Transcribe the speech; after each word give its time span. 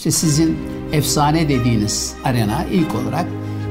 İşte 0.00 0.10
sizin 0.10 0.58
efsane 0.92 1.48
dediğiniz 1.48 2.14
arena 2.24 2.64
ilk 2.72 2.94
olarak 2.94 3.26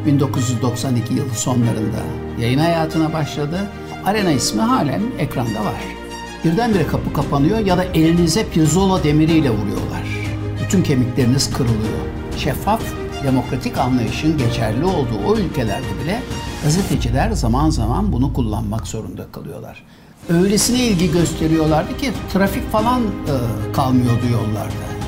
1992 0.06 1.14
yılı 1.14 1.34
sonlarında 1.36 1.98
yayın 2.40 2.60
hayatına 2.60 3.14
başladı. 3.14 3.60
Arena 4.06 4.32
ismi 4.32 4.62
halen 4.62 5.02
ekranda 5.20 5.66
var. 5.66 5.82
Birdenbire 6.46 6.88
kapı 6.88 7.14
kapanıyor 7.14 7.60
ya 7.60 7.78
da 7.78 7.84
elinize 7.84 8.50
pirzola 8.50 9.04
demiriyle 9.04 9.50
vuruyorlar. 9.50 10.04
Bütün 10.64 10.84
kemikleriniz 10.84 11.54
kırılıyor. 11.54 12.00
Şeffaf, 12.38 12.82
demokratik 13.24 13.78
anlayışın 13.78 14.38
geçerli 14.38 14.86
olduğu 14.86 15.20
o 15.28 15.36
ülkelerde 15.38 16.04
bile 16.04 16.22
gazeteciler 16.64 17.32
zaman 17.32 17.70
zaman 17.70 18.12
bunu 18.12 18.34
kullanmak 18.34 18.88
zorunda 18.88 19.28
kalıyorlar. 19.32 19.84
Öylesine 20.30 20.80
ilgi 20.80 21.12
gösteriyorlardı 21.12 21.98
ki 21.98 22.12
trafik 22.34 22.72
falan 22.72 23.02
e, 23.02 23.74
kalmıyordu 23.74 24.26
yollarda. 24.32 24.99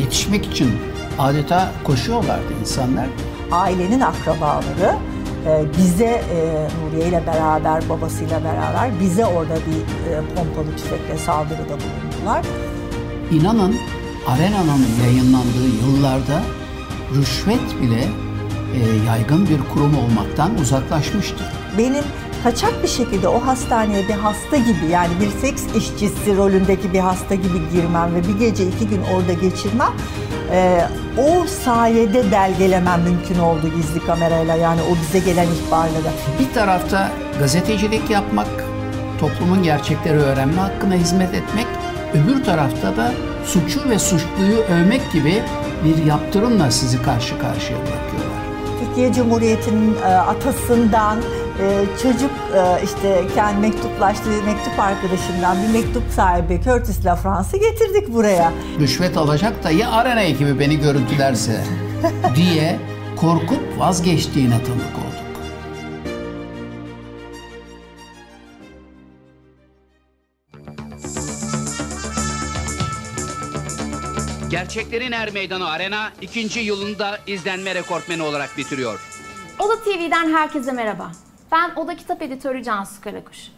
Yetişmek 0.00 0.46
için 0.46 0.70
adeta 1.18 1.72
koşuyorlardı 1.84 2.52
insanlar. 2.60 3.06
Ailenin 3.52 4.00
akrabaları 4.00 4.96
e, 5.46 5.64
bize 5.78 6.04
e, 6.04 6.68
Nuriye 6.84 7.08
ile 7.08 7.26
beraber, 7.26 7.88
babasıyla 7.88 8.44
beraber 8.44 9.00
bize 9.00 9.26
orada 9.26 9.54
bir 9.54 10.10
e, 10.12 10.20
pompalı 10.34 10.76
tüfekle 10.76 11.18
saldırıda 11.18 11.62
bulundular. 11.68 12.44
İnanın 13.30 13.76
Arena'nın 14.26 14.86
yayınlandığı 15.04 15.68
yıllarda 15.86 16.42
rüşvet 17.14 17.80
bile 17.82 18.08
yaygın 19.06 19.48
bir 19.48 19.58
kurum 19.74 19.98
olmaktan 19.98 20.58
uzaklaşmıştı. 20.58 21.44
Benim 21.78 22.04
kaçak 22.42 22.82
bir 22.82 22.88
şekilde 22.88 23.28
o 23.28 23.46
hastaneye 23.46 24.08
bir 24.08 24.14
hasta 24.14 24.56
gibi 24.56 24.86
yani 24.90 25.10
bir 25.20 25.30
seks 25.40 25.62
işçisi 25.76 26.36
rolündeki 26.36 26.92
bir 26.92 26.98
hasta 26.98 27.34
gibi 27.34 27.70
girmem 27.72 28.14
ve 28.14 28.28
bir 28.28 28.38
gece 28.38 28.66
iki 28.66 28.88
gün 28.88 29.00
orada 29.14 29.32
geçirmem 29.32 29.92
e, 30.52 30.84
o 31.18 31.46
sayede 31.46 32.32
belgelemem 32.32 33.02
mümkün 33.02 33.38
oldu 33.38 33.70
gizli 33.76 34.06
kamerayla 34.06 34.54
yani 34.54 34.80
o 34.82 34.94
bize 35.02 35.18
gelen 35.18 35.46
ihbarları. 35.46 36.12
Bir 36.40 36.54
tarafta 36.54 37.10
gazetecilik 37.38 38.10
yapmak, 38.10 38.48
toplumun 39.20 39.62
gerçekleri 39.62 40.18
öğrenme 40.18 40.60
hakkına 40.60 40.94
hizmet 40.94 41.34
etmek, 41.34 41.66
öbür 42.14 42.44
tarafta 42.44 42.96
da 42.96 43.12
suçu 43.46 43.88
ve 43.88 43.98
suçluyu 43.98 44.58
övmek 44.70 45.12
gibi 45.12 45.42
bir 45.84 46.04
yaptırımla 46.04 46.70
sizi 46.70 47.02
karşı 47.02 47.38
karşıya 47.38 47.78
bırakıyorlar. 47.78 48.42
Türkiye 48.80 49.12
Cumhuriyeti'nin 49.12 49.94
e, 49.94 50.06
atasından 50.06 51.18
e, 51.62 51.84
çocuk 52.02 52.30
e, 52.54 52.84
işte 52.84 53.24
kendi 53.34 53.60
mektuplaştığı 53.60 54.42
mektup 54.42 54.78
arkadaşından 54.78 55.56
bir 55.62 55.68
mektup 55.68 56.02
sahibi 56.16 56.60
Curtis 56.64 57.06
LaFrance'ı 57.06 57.60
getirdik 57.60 58.12
buraya. 58.12 58.52
Rüşvet 58.80 59.16
alacak 59.16 59.64
da 59.64 59.70
ya 59.70 59.90
arena 59.90 60.20
ekibi 60.22 60.58
beni 60.58 60.80
görüntülerse 60.80 61.64
diye 62.36 62.78
korkup 63.16 63.78
vazgeçtiğine 63.78 64.64
tanık 64.64 64.98
olduk. 64.98 65.22
Gerçeklerin 74.50 75.12
Er 75.12 75.32
Meydanı 75.32 75.70
Arena 75.70 76.12
ikinci 76.20 76.60
yılında 76.60 77.18
izlenme 77.26 77.74
rekortmeni 77.74 78.22
olarak 78.22 78.50
bitiriyor. 78.58 79.00
Oda 79.58 79.80
TV'den 79.80 80.34
herkese 80.34 80.72
merhaba. 80.72 81.12
Ben 81.52 81.70
Oda 81.76 81.96
Kitap 81.96 82.22
Editörü 82.22 82.62
Cansu 82.62 83.00
Karakuş. 83.00 83.48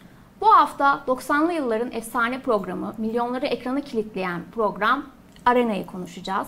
Bu 0.41 0.47
hafta 0.47 1.03
90'lı 1.07 1.53
yılların 1.53 1.91
efsane 1.91 2.41
programı, 2.41 2.93
milyonları 2.97 3.45
ekrana 3.45 3.81
kilitleyen 3.81 4.41
program 4.55 5.05
Arena'yı 5.45 5.85
konuşacağız. 5.85 6.47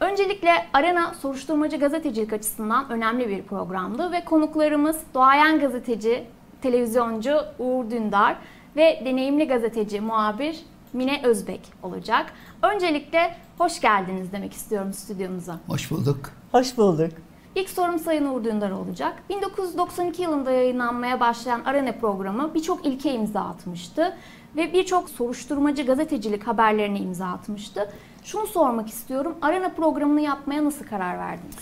Öncelikle 0.00 0.50
Arena 0.72 1.14
soruşturmacı 1.14 1.76
gazetecilik 1.76 2.32
açısından 2.32 2.90
önemli 2.90 3.28
bir 3.28 3.42
programdı 3.42 4.12
ve 4.12 4.24
konuklarımız 4.24 5.00
doğayan 5.14 5.60
gazeteci, 5.60 6.26
televizyoncu 6.62 7.40
Uğur 7.58 7.90
Dündar 7.90 8.36
ve 8.76 9.02
deneyimli 9.04 9.48
gazeteci, 9.48 10.00
muhabir 10.00 10.60
Mine 10.92 11.20
Özbek 11.24 11.60
olacak. 11.82 12.32
Öncelikle 12.62 13.36
hoş 13.58 13.80
geldiniz 13.80 14.32
demek 14.32 14.52
istiyorum 14.52 14.92
stüdyomuza. 14.92 15.58
Hoş 15.66 15.90
bulduk. 15.90 16.30
Hoş 16.52 16.76
bulduk. 16.76 17.10
İlk 17.56 17.70
sorum 17.70 17.98
Sayın 17.98 18.24
Uğur 18.24 18.44
Dündar 18.44 18.70
olacak. 18.70 19.22
1992 19.30 20.22
yılında 20.22 20.50
yayınlanmaya 20.50 21.20
başlayan 21.20 21.64
Arena 21.64 21.92
programı 21.92 22.54
birçok 22.54 22.86
ilke 22.86 23.14
imza 23.14 23.40
atmıştı 23.40 24.16
ve 24.56 24.72
birçok 24.72 25.10
soruşturmacı 25.10 25.82
gazetecilik 25.86 26.46
haberlerine 26.46 26.98
imza 26.98 27.26
atmıştı. 27.26 27.92
Şunu 28.24 28.46
sormak 28.46 28.88
istiyorum. 28.88 29.34
Arena 29.42 29.68
programını 29.68 30.20
yapmaya 30.20 30.64
nasıl 30.64 30.84
karar 30.84 31.18
verdiniz? 31.18 31.54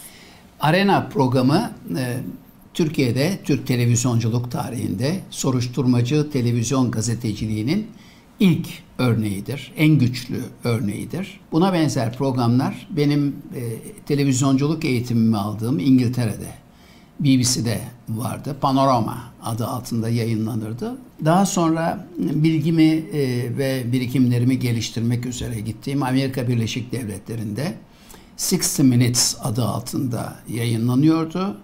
Arena 0.60 1.08
programı 1.12 1.70
e, 1.98 2.16
Türkiye'de 2.74 3.38
Türk 3.44 3.66
televizyonculuk 3.66 4.50
tarihinde 4.50 5.20
soruşturmacı 5.30 6.30
televizyon 6.30 6.90
gazeteciliğinin 6.90 7.90
ilk 8.40 8.68
örneğidir, 9.02 9.72
en 9.76 9.98
güçlü 9.98 10.40
örneğidir. 10.64 11.40
Buna 11.52 11.72
benzer 11.72 12.16
programlar 12.16 12.88
benim 12.90 13.36
e, 13.54 13.62
televizyonculuk 14.06 14.84
eğitimimi 14.84 15.36
aldığım 15.36 15.78
İngiltere'de, 15.78 16.52
BBC'de 17.20 17.80
vardı. 18.08 18.56
Panorama 18.60 19.18
adı 19.42 19.66
altında 19.66 20.08
yayınlanırdı. 20.08 20.96
Daha 21.24 21.46
sonra 21.46 22.08
bilgimi 22.18 22.82
e, 22.82 23.12
ve 23.58 23.92
birikimlerimi 23.92 24.58
geliştirmek 24.58 25.26
üzere 25.26 25.60
gittiğim 25.60 26.02
Amerika 26.02 26.48
Birleşik 26.48 26.92
Devletleri'nde 26.92 27.74
60 28.52 28.78
Minutes 28.78 29.36
adı 29.42 29.64
altında 29.64 30.36
yayınlanıyordu 30.48 31.56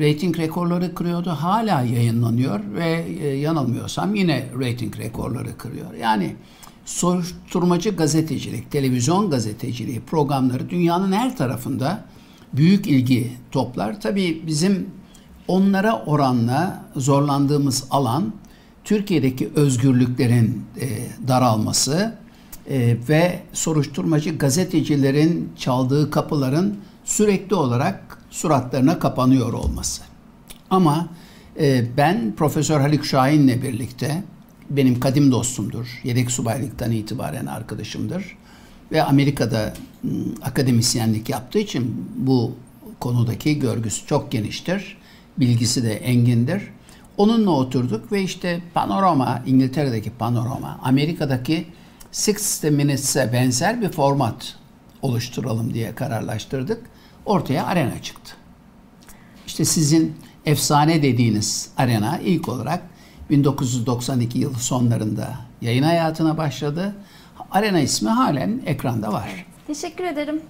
rating 0.00 0.38
rekorları 0.38 0.94
kırıyordu. 0.94 1.30
Hala 1.30 1.82
yayınlanıyor 1.82 2.60
ve 2.74 3.04
e, 3.22 3.28
yanılmıyorsam 3.28 4.14
yine 4.14 4.46
rating 4.60 4.98
rekorları 4.98 5.58
kırıyor. 5.58 5.94
Yani 5.94 6.36
soruşturmacı 6.86 7.90
gazetecilik, 7.90 8.70
televizyon 8.70 9.30
gazeteciliği 9.30 10.00
programları 10.00 10.70
dünyanın 10.70 11.12
her 11.12 11.36
tarafında 11.36 12.04
büyük 12.52 12.86
ilgi 12.86 13.32
toplar. 13.52 14.00
Tabii 14.00 14.42
bizim 14.46 14.90
onlara 15.48 16.02
oranla 16.06 16.84
zorlandığımız 16.96 17.84
alan 17.90 18.32
Türkiye'deki 18.84 19.50
özgürlüklerin 19.54 20.64
e, 20.80 20.88
daralması 21.28 22.14
e, 22.70 22.96
ve 23.08 23.42
soruşturmacı 23.52 24.38
gazetecilerin 24.38 25.52
çaldığı 25.58 26.10
kapıların 26.10 26.76
sürekli 27.04 27.54
olarak 27.54 28.18
suratlarına 28.30 28.98
kapanıyor 28.98 29.52
olması. 29.52 30.02
Ama 30.70 31.08
e, 31.60 31.84
ben 31.96 32.34
Profesör 32.36 32.80
Haluk 32.80 33.06
Şahin'le 33.06 33.62
birlikte 33.62 34.24
benim 34.70 35.00
kadim 35.00 35.32
dostumdur. 35.32 36.00
Yedek 36.04 36.30
subaylıktan 36.30 36.92
itibaren 36.92 37.46
arkadaşımdır. 37.46 38.36
Ve 38.92 39.02
Amerika'da 39.02 39.74
m, 40.02 40.10
akademisyenlik 40.42 41.28
yaptığı 41.28 41.58
için 41.58 42.06
bu 42.16 42.54
konudaki 43.00 43.58
görgüsü 43.58 44.06
çok 44.06 44.32
geniştir. 44.32 44.96
Bilgisi 45.38 45.82
de 45.82 45.94
engindir. 45.94 46.62
Onunla 47.16 47.50
oturduk 47.50 48.12
ve 48.12 48.22
işte 48.22 48.60
panorama, 48.74 49.42
İngiltere'deki 49.46 50.10
panorama, 50.10 50.80
Amerika'daki 50.82 51.66
60 52.28 52.62
Minutes'e 52.62 53.32
benzer 53.32 53.82
bir 53.82 53.88
format 53.88 54.56
oluşturalım 55.02 55.74
diye 55.74 55.94
kararlaştırdık. 55.94 56.82
Ortaya 57.26 57.66
arena 57.66 58.02
çıktı. 58.02 58.34
İşte 59.46 59.64
sizin 59.64 60.16
efsane 60.46 61.02
dediğiniz 61.02 61.70
arena 61.76 62.18
ilk 62.18 62.48
olarak 62.48 62.82
1992 63.30 64.38
yılı 64.38 64.54
sonlarında 64.54 65.28
yayın 65.60 65.82
hayatına 65.82 66.38
başladı. 66.38 66.94
Arena 67.50 67.80
ismi 67.80 68.08
halen 68.08 68.60
ekranda 68.66 69.12
var. 69.12 69.46
Teşekkür 69.66 70.04
ederim. 70.04 70.42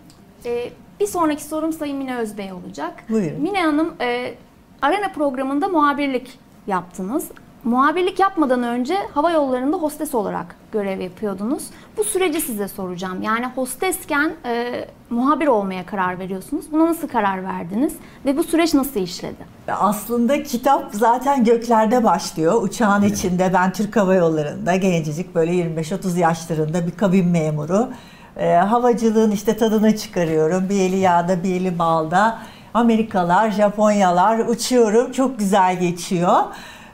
Ee, 0.45 0.71
bir 1.01 1.07
sonraki 1.07 1.45
sorum 1.45 1.73
Sayın 1.73 1.99
Mine 1.99 2.17
Özbey 2.17 2.53
olacak. 2.53 3.05
Buyurun. 3.09 3.41
Mine 3.43 3.63
Hanım, 3.63 3.95
e, 4.01 4.35
Arena 4.83 5.13
programında 5.13 5.69
muhabirlik 5.69 6.39
yaptınız. 6.67 7.29
Muhabirlik 7.67 8.19
yapmadan 8.21 8.63
önce 8.63 8.97
hava 9.15 9.31
yollarında 9.31 9.77
hostes 9.77 10.15
olarak 10.15 10.57
görev 10.73 11.01
yapıyordunuz. 11.01 11.65
Bu 11.97 12.05
süreci 12.05 12.41
size 12.41 12.69
soracağım. 12.69 13.23
Yani 13.23 13.47
hostesken 13.47 14.33
e, 14.45 14.85
muhabir 15.11 15.47
olmaya 15.47 15.87
karar 15.87 16.19
veriyorsunuz. 16.19 16.65
Buna 16.73 16.87
nasıl 16.87 17.09
karar 17.09 17.45
verdiniz 17.45 17.95
ve 18.25 18.37
bu 18.37 18.45
süreç 18.45 18.75
nasıl 18.75 19.01
işledi? 19.01 19.45
Aslında 19.69 20.43
kitap 20.43 20.89
zaten 20.93 21.45
göklerde 21.45 22.05
başlıyor. 22.05 22.63
Uçağın 22.63 23.03
içinde 23.03 23.51
ben 23.55 23.73
Türk 23.73 23.97
Hava 23.97 24.15
Yolları'nda 24.15 24.77
gencecik 24.77 25.35
böyle 25.35 25.53
25-30 25.53 26.19
yaşlarında 26.19 26.87
bir 26.87 26.93
kabin 26.93 27.29
memuru. 27.29 27.89
E, 28.37 28.55
havacılığın 28.55 29.31
işte 29.31 29.57
tadını 29.57 29.97
çıkarıyorum. 29.97 30.69
Bir 30.69 30.81
eli 30.81 30.97
yağda 30.97 31.43
bir 31.43 31.55
eli 31.55 31.79
balda. 31.79 32.39
Amerikalar, 32.75 33.51
Japonyalar 33.51 34.39
uçuyorum. 34.39 35.13
Çok 35.13 35.39
güzel 35.39 35.81
geçiyor. 35.81 36.41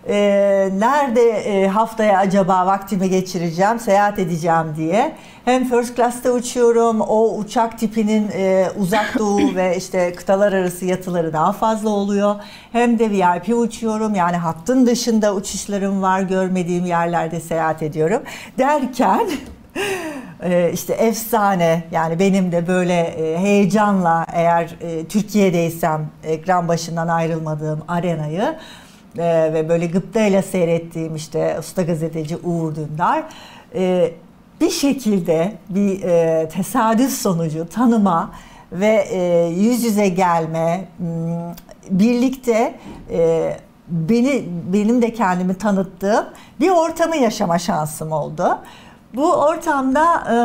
E, 0.08 0.14
nerede 0.78 1.31
e, 1.31 1.69
haftaya 1.69 2.19
acaba 2.19 2.66
vaktimi 2.66 3.10
geçireceğim, 3.10 3.78
seyahat 3.78 4.19
edeceğim 4.19 4.75
diye. 4.76 5.16
Hem 5.44 5.64
first 5.64 5.96
class'ta 5.96 6.31
uçuyorum, 6.31 7.00
o 7.00 7.37
uçak 7.37 7.78
tipinin 7.78 8.31
e, 8.34 8.66
uzak 8.78 9.14
doğu 9.19 9.54
ve 9.54 9.76
işte 9.76 10.12
kıtalar 10.12 10.52
arası 10.52 10.84
yatıları 10.84 11.32
daha 11.32 11.52
fazla 11.52 11.88
oluyor. 11.88 12.34
Hem 12.72 12.99
de 12.99 13.10
VIP 13.10 13.56
uçuyorum, 13.56 14.14
yani 14.14 14.37
hattın 14.37 14.87
dışında 14.87 15.34
uçuşlarım 15.34 16.02
var, 16.02 16.20
görmediğim 16.20 16.87
yerlerde 16.87 17.40
seyahat 17.40 17.82
ediyorum. 17.82 18.22
Derken 18.58 19.31
e, 20.43 20.70
işte 20.72 20.93
efsane 20.93 21.84
yani 21.90 22.19
benim 22.19 22.52
de 22.52 22.66
böyle 22.66 23.00
e, 23.00 23.38
heyecanla 23.38 24.26
eğer 24.32 24.76
e, 24.81 25.05
Türkiye'deysem 25.05 26.10
ekran 26.25 26.69
başından 26.69 27.08
ayrılmadığım 27.08 27.81
arenayı 27.88 28.55
e, 29.18 29.52
ve 29.54 29.68
böyle 29.68 29.86
gıptayla 29.86 30.42
seyrettiğim 30.42 31.16
işte 31.16 31.56
usta 31.58 31.82
gazeteci 31.82 32.36
Uğur 32.36 32.74
Dündar 32.74 33.24
e, 33.74 34.10
bir 34.60 34.70
şekilde 34.70 35.52
bir 35.68 36.02
e, 36.02 36.48
tesadüf 36.48 37.12
sonucu 37.12 37.68
tanıma 37.68 38.30
ve 38.72 39.06
e, 39.10 39.46
yüz 39.48 39.84
yüze 39.84 40.08
gelme 40.08 40.88
m, 40.98 41.54
birlikte 41.90 42.74
e, 43.10 43.56
beni 43.88 44.44
benim 44.72 45.02
de 45.02 45.12
kendimi 45.12 45.54
tanıttığım 45.54 46.24
bir 46.60 46.70
ortamı 46.70 47.16
yaşama 47.16 47.58
şansım 47.58 48.12
oldu. 48.12 48.58
Bu 49.14 49.32
ortamda 49.32 50.04
e, 50.14 50.36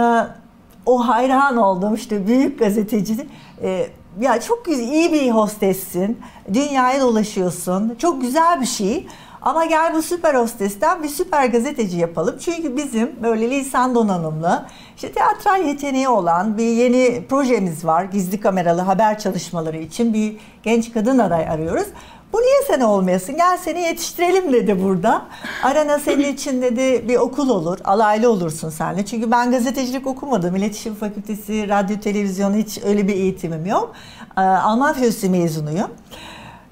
o 0.85 1.07
hayran 1.07 1.57
olduğum 1.57 1.95
işte 1.95 2.27
büyük 2.27 2.59
gazeteci 2.59 3.27
e, 3.63 3.87
ya 4.19 4.41
çok 4.41 4.65
güzel, 4.65 4.83
iyi 4.83 5.13
bir 5.13 5.31
hostessin. 5.31 6.19
Dünyaya 6.53 7.01
dolaşıyorsun. 7.01 7.95
Çok 7.99 8.21
güzel 8.21 8.61
bir 8.61 8.65
şey. 8.65 9.07
Ama 9.41 9.65
gel 9.65 9.93
bu 9.93 10.01
süper 10.01 10.35
hostesten 10.35 11.03
bir 11.03 11.07
süper 11.07 11.45
gazeteci 11.45 11.97
yapalım. 11.97 12.37
Çünkü 12.39 12.77
bizim 12.77 13.23
böyle 13.23 13.49
lisan 13.49 13.95
donanımlı, 13.95 14.65
işte 14.95 15.11
tiyatral 15.11 15.65
yeteneği 15.65 16.09
olan 16.09 16.57
bir 16.57 16.63
yeni 16.63 17.25
projemiz 17.29 17.85
var. 17.85 18.03
Gizli 18.03 18.39
kameralı 18.39 18.81
haber 18.81 19.19
çalışmaları 19.19 19.77
için 19.77 20.13
bir 20.13 20.35
genç 20.63 20.93
kadın 20.93 21.19
aday 21.19 21.49
arıyoruz. 21.49 21.87
Bu 22.33 22.37
niye 22.37 22.63
sen 22.67 22.79
olmayasın? 22.81 23.37
Gel 23.37 23.57
seni 23.57 23.81
yetiştirelim 23.81 24.53
dedi 24.53 24.83
burada. 24.83 25.21
Arana 25.63 25.99
senin 25.99 26.33
için 26.33 26.61
dedi 26.61 27.07
bir 27.07 27.15
okul 27.15 27.49
olur. 27.49 27.79
Alaylı 27.83 28.31
olursun 28.31 28.69
senle. 28.69 29.05
Çünkü 29.05 29.31
ben 29.31 29.51
gazetecilik 29.51 30.07
okumadım. 30.07 30.55
İletişim 30.55 30.95
Fakültesi, 30.95 31.69
radyo, 31.69 31.99
televizyon 31.99 32.53
hiç 32.53 32.79
öyle 32.85 33.07
bir 33.07 33.13
eğitimim 33.13 33.65
yok. 33.65 33.93
Ee, 34.37 34.41
Alman 34.41 34.93
Filolojisi 34.93 35.29
mezunuyum. 35.29 35.87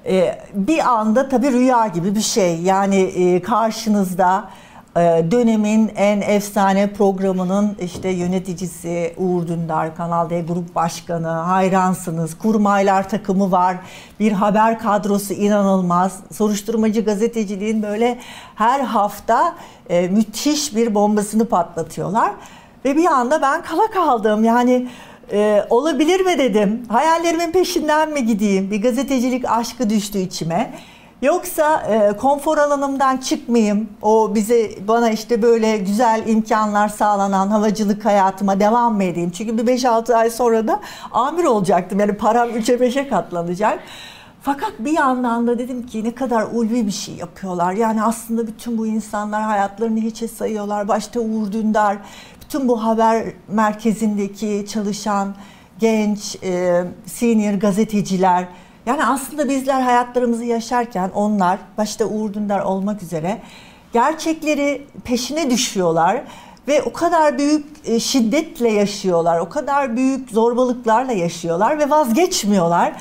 Ee, 0.06 0.38
bir 0.54 0.78
anda 0.78 1.28
tabii 1.28 1.52
rüya 1.52 1.86
gibi 1.86 2.14
bir 2.14 2.20
şey. 2.20 2.60
Yani 2.60 2.96
e, 2.96 3.42
karşınızda 3.42 4.48
dönemin 5.30 5.92
en 5.96 6.20
efsane 6.20 6.92
programının 6.92 7.76
işte 7.80 8.08
yöneticisi 8.08 9.14
Uğur 9.16 9.46
Dündar, 9.46 9.96
Kanal 9.96 10.30
D 10.30 10.40
Grup 10.40 10.74
Başkanı, 10.74 11.28
hayransınız, 11.28 12.38
kurmaylar 12.38 13.08
takımı 13.08 13.52
var, 13.52 13.76
bir 14.20 14.32
haber 14.32 14.78
kadrosu 14.78 15.34
inanılmaz, 15.34 16.20
soruşturmacı 16.32 17.04
gazeteciliğin 17.04 17.82
böyle 17.82 18.18
her 18.54 18.80
hafta 18.80 19.54
e, 19.90 20.08
müthiş 20.08 20.76
bir 20.76 20.94
bombasını 20.94 21.48
patlatıyorlar. 21.48 22.32
Ve 22.84 22.96
bir 22.96 23.06
anda 23.06 23.42
ben 23.42 23.62
kala 23.62 23.90
kaldım 23.90 24.44
yani 24.44 24.88
e, 25.32 25.66
olabilir 25.70 26.20
mi 26.20 26.38
dedim, 26.38 26.82
hayallerimin 26.88 27.52
peşinden 27.52 28.10
mi 28.10 28.26
gideyim, 28.26 28.70
bir 28.70 28.82
gazetecilik 28.82 29.44
aşkı 29.50 29.90
düştü 29.90 30.18
içime. 30.18 30.74
Yoksa 31.22 31.80
e, 31.80 32.16
konfor 32.16 32.58
alanımdan 32.58 33.16
çıkmayayım. 33.16 33.88
O 34.02 34.34
bize 34.34 34.70
bana 34.88 35.10
işte 35.10 35.42
böyle 35.42 35.76
güzel 35.76 36.22
imkanlar 36.26 36.88
sağlanan 36.88 37.48
havacılık 37.48 38.04
hayatıma 38.04 38.60
devam 38.60 38.94
mı 38.94 39.04
edeyim? 39.04 39.30
Çünkü 39.30 39.58
bir 39.58 39.66
5-6 39.66 40.14
ay 40.14 40.30
sonra 40.30 40.68
da 40.68 40.80
amir 41.12 41.44
olacaktım. 41.44 42.00
Yani 42.00 42.16
param 42.16 42.50
3'e 42.50 42.74
5'e 42.74 43.08
katlanacak. 43.08 43.78
Fakat 44.42 44.72
bir 44.78 44.92
yandan 44.92 45.46
da 45.46 45.58
dedim 45.58 45.86
ki 45.86 46.04
ne 46.04 46.14
kadar 46.14 46.46
ulvi 46.52 46.86
bir 46.86 46.92
şey 46.92 47.14
yapıyorlar. 47.14 47.72
Yani 47.72 48.02
aslında 48.02 48.46
bütün 48.46 48.78
bu 48.78 48.86
insanlar 48.86 49.42
hayatlarını 49.42 50.00
hiçe 50.00 50.28
sayıyorlar. 50.28 50.88
Başta 50.88 51.20
Uğur 51.20 51.52
Dündar, 51.52 51.96
bütün 52.44 52.68
bu 52.68 52.84
haber 52.84 53.24
merkezindeki 53.48 54.66
çalışan 54.68 55.34
genç, 55.78 56.36
e, 56.42 56.84
senior 57.06 57.54
gazeteciler, 57.54 58.48
yani 58.86 59.04
aslında 59.04 59.48
bizler 59.48 59.80
hayatlarımızı 59.80 60.44
yaşarken 60.44 61.10
onlar 61.14 61.58
başta 61.78 62.04
Uğur 62.04 62.34
Dündar 62.34 62.60
olmak 62.60 63.02
üzere 63.02 63.38
gerçekleri 63.92 64.86
peşine 65.04 65.50
düşüyorlar 65.50 66.22
ve 66.68 66.82
o 66.82 66.92
kadar 66.92 67.38
büyük 67.38 67.66
e, 67.84 68.00
şiddetle 68.00 68.72
yaşıyorlar, 68.72 69.38
o 69.38 69.48
kadar 69.48 69.96
büyük 69.96 70.30
zorbalıklarla 70.30 71.12
yaşıyorlar 71.12 71.78
ve 71.78 71.90
vazgeçmiyorlar. 71.90 72.92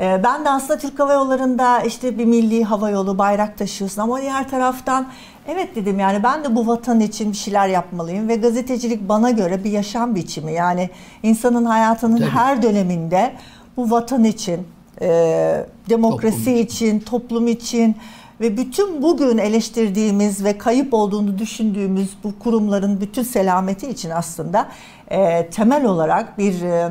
E, 0.00 0.20
ben 0.24 0.44
de 0.44 0.50
aslında 0.50 0.78
Türk 0.78 0.98
Hava 0.98 1.12
Yolları'nda 1.12 1.80
işte 1.80 2.18
bir 2.18 2.24
milli 2.24 2.64
hava 2.64 2.90
yolu 2.90 3.18
bayrak 3.18 3.58
taşıyorsun 3.58 4.02
ama 4.02 4.20
diğer 4.20 4.48
taraftan 4.48 5.06
evet 5.48 5.76
dedim 5.76 5.98
yani 5.98 6.22
ben 6.22 6.44
de 6.44 6.56
bu 6.56 6.66
vatan 6.66 7.00
için 7.00 7.32
bir 7.32 7.36
şeyler 7.36 7.68
yapmalıyım 7.68 8.28
ve 8.28 8.36
gazetecilik 8.36 9.08
bana 9.08 9.30
göre 9.30 9.64
bir 9.64 9.70
yaşam 9.70 10.14
biçimi. 10.14 10.52
Yani 10.52 10.90
insanın 11.22 11.64
hayatının 11.64 12.16
Tabii. 12.16 12.30
her 12.30 12.62
döneminde 12.62 13.32
bu 13.76 13.90
vatan 13.90 14.24
için, 14.24 14.66
e, 15.00 15.66
demokrasi 15.88 16.44
toplum 16.44 16.60
için, 16.60 17.00
toplum 17.00 17.48
için 17.48 17.96
ve 18.40 18.56
bütün 18.56 19.02
bugün 19.02 19.38
eleştirdiğimiz 19.38 20.44
ve 20.44 20.58
kayıp 20.58 20.94
olduğunu 20.94 21.38
düşündüğümüz 21.38 22.16
bu 22.24 22.38
kurumların 22.38 23.00
bütün 23.00 23.22
selameti 23.22 23.90
için 23.90 24.10
aslında 24.10 24.68
e, 25.10 25.46
temel 25.46 25.84
olarak 25.84 26.38
bir 26.38 26.62
e, 26.62 26.90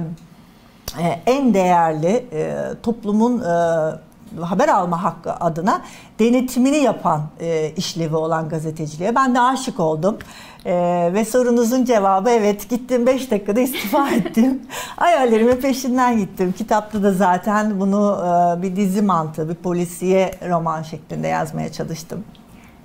e 0.99 1.21
en 1.25 1.53
değerli 1.53 2.25
e, 2.33 2.57
toplumun 2.83 3.41
e, 3.41 4.41
haber 4.41 4.69
alma 4.69 5.03
hakkı 5.03 5.33
adına 5.33 5.81
denetimini 6.19 6.77
yapan 6.77 7.21
e, 7.39 7.71
işlevi 7.77 8.15
olan 8.15 8.49
gazeteciliğe 8.49 9.15
ben 9.15 9.35
de 9.35 9.41
aşık 9.41 9.79
oldum. 9.79 10.17
E, 10.65 11.09
ve 11.13 11.25
sorunuzun 11.25 11.85
cevabı 11.85 12.29
evet 12.29 12.69
gittim 12.69 13.05
5 13.05 13.31
dakikada 13.31 13.59
istifa 13.59 14.09
ettim. 14.15 14.61
Hayallerimin 14.95 15.55
peşinden 15.55 16.17
gittim. 16.17 16.53
Kitapta 16.57 17.03
da 17.03 17.13
zaten 17.13 17.79
bunu 17.79 18.17
e, 18.57 18.61
bir 18.61 18.75
dizi 18.75 19.01
mantığı, 19.01 19.49
bir 19.49 19.55
polisiye 19.55 20.31
roman 20.49 20.81
şeklinde 20.81 21.27
yazmaya 21.27 21.71
çalıştım. 21.71 22.23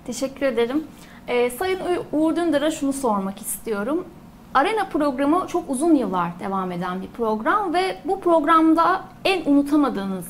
Teşekkür 0.07 0.47
ederim. 0.47 0.85
E, 1.29 1.51
Sayın 1.51 1.81
Uğur 2.13 2.37
Dündar'a 2.37 2.71
şunu 2.71 2.93
sormak 2.93 3.41
istiyorum. 3.41 4.05
Arena 4.55 4.89
programı 4.93 5.47
çok 5.49 5.71
uzun 5.71 5.95
yıllar 5.95 6.41
devam 6.41 6.73
eden 6.73 7.03
bir 7.03 7.09
program 7.09 7.75
ve 7.75 7.97
bu 8.05 8.21
programda 8.21 9.01
en 9.25 9.51
unutamadığınız 9.51 10.27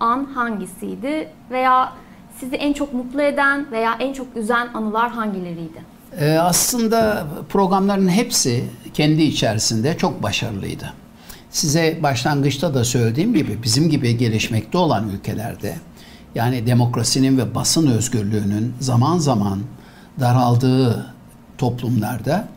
an 0.00 0.24
hangisiydi 0.24 1.28
veya 1.50 1.92
sizi 2.38 2.56
en 2.56 2.72
çok 2.72 2.92
mutlu 2.94 3.22
eden 3.22 3.66
veya 3.70 3.96
en 4.00 4.12
çok 4.12 4.26
üzen 4.36 4.68
anılar 4.74 5.10
hangileriydi? 5.10 5.93
Ee, 6.20 6.38
aslında 6.38 7.26
programların 7.48 8.08
hepsi 8.08 8.64
kendi 8.94 9.22
içerisinde 9.22 9.96
çok 9.96 10.22
başarılıydı. 10.22 10.92
Size 11.50 11.98
başlangıçta 12.02 12.74
da 12.74 12.84
söylediğim 12.84 13.34
gibi 13.34 13.62
bizim 13.62 13.90
gibi 13.90 14.16
gelişmekte 14.16 14.78
olan 14.78 15.08
ülkelerde 15.08 15.76
yani 16.34 16.66
demokrasinin 16.66 17.38
ve 17.38 17.54
basın 17.54 17.86
özgürlüğünün 17.86 18.74
zaman 18.80 19.18
zaman 19.18 19.60
daraldığı 20.20 21.14
toplumlarda 21.58 22.48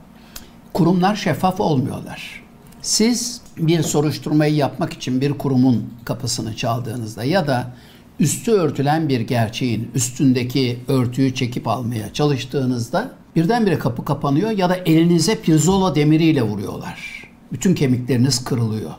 kurumlar 0.74 1.16
şeffaf 1.16 1.60
olmuyorlar. 1.60 2.44
Siz 2.82 3.42
bir 3.58 3.84
soruşturmayı 3.84 4.56
yapmak 4.56 4.94
için 4.94 5.22
bir 5.22 5.34
kurumun 5.34 5.94
kapısını 6.06 6.56
çaldığınızda 6.56 7.24
ya 7.24 7.48
da 7.48 7.68
üstü 8.20 8.52
örtülen 8.52 9.10
bir 9.10 9.22
gerçeğin 9.22 9.92
üstündeki 9.96 10.80
örtüyü 10.88 11.36
çekip 11.36 11.68
almaya 11.68 12.14
çalıştığınızda 12.14 13.12
birdenbire 13.38 13.80
kapı 13.80 14.06
kapanıyor 14.06 14.52
ya 14.52 14.70
da 14.70 14.76
elinize 14.76 15.42
pirzola 15.42 15.96
demiriyle 15.96 16.42
vuruyorlar. 16.42 17.24
Bütün 17.52 17.76
kemikleriniz 17.76 18.44
kırılıyor. 18.44 18.92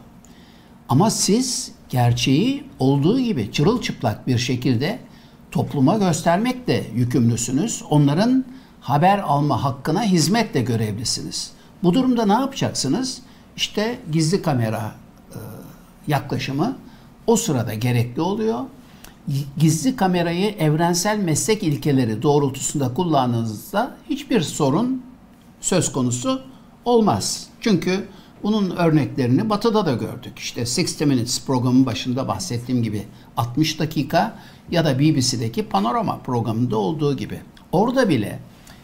Ama 0.89 1.11
siz 1.11 1.73
gerçeği 1.89 2.65
olduğu 2.79 3.21
gibi 3.21 3.53
çırılçıplak 3.53 4.27
bir 4.27 4.39
şekilde 4.39 4.99
topluma 5.51 5.99
göstermekle 5.99 6.85
yükümlüsünüz. 6.95 7.83
Onların 7.91 8.45
haber 8.81 9.19
alma 9.19 9.65
hakkına 9.65 10.03
hizmetle 10.03 10.63
görevlisiniz. 10.63 11.53
Bu 11.83 11.95
durumda 11.95 12.27
ne 12.27 12.33
yapacaksınız? 12.33 13.23
İşte 13.57 13.99
gizli 14.13 14.43
kamera 14.43 14.93
e, 15.31 15.39
yaklaşımı 16.07 16.77
o 17.27 17.37
sırada 17.37 17.75
gerekli 17.75 18.23
oluyor. 18.23 18.61
Gizli 19.57 19.97
kamerayı 19.97 20.51
evrensel 20.51 21.19
meslek 21.19 21.63
ilkeleri 21.63 22.23
doğrultusunda 22.23 22.95
kullandığınızda 22.95 23.97
hiçbir 24.11 24.41
sorun 24.41 25.03
söz 25.61 25.93
konusu 25.93 26.43
olmaz. 26.85 27.47
Çünkü 27.61 28.09
Bunun 28.43 28.71
örneklerini 28.71 29.51
Batı'da 29.51 29.87
da 29.87 29.93
gördük. 29.93 30.39
İşte 30.39 30.61
60 30.61 31.01
Minutes 31.01 31.47
programın 31.47 31.87
başında 31.87 32.29
bahsettiğim 32.29 32.83
gibi 32.83 33.07
60 33.37 33.79
dakika 33.79 34.39
ya 34.71 34.85
da 34.85 34.99
BBC'deki 34.99 35.69
Panorama 35.69 36.19
programında 36.19 36.77
olduğu 36.77 37.17
gibi. 37.17 37.41
Orada 37.73 38.09
bile 38.09 38.39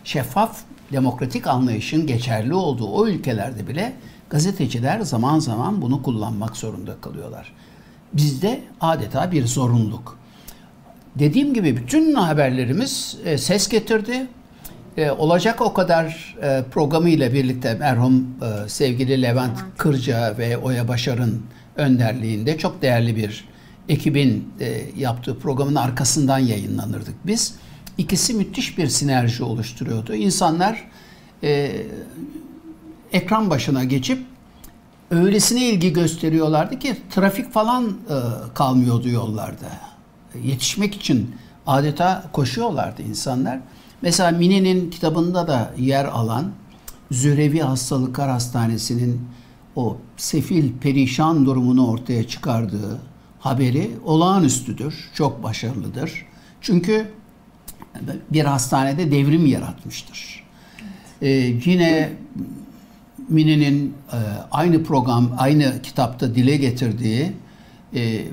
şeffaf 0.04 0.60
demokratik 0.92 1.46
anlayışın 1.46 2.06
geçerli 2.06 2.54
olduğu 2.54 2.86
o 2.86 3.06
ülkelerde 3.06 3.68
bile 3.68 3.96
gazeteciler 4.30 5.00
zaman 5.00 5.38
zaman 5.38 5.82
bunu 5.82 6.02
kullanmak 6.02 6.56
zorunda 6.56 7.00
kalıyorlar. 7.00 7.52
Bizde 8.12 8.64
adeta 8.80 9.32
bir 9.32 9.46
zorunluluk. 9.46 10.18
Dediğim 11.18 11.54
gibi 11.54 11.76
bütün 11.76 12.14
haberlerimiz 12.14 13.16
e, 13.24 13.38
ses 13.38 13.68
getirdi. 13.68 14.26
E, 14.96 15.10
olacak 15.10 15.60
o 15.60 15.74
kadar 15.74 16.36
e, 16.42 16.64
programı 16.70 17.08
ile 17.08 17.32
birlikte 17.32 17.74
merhum 17.74 18.14
e, 18.42 18.68
sevgili 18.68 19.22
Levent 19.22 19.58
Kırca 19.78 20.38
ve 20.38 20.58
Oya 20.58 20.88
Başar'ın 20.88 21.42
önderliğinde 21.76 22.58
çok 22.58 22.82
değerli 22.82 23.16
bir 23.16 23.44
ekibin 23.88 24.48
e, 24.60 24.82
yaptığı 24.96 25.38
programın 25.38 25.74
arkasından 25.74 26.38
yayınlanırdık 26.38 27.14
biz. 27.26 27.54
İkisi 27.98 28.34
müthiş 28.34 28.78
bir 28.78 28.88
sinerji 28.88 29.44
oluşturuyordu. 29.44 30.14
İnsanlar 30.14 30.84
e, 31.42 31.72
ekran 33.12 33.50
başına 33.50 33.84
geçip 33.84 34.18
öylesine 35.10 35.68
ilgi 35.68 35.92
gösteriyorlardı 35.92 36.78
ki 36.78 36.96
trafik 37.10 37.52
falan 37.52 37.84
e, 37.86 38.16
kalmıyordu 38.54 39.08
yollarda. 39.08 39.93
Yetişmek 40.38 40.94
için 40.94 41.34
adeta 41.66 42.24
koşuyorlardı 42.32 43.02
insanlar. 43.02 43.60
Mesela 44.02 44.30
Mini'nin 44.30 44.90
kitabında 44.90 45.46
da 45.46 45.74
yer 45.78 46.04
alan 46.04 46.52
Zürevi 47.10 47.60
Hastalıklar 47.60 48.30
Hastanesi'nin 48.30 49.20
o 49.76 49.96
sefil, 50.16 50.72
perişan 50.80 51.46
durumunu 51.46 51.88
ortaya 51.88 52.28
çıkardığı 52.28 52.98
haberi 53.40 53.90
olağanüstüdür, 54.04 55.10
çok 55.14 55.42
başarılıdır. 55.42 56.26
Çünkü 56.60 57.10
bir 58.32 58.44
hastanede 58.44 59.12
devrim 59.12 59.46
yaratmıştır. 59.46 60.44
Ee, 61.22 61.28
yine 61.64 62.12
Mini'nin 63.28 63.94
e, 64.12 64.18
aynı 64.50 64.84
program, 64.84 65.32
aynı 65.38 65.82
kitapta 65.82 66.34
dile 66.34 66.56
getirdiği 66.56 67.32
e, 67.94 68.24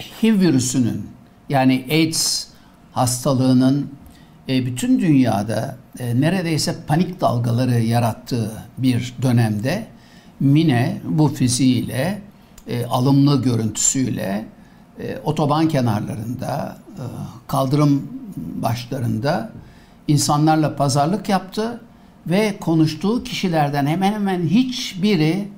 HIV 0.00 0.40
virüsünün 0.40 1.06
yani 1.48 1.86
AIDS 1.90 2.46
hastalığının 2.92 3.90
e, 4.48 4.66
bütün 4.66 5.00
dünyada 5.00 5.76
e, 5.98 6.20
neredeyse 6.20 6.76
panik 6.86 7.20
dalgaları 7.20 7.80
yarattığı 7.80 8.52
bir 8.78 9.14
dönemde 9.22 9.86
Mine 10.40 11.00
bu 11.04 11.28
fiziğiyle, 11.28 12.22
e, 12.68 12.84
alımlı 12.86 13.42
görüntüsüyle 13.42 14.44
e, 15.00 15.18
otoban 15.24 15.68
kenarlarında, 15.68 16.76
e, 16.96 17.02
kaldırım 17.46 18.08
başlarında 18.36 19.52
insanlarla 20.08 20.76
pazarlık 20.76 21.28
yaptı 21.28 21.80
ve 22.26 22.56
konuştuğu 22.60 23.24
kişilerden 23.24 23.86
hemen 23.86 24.12
hemen 24.12 24.42
hiçbiri 24.42 25.48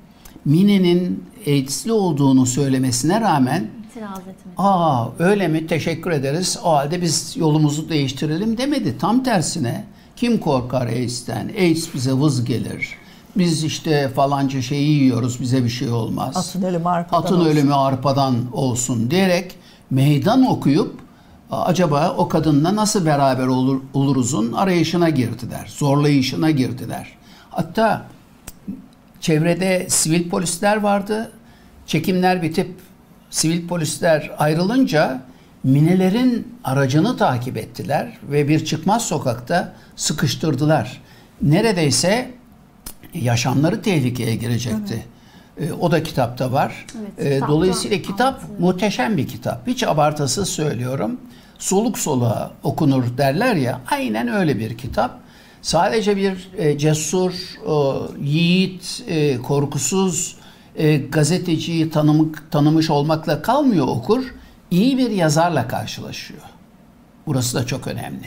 Mine'nin 0.45 1.23
AIDS'li 1.47 1.91
olduğunu 1.91 2.45
söylemesine 2.45 3.21
rağmen 3.21 3.67
İtiraz 3.93 4.19
etmedi. 4.19 4.55
aa 4.57 5.07
öyle 5.19 5.47
mi 5.47 5.67
teşekkür 5.67 6.11
ederiz 6.11 6.59
o 6.63 6.71
halde 6.73 7.01
biz 7.01 7.37
yolumuzu 7.37 7.89
değiştirelim 7.89 8.57
demedi. 8.57 8.97
Tam 8.97 9.23
tersine 9.23 9.85
kim 10.15 10.37
korkar 10.37 10.87
AIDS'ten? 10.87 11.47
AIDS 11.59 11.93
bize 11.93 12.11
vız 12.11 12.45
gelir. 12.45 12.89
Biz 13.37 13.63
işte 13.63 14.09
falanca 14.15 14.61
şeyi 14.61 14.89
yiyoruz 15.03 15.41
bize 15.41 15.63
bir 15.63 15.69
şey 15.69 15.89
olmaz. 15.89 16.37
Atın 16.37 16.61
ölümü 16.61 16.89
arpadan 16.89 17.21
Atın 17.21 17.35
olsun. 17.39 17.49
ölümü 17.49 17.73
arpadan 17.73 18.35
olsun 18.53 19.11
diyerek 19.11 19.55
meydan 19.89 20.45
okuyup 20.45 20.99
acaba 21.51 22.15
o 22.17 22.27
kadınla 22.27 22.75
nasıl 22.75 23.05
beraber 23.05 23.47
olur, 23.47 23.81
oluruzun 23.93 24.51
arayışına 24.53 25.09
girdiler. 25.09 25.73
Zorlayışına 25.77 26.51
girdiler. 26.51 27.07
Hatta 27.49 28.05
çevrede 29.21 29.85
sivil 29.89 30.29
polisler 30.29 30.77
vardı. 30.77 31.31
Çekimler 31.87 32.41
bitip 32.41 32.75
sivil 33.33 33.67
polisler 33.67 34.31
ayrılınca 34.37 35.21
minelerin 35.63 36.47
aracını 36.63 37.17
takip 37.17 37.57
ettiler 37.57 38.17
ve 38.23 38.47
bir 38.47 38.65
çıkmaz 38.65 39.05
sokakta 39.05 39.73
sıkıştırdılar. 39.95 41.01
Neredeyse 41.41 42.31
yaşamları 43.13 43.81
tehlikeye 43.81 44.35
girecekti. 44.35 45.05
E, 45.59 45.71
O 45.71 45.91
da 45.91 46.03
kitapta 46.03 46.51
var. 46.51 46.85
Evet, 47.19 47.43
E, 47.43 47.47
Dolayısıyla 47.47 47.97
kitap 48.01 48.35
anlatılıyor. 48.35 48.59
muhteşem 48.59 49.17
bir 49.17 49.27
kitap. 49.27 49.67
Hiç 49.67 49.83
abartısız 49.83 50.49
söylüyorum. 50.49 51.19
Soluk 51.59 51.99
soluğa 51.99 52.51
okunur 52.63 53.03
derler 53.17 53.55
ya. 53.55 53.81
Aynen 53.91 54.27
öyle 54.27 54.59
bir 54.59 54.77
kitap. 54.77 55.19
Sadece 55.61 56.17
bir 56.17 56.49
e, 56.57 56.77
cesur, 56.77 57.31
e, 57.31 57.73
yiğit, 58.23 59.03
e, 59.07 59.37
korkusuz 59.37 60.35
e, 60.75 60.97
gazeteciyi 60.97 61.89
tanımık, 61.89 62.51
tanımış 62.51 62.89
olmakla 62.89 63.41
kalmıyor 63.41 63.87
okur. 63.87 64.23
İyi 64.71 64.97
bir 64.97 65.11
yazarla 65.11 65.67
karşılaşıyor. 65.67 66.41
Burası 67.27 67.57
da 67.57 67.65
çok 67.65 67.87
önemli. 67.87 68.25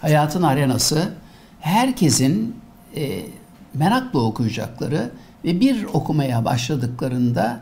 Hayatın 0.00 0.42
arenası 0.42 1.12
herkesin 1.60 2.56
e, 2.96 3.20
merakla 3.74 4.20
okuyacakları 4.20 5.10
ve 5.44 5.60
bir 5.60 5.84
okumaya 5.84 6.44
başladıklarında 6.44 7.60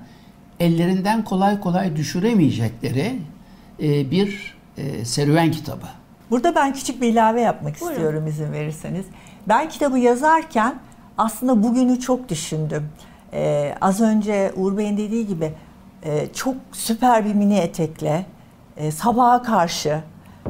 ellerinden 0.60 1.24
kolay 1.24 1.60
kolay 1.60 1.96
düşüremeyecekleri 1.96 3.18
e, 3.82 4.10
bir 4.10 4.54
e, 4.76 5.04
serüven 5.04 5.50
kitabı. 5.50 5.86
Burada 6.30 6.54
ben 6.54 6.72
küçük 6.72 7.02
bir 7.02 7.08
ilave 7.08 7.40
yapmak 7.40 7.80
Buyurun. 7.80 7.94
istiyorum 7.94 8.26
izin 8.26 8.52
verirseniz. 8.52 9.06
Ben 9.48 9.68
kitabı 9.68 9.98
yazarken 9.98 10.74
aslında 11.18 11.62
bugünü 11.62 12.00
çok 12.00 12.28
düşündüm. 12.28 12.88
Ee, 13.32 13.74
az 13.80 14.00
önce 14.00 14.52
Uğur 14.56 14.76
Bey'in 14.76 14.96
dediği 14.96 15.26
gibi 15.26 15.52
e, 16.02 16.32
çok 16.32 16.54
süper 16.72 17.24
bir 17.24 17.34
mini 17.34 17.58
etekle 17.58 18.26
e, 18.76 18.90
sabaha 18.90 19.42
karşı 19.42 20.00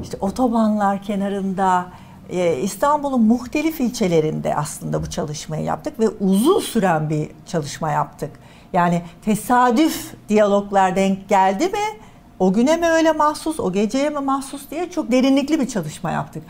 işte 0.02 0.16
otobanlar 0.20 1.02
kenarında 1.02 1.86
e, 2.30 2.56
İstanbul'un 2.56 3.22
muhtelif 3.22 3.80
ilçelerinde 3.80 4.56
aslında 4.56 5.02
bu 5.02 5.10
çalışmayı 5.10 5.64
yaptık 5.64 6.00
ve 6.00 6.08
uzun 6.08 6.60
süren 6.60 7.10
bir 7.10 7.28
çalışma 7.46 7.90
yaptık. 7.90 8.30
Yani 8.72 9.02
tesadüf 9.24 10.14
diyaloglar 10.28 10.96
denk 10.96 11.28
geldi 11.28 11.64
mi 11.64 12.00
o 12.38 12.52
güne 12.52 12.76
mi 12.76 12.86
öyle 12.86 13.12
mahsus, 13.12 13.60
o 13.60 13.72
geceye 13.72 14.10
mi 14.10 14.18
mahsus 14.18 14.70
diye 14.70 14.90
çok 14.90 15.12
derinlikli 15.12 15.60
bir 15.60 15.68
çalışma 15.68 16.10
yaptık. 16.10 16.42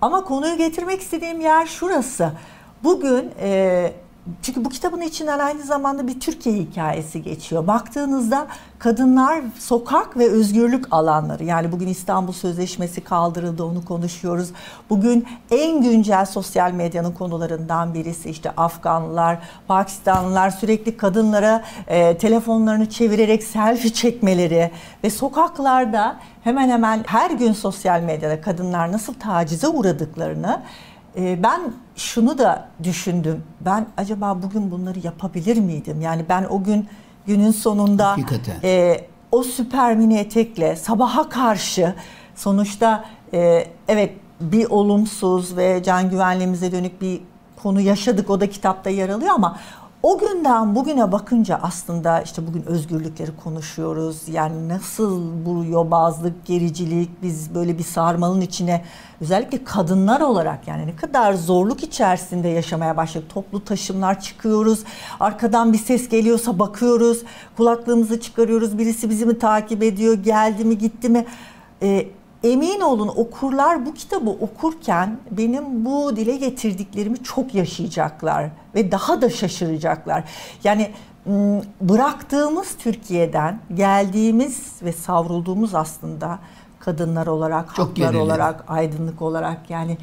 Ama 0.00 0.24
konuyu 0.24 0.56
getirmek 0.56 1.00
istediğim 1.00 1.40
yer 1.40 1.66
şurası. 1.66 2.32
Bugün 2.84 3.30
e, 3.40 3.92
çünkü 4.42 4.64
bu 4.64 4.68
kitabın 4.68 5.00
içinden 5.00 5.38
aynı 5.38 5.62
zamanda 5.62 6.06
bir 6.06 6.20
Türkiye 6.20 6.56
hikayesi 6.56 7.22
geçiyor. 7.22 7.66
Baktığınızda 7.66 8.46
kadınlar 8.78 9.40
sokak 9.58 10.16
ve 10.16 10.30
özgürlük 10.30 10.84
alanları 10.90 11.44
yani 11.44 11.72
bugün 11.72 11.86
İstanbul 11.86 12.32
Sözleşmesi 12.32 13.00
kaldırıldı 13.00 13.64
onu 13.64 13.84
konuşuyoruz. 13.84 14.48
Bugün 14.90 15.26
en 15.50 15.82
güncel 15.82 16.26
sosyal 16.26 16.72
medyanın 16.72 17.12
konularından 17.12 17.94
birisi 17.94 18.30
işte 18.30 18.50
Afganlılar, 18.50 19.38
Pakistanlılar 19.68 20.50
sürekli 20.50 20.96
kadınlara 20.96 21.64
e, 21.86 22.18
telefonlarını 22.18 22.88
çevirerek 22.88 23.42
selfie 23.42 23.92
çekmeleri 23.92 24.70
ve 25.04 25.10
sokaklarda 25.10 26.16
hemen 26.44 26.68
hemen 26.68 27.04
her 27.06 27.30
gün 27.30 27.52
sosyal 27.52 28.00
medyada 28.00 28.40
kadınlar 28.40 28.92
nasıl 28.92 29.14
tacize 29.14 29.68
uğradıklarını 29.68 30.62
ee, 31.16 31.42
ben 31.42 31.60
şunu 31.96 32.38
da 32.38 32.68
düşündüm. 32.82 33.42
Ben 33.60 33.86
acaba 33.96 34.42
bugün 34.42 34.70
bunları 34.70 34.98
yapabilir 34.98 35.56
miydim? 35.56 36.00
Yani 36.00 36.24
ben 36.28 36.44
o 36.50 36.62
gün 36.62 36.88
günün 37.26 37.50
sonunda 37.50 38.10
Hakikaten. 38.10 38.56
e, 38.64 39.00
o 39.32 39.42
süper 39.42 39.96
mini 39.96 40.18
etekle 40.18 40.76
sabaha 40.76 41.28
karşı 41.28 41.94
sonuçta 42.34 43.04
e, 43.34 43.66
evet 43.88 44.12
bir 44.40 44.70
olumsuz 44.70 45.56
ve 45.56 45.82
can 45.82 46.10
güvenliğimize 46.10 46.72
dönük 46.72 47.00
bir 47.02 47.20
konu 47.62 47.80
yaşadık. 47.80 48.30
O 48.30 48.40
da 48.40 48.50
kitapta 48.50 48.90
yer 48.90 49.08
alıyor 49.08 49.34
ama 49.34 49.58
o 50.06 50.18
günden 50.18 50.74
bugüne 50.74 51.12
bakınca 51.12 51.58
aslında 51.62 52.20
işte 52.20 52.46
bugün 52.46 52.62
özgürlükleri 52.62 53.30
konuşuyoruz. 53.44 54.28
Yani 54.28 54.68
nasıl 54.68 55.22
bu 55.46 55.64
yobazlık, 55.64 56.46
gericilik 56.46 57.22
biz 57.22 57.54
böyle 57.54 57.78
bir 57.78 57.82
sarmalın 57.82 58.40
içine 58.40 58.84
özellikle 59.20 59.64
kadınlar 59.64 60.20
olarak 60.20 60.68
yani 60.68 60.86
ne 60.86 60.96
kadar 60.96 61.34
zorluk 61.34 61.82
içerisinde 61.82 62.48
yaşamaya 62.48 62.96
başladık. 62.96 63.30
Toplu 63.34 63.64
taşımlar 63.64 64.20
çıkıyoruz. 64.20 64.84
Arkadan 65.20 65.72
bir 65.72 65.78
ses 65.78 66.08
geliyorsa 66.08 66.58
bakıyoruz. 66.58 67.22
Kulaklığımızı 67.56 68.20
çıkarıyoruz. 68.20 68.78
Birisi 68.78 69.10
bizi 69.10 69.26
mi 69.26 69.38
takip 69.38 69.82
ediyor? 69.82 70.14
Geldi 70.14 70.64
mi, 70.64 70.78
gitti 70.78 71.08
mi? 71.08 71.26
Ee, 71.82 72.08
emin 72.44 72.80
olun 72.80 73.08
okurlar 73.08 73.86
bu 73.86 73.94
kitabı 73.94 74.30
okurken 74.30 75.18
benim 75.30 75.84
bu 75.84 76.16
dile 76.16 76.36
getirdiklerimi 76.36 77.22
çok 77.22 77.54
yaşayacaklar 77.54 78.50
ve 78.74 78.92
daha 78.92 79.22
da 79.22 79.30
şaşıracaklar. 79.30 80.24
Yani 80.64 80.90
bıraktığımız 81.80 82.76
Türkiye'den 82.78 83.60
geldiğimiz 83.74 84.72
ve 84.82 84.92
savrulduğumuz 84.92 85.74
aslında 85.74 86.38
kadınlar 86.78 87.26
olarak, 87.26 87.74
çok 87.74 87.88
haklar 87.88 88.06
gerili. 88.06 88.18
olarak, 88.18 88.64
aydınlık 88.68 89.22
olarak 89.22 89.70
yani 89.70 89.98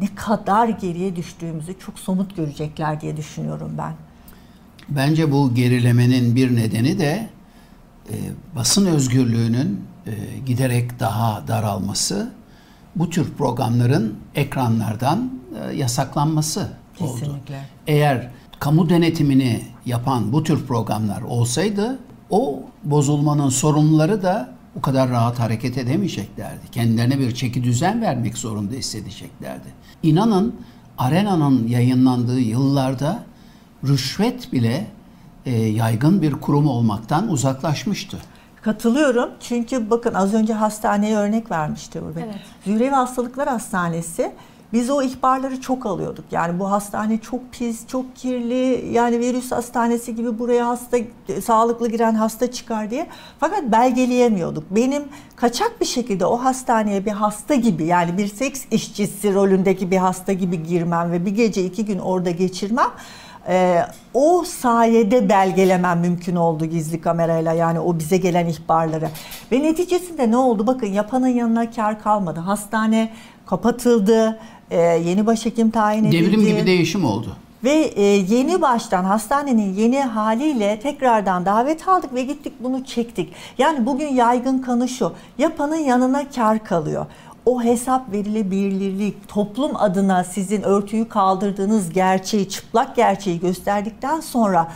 ne 0.00 0.14
kadar 0.14 0.68
geriye 0.68 1.16
düştüğümüzü 1.16 1.78
çok 1.78 1.98
somut 1.98 2.36
görecekler 2.36 3.00
diye 3.00 3.16
düşünüyorum 3.16 3.70
ben. 3.78 3.94
Bence 4.88 5.32
bu 5.32 5.54
gerilemenin 5.54 6.36
bir 6.36 6.56
nedeni 6.56 6.98
de 6.98 7.28
e, 8.10 8.14
basın 8.56 8.86
özgürlüğünün 8.86 9.84
e, 10.06 10.38
giderek 10.46 11.00
daha 11.00 11.48
daralması, 11.48 12.30
bu 12.96 13.10
tür 13.10 13.30
programların 13.34 14.18
ekranlardan 14.34 15.30
e, 15.60 15.76
yasaklanması 15.76 16.68
Kesinlikle. 16.96 17.30
oldu. 17.30 17.62
Eğer 17.86 18.30
kamu 18.60 18.88
denetimini 18.88 19.62
yapan 19.86 20.32
bu 20.32 20.42
tür 20.42 20.66
programlar 20.66 21.22
olsaydı 21.22 21.98
o 22.30 22.62
bozulmanın 22.84 23.48
sorunları 23.48 24.22
da 24.22 24.48
bu 24.74 24.82
kadar 24.82 25.10
rahat 25.10 25.38
hareket 25.38 25.78
edemeyeceklerdi. 25.78 26.70
Kendilerine 26.72 27.18
bir 27.18 27.34
çeki 27.34 27.64
düzen 27.64 28.02
vermek 28.02 28.38
zorunda 28.38 28.74
hissedeceklerdi. 28.74 29.68
İnanın 30.02 30.54
Arena'nın 30.98 31.68
yayınlandığı 31.68 32.40
yıllarda 32.40 33.24
rüşvet 33.84 34.52
bile 34.52 34.86
e, 35.46 35.56
yaygın 35.56 36.22
bir 36.22 36.32
kurum 36.32 36.66
olmaktan 36.68 37.28
uzaklaşmıştı. 37.28 38.18
Katılıyorum. 38.62 39.30
Çünkü 39.40 39.90
bakın 39.90 40.14
az 40.14 40.34
önce 40.34 40.52
hastaneye 40.52 41.16
örnek 41.16 41.50
vermişti 41.50 42.00
Uğur 42.00 42.16
Bey. 42.16 42.22
Evet. 42.22 42.34
Zührevi 42.64 42.94
Hastalıklar 42.94 43.48
Hastanesi 43.48 44.32
biz 44.72 44.90
o 44.90 45.02
ihbarları 45.02 45.60
çok 45.60 45.86
alıyorduk. 45.86 46.24
Yani 46.30 46.60
bu 46.60 46.70
hastane 46.70 47.18
çok 47.18 47.52
pis, 47.52 47.86
çok 47.86 48.16
kirli. 48.16 48.88
Yani 48.92 49.18
virüs 49.20 49.52
hastanesi 49.52 50.14
gibi 50.14 50.38
buraya 50.38 50.68
hasta 50.68 50.98
sağlıklı 51.44 51.88
giren 51.88 52.14
hasta 52.14 52.50
çıkar 52.50 52.90
diye. 52.90 53.06
Fakat 53.40 53.62
belgeleyemiyorduk. 53.72 54.64
Benim 54.70 55.02
kaçak 55.36 55.80
bir 55.80 55.86
şekilde 55.86 56.26
o 56.26 56.36
hastaneye 56.36 57.04
bir 57.04 57.10
hasta 57.10 57.54
gibi 57.54 57.84
yani 57.84 58.18
bir 58.18 58.26
seks 58.26 58.64
işçisi 58.70 59.34
rolündeki 59.34 59.90
bir 59.90 59.96
hasta 59.96 60.32
gibi 60.32 60.62
girmem 60.62 61.12
ve 61.12 61.26
bir 61.26 61.30
gece 61.30 61.64
iki 61.64 61.84
gün 61.84 61.98
orada 61.98 62.30
geçirmem 62.30 62.90
e, 63.48 63.82
o 64.14 64.44
sayede 64.46 65.28
belgelemem 65.28 66.00
mümkün 66.00 66.36
oldu 66.36 66.64
gizli 66.64 67.00
kamerayla 67.00 67.52
yani 67.52 67.80
o 67.80 67.98
bize 67.98 68.16
gelen 68.16 68.46
ihbarları. 68.46 69.08
Ve 69.52 69.62
neticesinde 69.62 70.30
ne 70.30 70.36
oldu? 70.36 70.66
Bakın 70.66 70.86
yapanın 70.86 71.28
yanına 71.28 71.70
kar 71.70 72.02
kalmadı. 72.02 72.40
Hastane 72.40 73.12
kapatıldı, 73.46 74.38
e, 74.70 74.80
yeni 74.80 75.26
başhekim 75.26 75.70
tayin 75.70 76.04
edildi. 76.04 76.26
Devrim 76.26 76.46
gibi 76.46 76.66
değişim 76.66 77.04
oldu. 77.04 77.36
Ve 77.64 77.72
e, 77.72 78.02
yeni 78.02 78.62
baştan 78.62 79.04
hastanenin 79.04 79.74
yeni 79.74 80.00
haliyle 80.00 80.80
tekrardan 80.80 81.46
davet 81.46 81.88
aldık 81.88 82.14
ve 82.14 82.22
gittik 82.22 82.52
bunu 82.60 82.84
çektik. 82.84 83.32
Yani 83.58 83.86
bugün 83.86 84.08
yaygın 84.08 84.58
kanı 84.58 84.88
şu, 84.88 85.12
yapanın 85.38 85.76
yanına 85.76 86.30
kar 86.30 86.64
kalıyor 86.64 87.06
o 87.46 87.62
hesap 87.62 88.12
verilebilirlik, 88.12 89.28
toplum 89.28 89.76
adına 89.76 90.24
sizin 90.24 90.62
örtüyü 90.62 91.08
kaldırdığınız 91.08 91.92
gerçeği, 91.92 92.48
çıplak 92.48 92.96
gerçeği 92.96 93.40
gösterdikten 93.40 94.20
sonra 94.20 94.72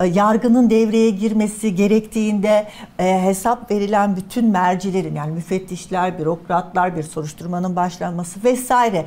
e, 0.00 0.06
yargının 0.06 0.70
devreye 0.70 1.10
girmesi 1.10 1.74
gerektiğinde 1.74 2.68
e, 2.98 3.22
hesap 3.22 3.70
verilen 3.70 4.16
bütün 4.16 4.44
mercilerin 4.50 5.14
yani 5.14 5.32
müfettişler, 5.32 6.18
bürokratlar, 6.18 6.96
bir 6.96 7.02
soruşturmanın 7.02 7.76
başlanması 7.76 8.44
vesaire 8.44 9.06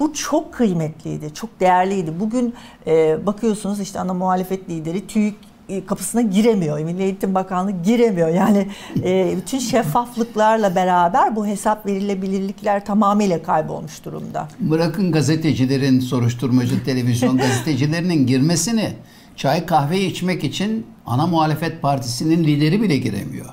bu 0.00 0.12
çok 0.12 0.54
kıymetliydi, 0.54 1.34
çok 1.34 1.60
değerliydi. 1.60 2.20
Bugün 2.20 2.54
e, 2.86 3.26
bakıyorsunuz 3.26 3.80
işte 3.80 4.00
ana 4.00 4.14
muhalefet 4.14 4.68
lideri 4.68 5.06
TÜİK 5.06 5.49
kapısına 5.86 6.22
giremiyor. 6.22 6.80
Milli 6.80 7.02
Eğitim 7.02 7.34
Bakanlığı 7.34 7.82
giremiyor. 7.82 8.28
Yani 8.28 8.66
e, 9.04 9.34
bütün 9.36 9.58
şeffaflıklarla 9.58 10.74
beraber 10.74 11.36
bu 11.36 11.46
hesap 11.46 11.86
verilebilirlikler 11.86 12.84
tamamıyla 12.84 13.42
kaybolmuş 13.42 14.04
durumda. 14.04 14.48
Bırakın 14.60 15.12
gazetecilerin, 15.12 16.00
soruşturmacı 16.00 16.84
televizyon 16.84 17.38
gazetecilerinin 17.38 18.26
girmesini 18.26 18.92
çay 19.36 19.66
kahve 19.66 20.00
içmek 20.00 20.44
için 20.44 20.86
ana 21.06 21.26
muhalefet 21.26 21.82
partisinin 21.82 22.44
lideri 22.44 22.82
bile 22.82 22.96
giremiyor. 22.96 23.46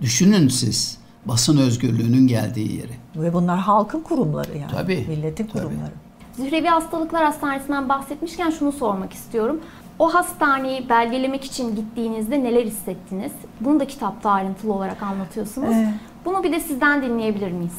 Düşünün 0.00 0.48
siz 0.48 0.98
basın 1.24 1.58
özgürlüğünün 1.58 2.26
geldiği 2.26 2.76
yeri. 2.76 2.92
Ve 3.16 3.32
bunlar 3.32 3.58
halkın 3.58 4.00
kurumları 4.00 4.58
yani. 4.58 4.70
Tabii. 4.72 5.04
Milletin 5.08 5.46
tabii. 5.46 5.62
kurumları. 5.62 5.92
Zührevi 6.36 6.66
Hastalıklar 6.66 7.24
Hastanesi'nden 7.24 7.88
bahsetmişken 7.88 8.50
şunu 8.50 8.72
sormak 8.72 9.12
istiyorum. 9.12 9.60
O 9.98 10.14
hastaneyi 10.14 10.88
belgelemek 10.88 11.44
için 11.44 11.76
gittiğinizde 11.76 12.44
neler 12.44 12.64
hissettiniz? 12.64 13.32
Bunu 13.60 13.80
da 13.80 13.86
kitapta 13.86 14.30
ayrıntılı 14.30 14.72
olarak 14.72 15.02
anlatıyorsunuz. 15.02 15.74
Evet. 15.76 15.88
Bunu 16.24 16.42
bir 16.42 16.52
de 16.52 16.60
sizden 16.60 17.02
dinleyebilir 17.02 17.52
miyiz? 17.52 17.76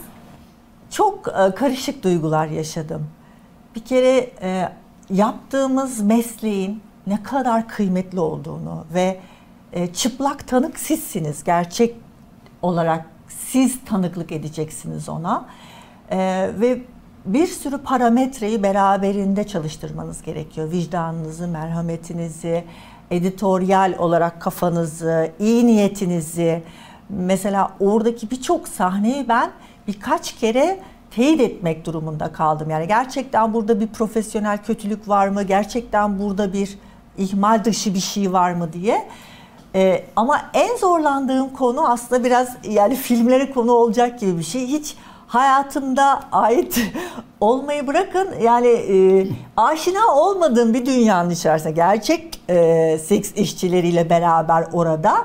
Çok 0.89 1.27
e, 1.27 1.55
karışık 1.55 2.03
duygular 2.03 2.47
yaşadım. 2.47 3.07
Bir 3.75 3.81
kere 3.81 4.29
e, 4.41 4.69
yaptığımız 5.09 6.01
mesleğin 6.01 6.81
ne 7.07 7.23
kadar 7.23 7.67
kıymetli 7.67 8.19
olduğunu 8.19 8.85
ve 8.93 9.19
e, 9.73 9.93
çıplak 9.93 10.47
tanık 10.47 10.79
sizsiniz. 10.79 11.43
Gerçek 11.43 11.95
olarak 12.61 13.05
siz 13.27 13.85
tanıklık 13.85 14.31
edeceksiniz 14.31 15.09
ona. 15.09 15.45
Ve 16.59 16.81
bir 17.27 17.47
sürü 17.47 17.77
parametreyi 17.77 18.63
beraberinde 18.63 19.47
çalıştırmanız 19.47 20.21
gerekiyor. 20.21 20.71
Vicdanınızı, 20.71 21.47
merhametinizi, 21.47 22.63
editoryal 23.11 23.93
olarak 23.97 24.41
kafanızı, 24.41 25.31
iyi 25.39 25.67
niyetinizi. 25.67 26.63
Mesela 27.09 27.71
oradaki 27.79 28.31
birçok 28.31 28.67
sahneyi 28.67 29.29
ben 29.29 29.51
birkaç 29.87 30.35
kere 30.35 30.79
teyit 31.11 31.41
etmek 31.41 31.85
durumunda 31.85 32.31
kaldım. 32.31 32.69
Yani 32.69 32.87
gerçekten 32.87 33.53
burada 33.53 33.79
bir 33.79 33.87
profesyonel 33.87 34.63
kötülük 34.63 35.07
var 35.07 35.27
mı? 35.27 35.43
Gerçekten 35.43 36.19
burada 36.19 36.53
bir 36.53 36.77
ihmal 37.17 37.63
dışı 37.63 37.93
bir 37.93 37.99
şey 37.99 38.33
var 38.33 38.53
mı 38.53 38.73
diye. 38.73 39.07
Ee, 39.75 40.03
ama 40.15 40.41
en 40.53 40.77
zorlandığım 40.77 41.49
konu 41.49 41.89
aslında 41.91 42.23
biraz 42.23 42.57
yani 42.69 42.95
filmlere 43.07 43.51
konu 43.51 43.71
olacak 43.71 44.19
gibi 44.19 44.37
bir 44.37 44.43
şey. 44.43 44.67
Hiç 44.67 44.95
hayatımda 45.27 46.19
ait 46.31 46.79
olmayı 47.39 47.87
bırakın. 47.87 48.27
Yani 48.41 48.67
e, 48.67 49.27
aşina 49.57 50.15
olmadığım 50.15 50.73
bir 50.73 50.85
dünyanın 50.85 51.29
içerisinde 51.29 51.71
gerçek 51.71 52.41
e, 52.49 52.97
seks 52.97 53.31
işçileriyle 53.35 54.09
beraber 54.09 54.67
orada 54.73 55.15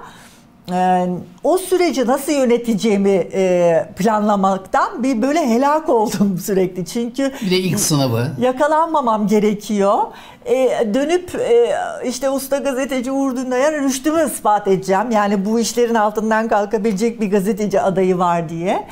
e, 0.73 1.07
o 1.45 1.59
süreci 1.59 2.07
nasıl 2.07 2.33
yöneteceğimi 2.33 3.29
e, 3.33 3.87
planlamaktan 3.97 5.03
bir 5.03 5.23
böyle 5.23 5.47
helak 5.49 5.89
oldum 5.89 6.39
sürekli. 6.45 6.87
Çünkü 6.87 7.33
bir 7.43 7.51
de 7.51 7.57
ilk 7.57 7.81
sınavı. 7.81 8.27
yakalanmamam 8.41 9.27
gerekiyor. 9.27 9.99
E, 10.45 10.55
dönüp 10.95 11.35
e, 11.35 11.75
işte 12.05 12.31
usta 12.31 12.59
gazeteci 12.59 13.13
Uğur 13.13 13.37
Dünday'a 13.37 13.73
rüştümü 13.73 14.27
ispat 14.27 14.69
edeceğim. 14.69 15.11
Yani 15.11 15.45
bu 15.45 15.61
işlerin 15.61 15.95
altından 15.95 16.49
kalkabilecek 16.49 17.21
bir 17.21 17.31
gazeteci 17.31 17.81
adayı 17.81 18.19
var 18.19 18.49
diye 18.49 18.87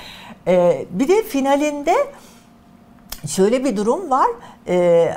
ee, 0.46 0.86
bir 0.90 1.08
de 1.08 1.22
finalinde 1.22 1.94
şöyle 3.26 3.64
bir 3.64 3.76
durum 3.76 4.10
var. 4.10 4.28
Ee, 4.68 5.12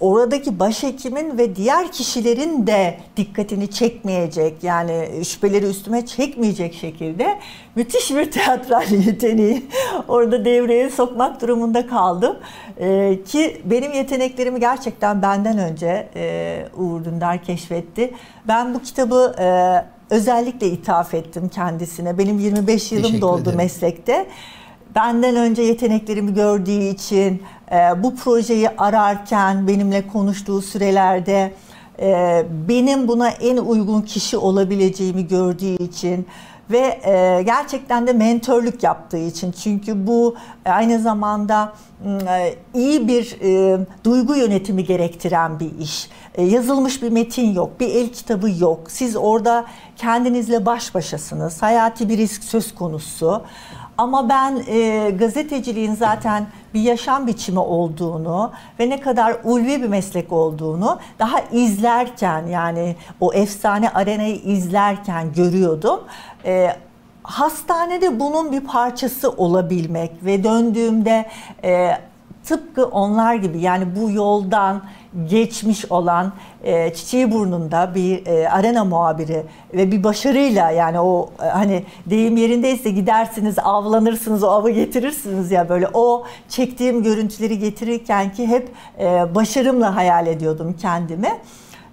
oradaki 0.00 0.58
başhekimin 0.58 1.38
ve 1.38 1.56
diğer 1.56 1.92
kişilerin 1.92 2.66
de 2.66 2.98
dikkatini 3.16 3.70
çekmeyecek 3.70 4.64
yani 4.64 5.24
şüpheleri 5.24 5.66
üstüme 5.66 6.06
çekmeyecek 6.06 6.74
şekilde 6.74 7.38
müthiş 7.76 8.10
bir 8.10 8.30
teatral 8.30 8.90
yeteneği 8.90 9.66
orada 10.08 10.44
devreye 10.44 10.90
sokmak 10.90 11.40
durumunda 11.42 11.86
kaldım. 11.86 12.36
Ee, 12.78 13.18
ki 13.26 13.62
benim 13.64 13.92
yeteneklerimi 13.92 14.60
gerçekten 14.60 15.22
benden 15.22 15.58
önce 15.58 16.08
e, 16.16 16.66
Uğur 16.76 17.04
Dündar 17.04 17.42
keşfetti. 17.44 18.14
Ben 18.48 18.74
bu 18.74 18.82
kitabı 18.82 19.34
e, 19.38 20.14
özellikle 20.14 20.66
ithaf 20.66 21.14
ettim 21.14 21.48
kendisine. 21.48 22.18
Benim 22.18 22.38
25 22.38 22.92
yılım 22.92 23.20
doldu 23.20 23.52
meslekte 23.56 24.26
benden 24.94 25.36
önce 25.36 25.62
yeteneklerimi 25.62 26.34
gördüğü 26.34 26.82
için 26.82 27.42
e, 27.72 28.02
bu 28.02 28.16
projeyi 28.16 28.70
ararken 28.70 29.68
benimle 29.68 30.06
konuştuğu 30.06 30.62
sürelerde 30.62 31.54
e, 32.00 32.42
benim 32.68 33.08
buna 33.08 33.28
en 33.28 33.56
uygun 33.56 34.02
kişi 34.02 34.36
olabileceğimi 34.36 35.28
gördüğü 35.28 35.82
için 35.82 36.26
ve 36.70 37.00
e, 37.04 37.42
gerçekten 37.42 38.06
de 38.06 38.12
mentörlük 38.12 38.82
yaptığı 38.82 39.18
için 39.18 39.52
çünkü 39.52 40.06
bu 40.06 40.36
aynı 40.64 40.98
zamanda 40.98 41.72
e, 42.28 42.54
iyi 42.74 43.08
bir 43.08 43.36
e, 43.42 43.78
duygu 44.04 44.34
yönetimi 44.34 44.84
gerektiren 44.84 45.60
bir 45.60 45.78
iş. 45.78 46.08
E, 46.34 46.44
yazılmış 46.44 47.02
bir 47.02 47.10
metin 47.10 47.52
yok, 47.52 47.80
bir 47.80 47.88
el 47.88 48.08
kitabı 48.08 48.50
yok. 48.50 48.90
Siz 48.90 49.16
orada 49.16 49.64
kendinizle 49.96 50.66
baş 50.66 50.94
başasınız. 50.94 51.62
Hayati 51.62 52.08
bir 52.08 52.18
risk 52.18 52.44
söz 52.44 52.74
konusu. 52.74 53.42
Ama 53.98 54.28
ben 54.28 54.62
e, 54.68 55.10
gazeteciliğin 55.10 55.94
zaten 55.94 56.46
bir 56.74 56.80
yaşam 56.80 57.26
biçimi 57.26 57.58
olduğunu 57.58 58.52
ve 58.80 58.90
ne 58.90 59.00
kadar 59.00 59.36
ulvi 59.44 59.82
bir 59.82 59.88
meslek 59.88 60.32
olduğunu 60.32 60.98
daha 61.18 61.40
izlerken 61.40 62.46
yani 62.46 62.96
o 63.20 63.32
efsane 63.32 63.90
arenayı 63.90 64.36
izlerken 64.36 65.32
görüyordum. 65.32 66.00
E, 66.44 66.76
hastanede 67.22 68.20
bunun 68.20 68.52
bir 68.52 68.60
parçası 68.60 69.30
olabilmek 69.30 70.12
ve 70.24 70.44
döndüğümde 70.44 71.26
e, 71.64 71.90
tıpkı 72.44 72.84
onlar 72.84 73.34
gibi 73.34 73.60
yani 73.60 73.96
bu 73.96 74.10
yoldan 74.10 74.82
geçmiş 75.30 75.90
olan 75.90 76.32
e, 76.62 76.94
çiçeği 76.94 77.32
burnunda 77.32 77.94
bir 77.94 78.26
e, 78.26 78.48
arena 78.48 78.84
muhabiri 78.84 79.42
ve 79.74 79.92
bir 79.92 80.04
başarıyla 80.04 80.70
yani 80.70 81.00
o 81.00 81.30
e, 81.42 81.46
hani 81.46 81.84
deyim 82.06 82.36
yerindeyse 82.36 82.90
gidersiniz 82.90 83.58
avlanırsınız 83.58 84.42
o 84.42 84.48
avı 84.48 84.70
getirirsiniz 84.70 85.50
ya 85.50 85.68
böyle 85.68 85.88
o 85.94 86.24
çektiğim 86.48 87.02
görüntüleri 87.02 87.58
getirirken 87.58 88.32
ki 88.32 88.46
hep 88.46 88.68
e, 88.98 89.34
başarımla 89.34 89.96
hayal 89.96 90.26
ediyordum 90.26 90.76
kendimi. 90.80 91.28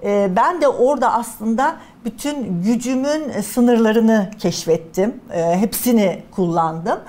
E, 0.03 0.29
ben 0.35 0.61
de 0.61 0.67
orada 0.67 1.13
aslında 1.13 1.75
bütün 2.05 2.63
gücümün 2.63 3.41
sınırlarını 3.41 4.31
keşfettim. 4.39 5.15
E, 5.33 5.57
hepsini 5.57 6.23
kullandım. 6.31 6.99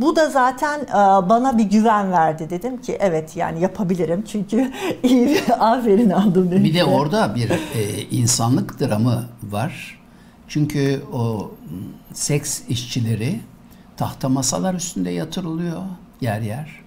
Bu 0.00 0.16
da 0.16 0.30
zaten 0.30 0.80
e, 0.80 1.28
bana 1.28 1.58
bir 1.58 1.64
güven 1.64 2.12
verdi. 2.12 2.50
Dedim 2.50 2.80
ki 2.80 2.96
evet 3.00 3.36
yani 3.36 3.60
yapabilirim. 3.60 4.24
Çünkü 4.32 4.72
iyi 5.02 5.42
aferin 5.44 6.10
aldım. 6.10 6.50
Dedim 6.50 6.64
bir 6.64 6.74
de 6.74 6.84
orada 6.84 7.34
bir 7.34 7.50
e, 7.50 8.02
insanlık 8.10 8.80
dramı 8.80 9.24
var. 9.42 10.00
Çünkü 10.48 11.02
o 11.12 11.50
seks 12.12 12.62
işçileri 12.68 13.40
tahta 13.96 14.28
masalar 14.28 14.74
üstünde 14.74 15.10
yatırılıyor 15.10 15.82
yer 16.20 16.40
yer. 16.40 16.80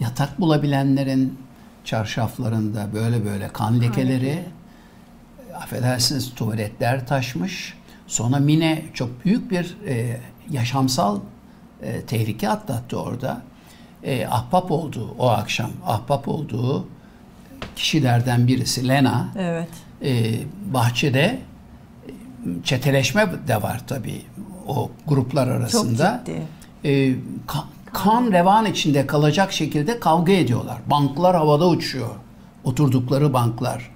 Yatak 0.00 0.40
bulabilenlerin 0.40 1.38
çarşaflarında 1.84 2.88
böyle 2.94 3.24
böyle 3.24 3.48
kan 3.48 3.80
lekeleri, 3.80 4.44
affedersiniz 5.54 6.34
tuvaletler 6.34 7.06
taşmış. 7.06 7.74
Sonra 8.06 8.38
Mine 8.38 8.82
çok 8.94 9.24
büyük 9.24 9.50
bir 9.50 9.76
e, 9.86 10.20
yaşamsal 10.50 11.20
e, 11.82 12.02
tehlike 12.02 12.48
atlattı 12.48 13.00
orada. 13.00 13.42
E, 14.02 14.26
ahbap 14.26 14.70
olduğu 14.70 15.14
o 15.18 15.28
akşam 15.28 15.70
ahbap 15.86 16.28
olduğu 16.28 16.88
kişilerden 17.76 18.46
birisi 18.46 18.88
Lena. 18.88 19.28
Evet. 19.38 19.68
E, 20.02 20.34
bahçede 20.72 21.20
e, 21.20 21.40
çeteleşme 22.64 23.30
de 23.48 23.62
var 23.62 23.80
tabii 23.86 24.22
o 24.68 24.90
gruplar 25.06 25.48
arasında. 25.48 26.22
Çok 26.26 26.26
ciddi. 26.26 26.42
E, 26.84 27.14
kan, 27.46 27.64
kan 27.92 28.32
revan 28.32 28.66
içinde 28.66 29.06
kalacak 29.06 29.52
şekilde 29.52 30.00
kavga 30.00 30.32
ediyorlar. 30.32 30.78
Banklar 30.86 31.36
havada 31.36 31.68
uçuyor. 31.68 32.10
Oturdukları 32.64 33.32
banklar. 33.32 33.90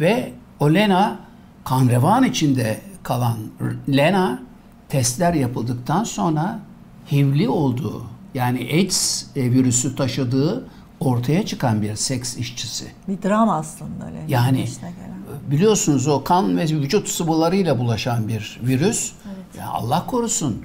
Ve 0.00 0.32
o 0.60 0.74
Lena 0.74 1.18
kan 1.64 1.88
revan 1.88 2.24
içinde 2.24 2.80
kalan 3.02 3.36
Lena 3.88 4.42
testler 4.88 5.34
yapıldıktan 5.34 6.04
sonra 6.04 6.58
HIV'li 7.12 7.48
olduğu 7.48 8.04
yani 8.34 8.58
AIDS 8.72 9.26
e, 9.36 9.50
virüsü 9.50 9.96
taşıdığı 9.96 10.68
ortaya 11.00 11.46
çıkan 11.46 11.82
bir 11.82 11.94
seks 11.94 12.36
işçisi. 12.36 12.86
Bir 13.08 13.22
dram 13.22 13.48
aslında 13.48 14.06
öyle. 14.06 14.24
Yani 14.28 14.68
biliyorsunuz 15.50 16.08
o 16.08 16.24
kan 16.24 16.56
ve 16.56 16.62
vücut 16.62 17.08
sıvılarıyla 17.08 17.78
bulaşan 17.78 18.28
bir 18.28 18.60
virüs. 18.62 19.12
Evet. 19.26 19.58
Ya 19.58 19.68
Allah 19.68 20.06
korusun. 20.06 20.62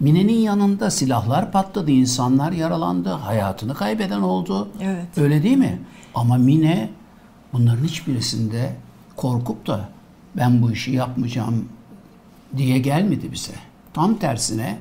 Mine'nin 0.00 0.38
yanında 0.38 0.90
silahlar 0.90 1.52
patladı, 1.52 1.90
insanlar 1.90 2.52
yaralandı, 2.52 3.08
hayatını 3.08 3.74
kaybeden 3.74 4.20
oldu. 4.20 4.68
Evet. 4.82 5.18
Öyle 5.18 5.42
değil 5.42 5.56
mi? 5.56 5.78
Ama 6.14 6.36
Mine 6.36 6.90
bunların 7.52 7.84
hiçbirisinde 7.84 8.76
korkup 9.16 9.66
da 9.66 9.88
ben 10.36 10.62
bu 10.62 10.72
işi 10.72 10.90
yapmayacağım 10.90 11.68
diye 12.56 12.78
gelmedi 12.78 13.32
bize. 13.32 13.52
Tam 13.94 14.14
tersine 14.18 14.78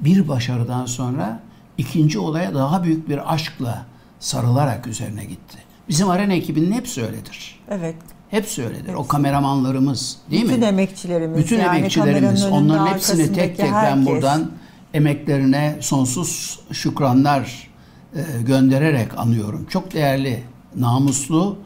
bir 0.00 0.28
başarıdan 0.28 0.86
sonra 0.86 1.40
ikinci 1.78 2.18
olaya 2.18 2.54
daha 2.54 2.84
büyük 2.84 3.08
bir 3.08 3.34
aşkla 3.34 3.86
sarılarak 4.20 4.86
üzerine 4.86 5.24
gitti. 5.24 5.58
Bizim 5.88 6.10
arena 6.10 6.32
ekibinin 6.32 6.72
hepsi 6.72 7.02
öyledir. 7.02 7.60
Evet. 7.70 7.94
Hepsi 8.30 8.64
öyledir. 8.64 8.88
Evet. 8.88 8.96
O 8.96 9.06
kameramanlarımız 9.06 10.18
değil 10.30 10.44
Bütün 10.44 10.60
mi? 10.60 10.66
emekçilerimiz. 10.66 11.38
Bütün 11.38 11.58
yani 11.58 11.78
emekçilerimiz. 11.78 12.44
Onların 12.44 12.86
hepsini 12.86 13.32
tek 13.32 13.56
tek 13.56 13.72
herkes. 13.72 13.96
ben 13.96 14.06
buradan 14.06 14.50
emeklerine 14.94 15.76
sonsuz 15.80 16.60
şükranlar 16.72 17.70
e, 18.14 18.42
göndererek 18.42 19.18
anıyorum. 19.18 19.66
Çok 19.70 19.94
değerli, 19.94 20.42
namuslu 20.76 21.58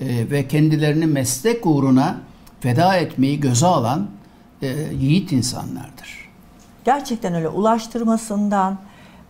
e, 0.00 0.30
ve 0.30 0.48
kendilerini 0.48 1.06
meslek 1.06 1.66
uğruna 1.66 2.20
feda 2.60 2.96
etmeyi 2.96 3.40
göze 3.40 3.66
alan 3.66 4.06
e, 4.62 4.74
yiğit 5.00 5.32
insanlardır. 5.32 6.19
Gerçekten 6.84 7.34
öyle 7.34 7.48
ulaştırmasından, 7.48 8.78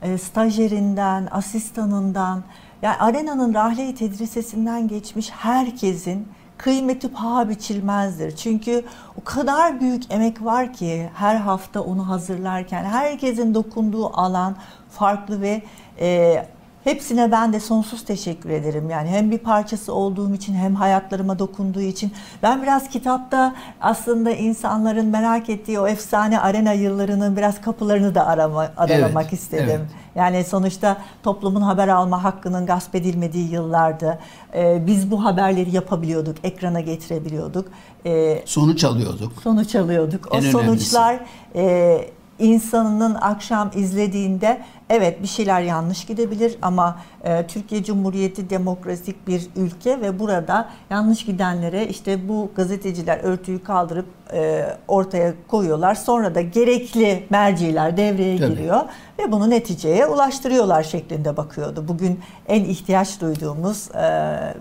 e, 0.02 0.18
stajyerinden, 0.18 1.28
asistanından, 1.30 2.42
yani 2.82 2.96
arenanın 2.96 3.54
rahle 3.54 3.94
tedrisesinden 3.94 4.88
geçmiş 4.88 5.30
herkesin 5.30 6.28
kıymeti 6.58 7.12
paha 7.12 7.48
biçilmezdir. 7.48 8.36
Çünkü 8.36 8.84
o 9.20 9.24
kadar 9.24 9.80
büyük 9.80 10.12
emek 10.12 10.44
var 10.44 10.72
ki 10.72 11.10
her 11.14 11.36
hafta 11.36 11.80
onu 11.80 12.08
hazırlarken 12.08 12.84
herkesin 12.84 13.54
dokunduğu 13.54 14.06
alan 14.06 14.56
farklı 14.90 15.40
ve 15.40 15.62
e, 16.00 16.46
Hepsine 16.84 17.32
ben 17.32 17.52
de 17.52 17.60
sonsuz 17.60 18.04
teşekkür 18.04 18.50
ederim. 18.50 18.90
Yani 18.90 19.08
hem 19.08 19.30
bir 19.30 19.38
parçası 19.38 19.94
olduğum 19.94 20.34
için 20.34 20.54
hem 20.54 20.74
hayatlarıma 20.74 21.38
dokunduğu 21.38 21.80
için. 21.80 22.12
Ben 22.42 22.62
biraz 22.62 22.88
kitapta 22.88 23.54
aslında 23.80 24.30
insanların 24.30 25.06
merak 25.06 25.48
ettiği 25.48 25.80
o 25.80 25.86
efsane 25.86 26.40
arena 26.40 26.72
yıllarının 26.72 27.36
biraz 27.36 27.60
kapılarını 27.60 28.14
da 28.14 28.26
arama, 28.26 28.72
aralamak 28.76 29.22
evet, 29.22 29.32
istedim. 29.32 29.68
Evet. 29.68 29.90
Yani 30.14 30.44
sonuçta 30.44 30.96
toplumun 31.22 31.62
haber 31.62 31.88
alma 31.88 32.24
hakkının 32.24 32.66
gasp 32.66 32.94
edilmediği 32.94 33.50
yıllardı. 33.50 34.18
Ee, 34.54 34.86
biz 34.86 35.10
bu 35.10 35.24
haberleri 35.24 35.74
yapabiliyorduk, 35.74 36.36
ekrana 36.42 36.80
getirebiliyorduk. 36.80 37.68
Ee, 38.06 38.42
sonuç 38.44 38.84
alıyorduk. 38.84 39.32
Sonuç 39.42 39.74
alıyorduk. 39.74 40.28
En 40.32 40.38
o 40.38 40.42
sonuçlar 40.42 41.20
e, 41.54 42.04
insanının 42.40 43.14
akşam 43.14 43.70
izlediğinde 43.74 44.60
evet 44.90 45.22
bir 45.22 45.28
şeyler 45.28 45.60
yanlış 45.60 46.04
gidebilir 46.04 46.58
ama 46.62 46.98
e, 47.24 47.46
Türkiye 47.46 47.84
Cumhuriyeti 47.84 48.50
demokratik 48.50 49.28
bir 49.28 49.46
ülke 49.56 50.00
ve 50.00 50.18
burada 50.18 50.68
yanlış 50.90 51.24
gidenlere 51.24 51.86
işte 51.86 52.28
bu 52.28 52.50
gazeteciler 52.56 53.18
örtüyü 53.18 53.62
kaldırıp 53.62 54.06
e, 54.32 54.66
ortaya 54.88 55.34
koyuyorlar. 55.48 55.94
Sonra 55.94 56.34
da 56.34 56.40
gerekli 56.40 57.26
merciler 57.30 57.96
devreye 57.96 58.38
Tabii. 58.38 58.50
giriyor 58.50 58.80
ve 59.18 59.32
bunu 59.32 59.50
neticeye 59.50 60.06
ulaştırıyorlar 60.06 60.82
şeklinde 60.82 61.36
bakıyordu. 61.36 61.84
Bugün 61.88 62.20
en 62.48 62.64
ihtiyaç 62.64 63.20
duyduğumuz 63.20 63.88
e, 63.94 64.00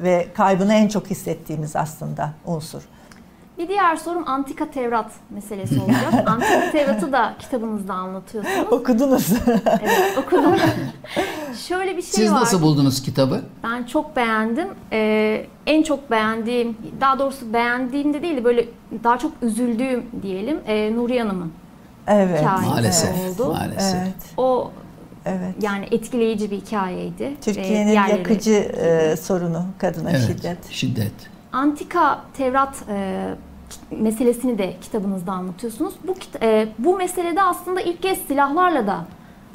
ve 0.03 0.27
kaybını 0.33 0.73
en 0.73 0.87
çok 0.87 1.07
hissettiğimiz 1.07 1.75
aslında 1.75 2.33
unsur. 2.45 2.81
Bir 3.59 3.67
diğer 3.67 3.95
sorum 3.95 4.23
Antika 4.27 4.71
Tevrat 4.71 5.11
meselesi 5.29 5.81
olacak. 5.81 6.13
Antika 6.25 6.71
Tevrat'ı 6.71 7.11
da 7.11 7.33
kitabınızda 7.39 7.93
anlatıyorsunuz. 7.93 8.73
Okudunuz. 8.73 9.27
evet 9.81 10.17
okudum. 10.17 10.55
Şöyle 11.67 11.97
bir 11.97 12.01
şey 12.01 12.11
Siz 12.11 12.19
var. 12.19 12.25
Siz 12.25 12.31
nasıl 12.31 12.61
buldunuz 12.61 13.01
kitabı? 13.01 13.41
Ben 13.63 13.83
çok 13.83 14.15
beğendim. 14.15 14.67
Ee, 14.91 15.45
en 15.65 15.83
çok 15.83 16.11
beğendiğim, 16.11 16.77
daha 17.01 17.19
doğrusu 17.19 17.53
beğendiğim 17.53 18.13
de 18.13 18.21
değil 18.21 18.37
de 18.37 18.43
böyle 18.43 18.65
daha 19.03 19.17
çok 19.17 19.31
üzüldüğüm 19.41 20.05
diyelim 20.21 20.59
e, 20.67 20.95
Nuriye 20.95 21.23
Hanım'ın 21.23 21.53
evet. 22.07 22.41
hikayesi 22.41 22.69
maalesef, 22.69 23.39
oldu. 23.39 23.53
Maalesef. 23.53 24.01
Evet. 24.03 24.33
O 24.37 24.71
Evet. 25.25 25.55
Yani 25.61 25.87
etkileyici 25.91 26.51
bir 26.51 26.57
hikayeydi. 26.57 27.33
Türkiye'nin 27.41 27.91
yakıcı 27.91 28.51
e, 28.51 29.15
sorunu 29.15 29.65
kadına 29.77 30.11
evet, 30.11 30.27
şiddet. 30.27 30.71
Şiddet. 30.71 31.13
Antika 31.51 32.21
Tevrat 32.37 32.75
e, 32.89 33.25
meselesini 33.91 34.57
de 34.57 34.73
kitabınızda 34.81 35.31
anlatıyorsunuz. 35.31 35.93
Bu 36.07 36.13
e, 36.41 36.67
bu 36.79 36.97
meselede 36.97 37.41
aslında 37.41 37.81
ilk 37.81 38.01
kez 38.01 38.17
silahlarla 38.17 38.87
da 38.87 39.05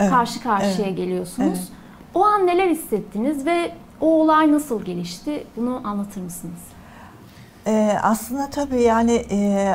evet, 0.00 0.10
karşı 0.10 0.42
karşıya 0.42 0.86
evet, 0.86 0.96
geliyorsunuz. 0.96 1.58
Evet. 1.58 1.68
O 2.14 2.24
an 2.24 2.46
neler 2.46 2.68
hissettiniz 2.68 3.46
ve 3.46 3.72
o 4.00 4.06
olay 4.06 4.52
nasıl 4.52 4.84
gelişti? 4.84 5.46
Bunu 5.56 5.80
anlatır 5.84 6.20
mısınız? 6.20 6.60
Ee, 7.66 7.98
aslında 8.02 8.50
tabii 8.50 8.82
yani 8.82 9.24
e, 9.30 9.68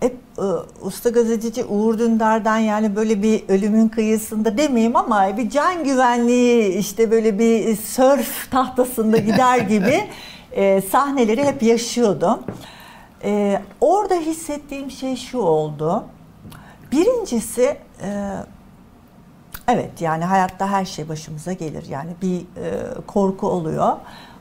hep 0.00 0.16
e, 0.38 0.42
usta 0.82 1.10
gazeteci 1.10 1.64
Uğur 1.64 1.98
Dündar'dan 1.98 2.58
yani 2.58 2.96
böyle 2.96 3.22
bir 3.22 3.48
ölümün 3.48 3.88
kıyısında 3.88 4.58
demeyeyim 4.58 4.96
ama 4.96 5.36
bir 5.36 5.50
can 5.50 5.84
güvenliği 5.84 6.78
işte 6.78 7.10
böyle 7.10 7.38
bir 7.38 7.76
sörf 7.76 8.50
tahtasında 8.50 9.16
gider 9.16 9.58
gibi 9.58 10.04
e, 10.52 10.80
sahneleri 10.80 11.44
hep 11.44 11.62
yaşıyordum. 11.62 12.38
Ee, 13.26 13.62
orada 13.80 14.14
hissettiğim 14.14 14.90
şey 14.90 15.16
şu 15.16 15.38
oldu. 15.38 16.04
Birincisi 16.92 17.76
e, 18.02 18.36
Evet 19.68 20.00
yani 20.00 20.24
hayatta 20.24 20.68
her 20.68 20.84
şey 20.84 21.08
başımıza 21.08 21.52
gelir. 21.52 21.86
Yani 21.88 22.10
bir 22.22 22.40
e, 22.40 22.44
korku 23.06 23.48
oluyor. 23.48 23.92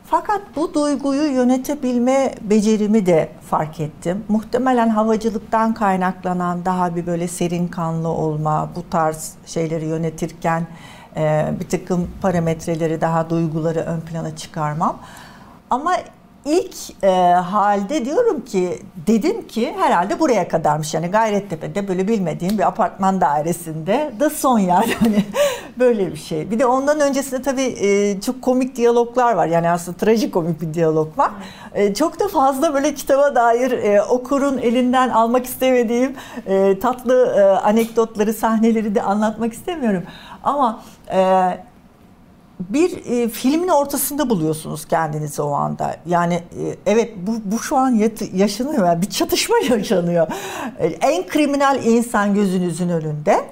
Fakat 0.05 0.41
bu 0.55 0.73
duyguyu 0.73 1.31
yönetebilme 1.31 2.35
becerimi 2.41 3.05
de 3.05 3.29
fark 3.49 3.79
ettim. 3.79 4.23
Muhtemelen 4.27 4.89
havacılıktan 4.89 5.73
kaynaklanan 5.73 6.65
daha 6.65 6.95
bir 6.95 7.05
böyle 7.05 7.27
serin 7.27 7.67
kanlı 7.67 8.07
olma, 8.07 8.69
bu 8.75 8.89
tarz 8.89 9.33
şeyleri 9.45 9.85
yönetirken 9.85 10.67
e, 11.15 11.53
bir 11.59 11.69
takım 11.69 12.09
parametreleri 12.21 13.01
daha 13.01 13.29
duyguları 13.29 13.79
ön 13.79 14.01
plana 14.01 14.35
çıkarmam. 14.35 14.97
Ama 15.69 15.91
ilk 16.45 17.03
e, 17.03 17.09
halde 17.33 18.05
diyorum 18.05 18.45
ki 18.45 18.79
dedim 19.07 19.47
ki 19.47 19.73
herhalde 19.77 20.19
buraya 20.19 20.47
kadarmış 20.47 20.93
yani 20.93 21.07
Gayrettepe'de 21.07 21.87
böyle 21.87 22.07
bilmediğim 22.07 22.57
bir 22.57 22.67
apartman 22.67 23.21
dairesinde 23.21 24.13
da 24.19 24.29
son 24.29 24.59
yani 24.59 24.93
hani 24.99 25.25
böyle 25.79 26.11
bir 26.11 26.17
şey. 26.17 26.51
Bir 26.51 26.59
de 26.59 26.65
ondan 26.65 26.99
öncesinde 26.99 27.41
tabii 27.41 27.61
e, 27.61 28.21
çok 28.21 28.41
komik 28.41 28.75
diyaloglar 28.75 29.33
var 29.33 29.47
yani 29.47 29.69
aslında 29.69 29.97
trajikomik 29.97 30.61
bir 30.61 30.73
diyalog 30.73 31.17
var. 31.17 31.31
E, 31.73 31.93
çok 31.93 32.19
da 32.19 32.27
fazla 32.27 32.73
böyle 32.73 32.93
kitaba 32.93 33.35
dair 33.35 33.71
e, 33.71 34.01
okurun 34.01 34.57
elinden 34.57 35.09
almak 35.09 35.45
istemediğim 35.45 36.15
e, 36.45 36.79
tatlı 36.79 37.35
e, 37.37 37.41
anekdotları 37.41 38.33
sahneleri 38.33 38.95
de 38.95 39.01
anlatmak 39.01 39.53
istemiyorum. 39.53 40.03
Ama 40.43 40.81
e, 41.13 41.49
bir 42.59 43.05
e, 43.05 43.29
filmin 43.29 43.67
ortasında 43.67 44.29
buluyorsunuz 44.29 44.85
kendinizi 44.85 45.41
o 45.41 45.51
anda. 45.51 45.97
Yani 46.05 46.33
e, 46.33 46.75
evet 46.85 47.13
bu, 47.17 47.31
bu 47.45 47.59
şu 47.59 47.77
an 47.77 47.89
yat, 47.89 48.33
yaşanıyor. 48.33 48.87
Yani 48.87 49.01
bir 49.01 49.09
çatışma 49.09 49.55
yaşanıyor. 49.69 50.27
E, 50.79 50.87
en 50.87 51.27
kriminal 51.27 51.85
insan 51.85 52.33
gözünüzün 52.33 52.89
önünde. 52.89 53.45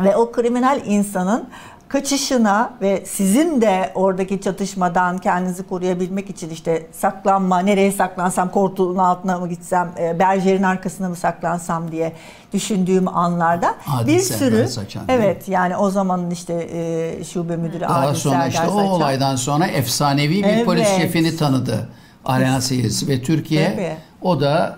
Ve 0.00 0.16
o 0.16 0.32
kriminal 0.32 0.80
insanın 0.86 1.48
kaçışına 1.92 2.72
ve 2.80 3.02
sizin 3.06 3.60
de 3.60 3.92
oradaki 3.94 4.40
çatışmadan 4.40 5.18
kendinizi 5.18 5.62
koruyabilmek 5.68 6.30
için 6.30 6.50
işte 6.50 6.86
saklanma, 6.92 7.58
nereye 7.58 7.92
saklansam, 7.92 8.50
koltuğun 8.50 8.96
altına 8.96 9.38
mı 9.38 9.48
gitsem, 9.48 9.92
e, 9.98 10.18
berjerin 10.18 10.62
arkasına 10.62 11.08
mı 11.08 11.16
saklansam 11.16 11.92
diye 11.92 12.12
düşündüğüm 12.52 13.08
anlarda 13.08 13.74
Adil 13.96 14.14
bir 14.14 14.20
sürü 14.20 14.68
Saçan, 14.68 15.02
evet 15.08 15.48
yani 15.48 15.76
o 15.76 15.90
zamanın 15.90 16.30
işte 16.30 16.68
e, 16.72 17.24
şube 17.24 17.56
müdürü 17.56 17.80
Daha 17.80 18.00
Adil 18.08 18.18
sonra 18.18 18.34
Serdar 18.34 18.48
işte 18.48 18.68
o 18.68 18.76
Saçan. 18.76 18.90
olaydan 18.90 19.36
sonra 19.36 19.66
efsanevi 19.66 20.34
bir 20.34 20.44
Evet. 20.44 20.66
polis 20.66 20.88
şefini 20.88 21.36
tanıdı. 21.36 21.88
Arena 22.24 22.60
seyircisi 22.60 23.08
ve 23.08 23.22
Türkiye 23.22 23.70
Tabii. 23.72 23.96
o 24.22 24.40
da 24.40 24.76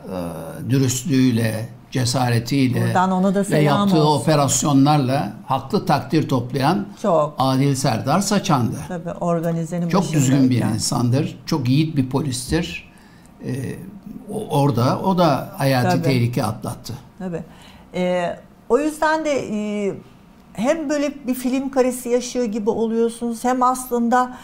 e, 0.67 0.71
dürüstlüğüyle, 0.71 1.69
cesaretiyle 1.95 2.87
Buradan 2.87 3.11
ona 3.11 3.35
da 3.35 3.45
ve 3.51 3.59
yaptığı 3.59 4.03
olsun. 4.05 4.21
operasyonlarla 4.23 5.33
haklı 5.47 5.87
takdir 5.87 6.29
toplayan 6.29 6.87
Çok. 7.03 7.35
Adil 7.39 7.75
Serdar 7.75 8.21
Saçan'dı. 8.21 8.77
Tabii 8.89 9.11
organizenin 9.11 9.89
Çok 9.89 10.13
düzgün 10.13 10.51
bir 10.51 10.63
insandır. 10.63 11.39
Çok 11.47 11.69
yiğit 11.69 11.97
bir 11.97 12.09
polistir. 12.11 12.93
E, 13.47 13.53
o- 14.33 14.61
orada 14.61 14.99
o 15.01 15.19
da 15.19 15.53
hayati 15.57 15.89
Tabii. 15.89 16.03
tehlike 16.03 16.45
atlattı. 16.45 16.93
Tabii. 17.19 17.43
Ee, 17.95 18.37
o 18.69 18.79
yüzden 18.79 19.25
de 19.25 19.31
e, 19.31 19.95
hem 20.53 20.91
böyle 20.91 21.27
bir 21.27 21.35
film 21.35 21.71
karesi 21.71 22.09
yaşıyor 22.09 22.45
gibi 22.45 22.71
oluyorsunuz 22.71 23.45
hem 23.45 23.63
aslında 23.63 24.37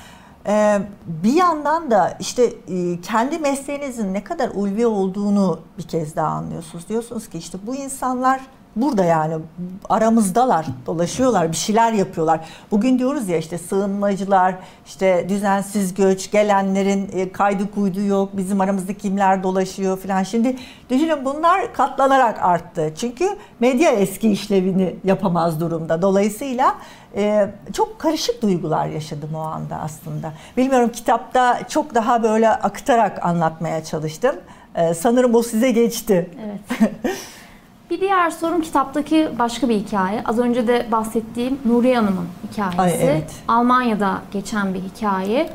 bir 1.07 1.33
yandan 1.33 1.90
da 1.90 2.16
işte 2.20 2.44
e, 2.44 3.00
kendi 3.00 3.38
mesleğinizin 3.38 4.14
ne 4.14 4.24
kadar 4.24 4.50
ulvi 4.55 4.87
olduğunu 4.87 5.61
bir 5.79 5.83
kez 5.83 6.16
daha 6.16 6.29
anlıyorsunuz. 6.29 6.88
Diyorsunuz 6.88 7.29
ki 7.29 7.38
işte 7.38 7.59
bu 7.66 7.74
insanlar 7.74 8.40
burada 8.76 9.04
yani 9.04 9.35
aramızdalar, 9.88 10.66
dolaşıyorlar, 10.87 11.52
bir 11.52 11.56
şeyler 11.56 11.92
yapıyorlar. 11.92 12.40
Bugün 12.70 12.98
diyoruz 12.98 13.28
ya 13.28 13.37
işte 13.37 13.59
sığınmacılar, 13.59 14.54
işte 14.87 15.26
düzensiz 15.28 15.94
göç, 15.94 16.30
gelenlerin 16.30 17.11
e, 17.12 17.33
kaydı 17.33 17.70
kuydu 17.70 18.00
yok, 18.00 18.37
bizim 18.37 18.61
aramızda 18.61 18.94
kimler 18.94 19.42
dolaşıyor 19.42 19.98
falan. 19.98 20.22
Şimdi 20.22 20.56
düşünün 20.90 21.24
bunlar 21.24 21.74
katlanarak 21.74 22.42
arttı. 22.42 22.92
Çünkü 22.96 23.28
medya 23.61 23.90
eski 23.90 24.30
işlevini 24.30 24.96
yapamaz 25.04 25.61
durumda. 25.61 26.02
Dolayısıyla 26.02 26.74
e, 27.16 27.50
çok 27.72 27.98
karışık 27.98 28.42
duygular 28.42 28.87
yaşadım 28.87 29.30
o 29.35 29.38
anda 29.38 29.76
aslında. 29.76 30.33
Bilmiyorum 30.56 30.90
kitapta 30.92 31.68
çok 31.68 31.94
daha 31.94 32.22
böyle 32.22 32.50
akıtarak 32.50 33.24
anlatmaya 33.26 33.85
çalıştım. 33.85 34.37
E, 34.74 34.94
sanırım 34.94 35.35
o 35.35 35.42
size 35.42 35.70
geçti. 35.70 36.30
Evet. 36.44 36.90
Bir 37.90 38.00
diğer 38.00 38.31
sorum 38.31 38.61
kitaptaki 38.61 39.29
başka 39.38 39.68
bir 39.68 39.74
hikaye. 39.74 40.22
Az 40.24 40.38
önce 40.38 40.68
de 40.68 40.87
bahsettiğim 40.92 41.59
Nuriye 41.64 41.96
Hanım'ın 41.96 42.29
hikayesi. 42.53 42.81
Ay, 42.81 43.11
evet. 43.11 43.33
Almanya'da 43.48 44.22
geçen 44.33 44.74
bir 44.74 44.81
hikaye. 44.81 45.50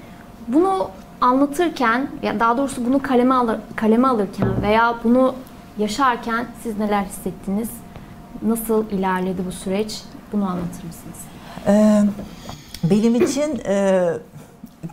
Bunu 0.48 0.90
anlatırken, 1.22 2.08
ya 2.24 2.40
daha 2.40 2.58
doğrusu 2.58 2.86
bunu 2.86 3.02
kaleme, 3.02 3.36
alır, 3.36 3.58
kaleme 3.76 4.08
alırken 4.08 4.62
veya 4.62 4.96
bunu 5.04 5.36
yaşarken 5.78 6.46
siz 6.64 6.80
neler 6.80 7.04
hissettiniz? 7.04 7.70
Nasıl 8.42 8.90
ilerledi 8.90 9.42
bu 9.48 9.52
süreç? 9.52 10.02
Bunu 10.34 10.46
anlatır 10.46 10.84
mısınız? 10.84 11.18
Ee, 11.68 12.02
benim 12.84 13.16
için 13.16 13.62
e, 13.66 14.04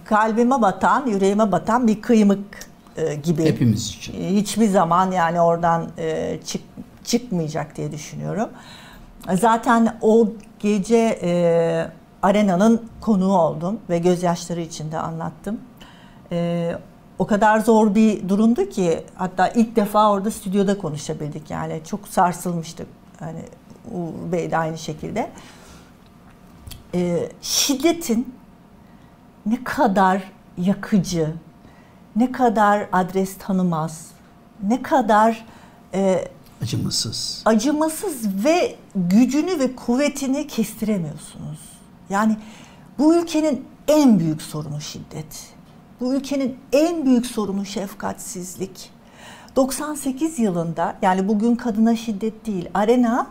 kalbime 0.05 0.63
batan, 0.63 1.07
yüreğime 1.07 1.53
batan 1.53 1.87
bir 1.87 2.03
kıymık 2.03 2.59
e, 2.97 3.15
gibi. 3.15 3.45
Hepimiz 3.45 3.89
için. 3.89 4.13
Hiçbir 4.13 4.69
zaman 4.69 5.11
yani 5.11 5.41
oradan 5.41 5.89
e, 5.99 6.39
çık, 6.47 6.63
çıkmayacak 7.05 7.77
diye 7.77 7.93
düşünüyorum. 7.93 8.49
Zaten 9.35 9.99
o 10.01 10.29
gece 10.59 11.19
e, 11.23 11.33
arenanın 12.23 12.89
konuğu 13.01 13.39
oldum 13.39 13.81
ve 13.91 13.99
gözyaşları 13.99 14.61
içinde 14.61 14.99
anlattım. 14.99 15.61
E, 16.33 16.73
o 17.19 17.27
kadar 17.27 17.61
zor 17.61 17.95
bir 17.95 18.29
durumdu 18.29 18.69
ki 18.69 19.05
hatta 19.15 19.49
ilk 19.49 19.77
defa 19.77 20.11
orada 20.13 20.31
stüdyoda 20.31 20.79
konuşabildik 20.79 21.51
yani 21.51 21.81
çok 21.85 22.09
sarsılmıştık. 22.09 22.87
Hani 23.19 23.43
Uğur 23.93 24.33
Bey 24.33 24.51
de 24.51 24.59
aynı 24.59 24.79
şekilde. 24.79 25.31
E, 26.95 27.29
şiddetin 27.43 28.35
ne 29.47 29.65
kadar 29.65 30.23
yakıcı, 30.59 31.33
ne 32.17 32.33
kadar 32.33 32.89
adres 32.93 33.39
tanımaz, 33.39 34.11
ne 34.63 34.83
kadar 34.83 35.45
e, 35.95 36.29
Acımasız. 36.63 37.43
acımasız 37.45 38.45
ve 38.45 38.77
gücünü 38.95 39.59
ve 39.59 39.77
kuvvetini 39.77 40.47
kestiremiyorsunuz. 40.47 41.59
Yani 42.11 42.37
bu 42.99 43.15
ülkenin 43.15 43.65
en 43.89 44.19
büyük 44.19 44.43
sorunu 44.43 44.81
şiddet. 44.81 45.55
Bu 46.01 46.15
ülkenin 46.15 46.57
en 46.73 47.07
büyük 47.07 47.27
sorunu 47.27 47.67
şefkatsizlik. 47.67 48.91
98 49.57 50.39
yılında 50.39 50.97
yani 51.03 51.29
bugün 51.29 51.57
kadına 51.57 51.97
şiddet 51.97 52.47
değil, 52.47 52.69
Arena 52.75 53.27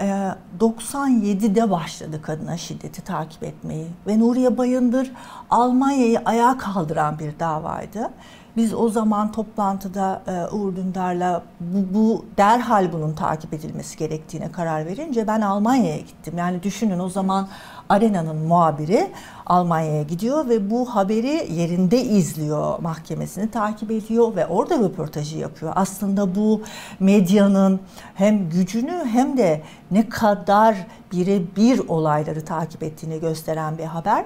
e, 0.00 0.28
97'de 0.60 1.70
başladı 1.70 2.22
kadına 2.22 2.56
şiddeti 2.56 3.02
takip 3.04 3.42
etmeyi 3.42 3.86
ve 4.06 4.18
Nuriye 4.18 4.58
Bayındır 4.58 5.12
Almanya'yı 5.50 6.22
ayağa 6.24 6.58
kaldıran 6.58 7.18
bir 7.18 7.38
davaydı. 7.38 8.10
Biz 8.56 8.74
o 8.74 8.88
zaman 8.88 9.32
toplantıda 9.32 10.22
e, 10.26 10.54
Uğur 10.54 10.76
Dündar'la 10.76 11.42
bu, 11.60 11.94
bu 11.94 12.24
derhal 12.36 12.92
bunun 12.92 13.12
takip 13.12 13.54
edilmesi 13.54 13.96
gerektiğine 13.98 14.52
karar 14.52 14.86
verince 14.86 15.26
ben 15.26 15.40
Almanya'ya 15.40 15.98
gittim. 15.98 16.34
Yani 16.38 16.62
düşünün 16.62 16.98
o 16.98 17.08
zaman 17.08 17.48
Arena'nın 17.88 18.36
muhabiri 18.36 19.10
Almanya'ya 19.46 20.02
gidiyor 20.02 20.48
ve 20.48 20.70
bu 20.70 20.94
haberi 20.94 21.52
yerinde 21.52 22.02
izliyor, 22.02 22.78
mahkemesini 22.78 23.50
takip 23.50 23.90
ediyor 23.90 24.36
ve 24.36 24.46
orada 24.46 24.78
röportajı 24.78 25.38
yapıyor. 25.38 25.72
Aslında 25.76 26.34
bu 26.34 26.62
medyanın 27.00 27.80
hem 28.14 28.50
gücünü 28.50 29.04
hem 29.12 29.36
de 29.36 29.62
ne 29.90 30.08
kadar 30.08 30.76
birebir 31.12 31.88
olayları 31.88 32.44
takip 32.44 32.82
ettiğini 32.82 33.20
gösteren 33.20 33.78
bir 33.78 33.84
haber. 33.84 34.24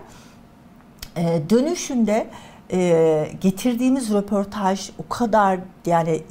Ee, 1.16 1.42
dönüşünde 1.50 2.26
e, 2.72 3.30
getirdiğimiz 3.40 4.12
röportaj 4.12 4.90
o 4.98 5.08
kadar 5.08 5.60
yani 5.86 6.22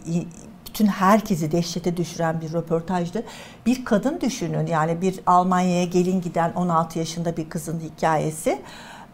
bütün 0.76 0.88
herkesi 0.88 1.52
dehşete 1.52 1.98
düşüren 1.98 2.42
bir 2.42 2.54
röportajdı. 2.54 3.24
Bir 3.66 3.86
kadın 3.86 4.22
düşünün 4.22 4.68
yani 4.68 5.02
bir 5.02 5.20
Almanya'ya 5.26 5.86
gelin 5.86 6.22
giden 6.22 6.54
16 6.54 7.00
yaşında 7.00 7.38
bir 7.38 7.50
kızın 7.50 7.80
hikayesi. 7.80 8.62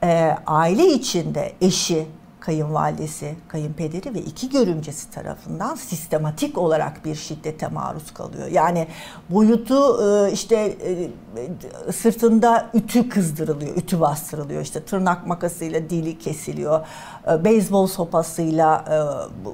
Ee, 0.04 0.36
aile 0.48 0.86
içinde 0.86 1.54
eşi, 1.62 2.08
kayınvalidesi, 2.42 3.36
kayınpederi 3.48 4.14
ve 4.14 4.20
iki 4.20 4.50
görümcesi 4.50 5.12
tarafından 5.12 5.76
sistematik 5.76 6.58
olarak 6.58 7.06
bir 7.06 7.16
şiddete 7.16 7.68
maruz 7.68 8.14
kalıyor. 8.14 8.48
Yani 8.48 8.88
boyutu 9.30 10.04
e, 10.04 10.32
işte 10.32 10.56
e, 10.56 11.92
sırtında 11.92 12.70
ütü 12.74 13.10
kızdırılıyor, 13.10 13.76
ütü 13.78 14.00
bastırılıyor. 14.00 14.62
İşte 14.62 14.84
tırnak 14.84 15.28
makasıyla 15.28 15.90
dili 15.90 16.20
kesiliyor. 16.20 16.86
E, 17.32 17.44
Beyzbol 17.44 17.88
sopasıyla 17.88 18.86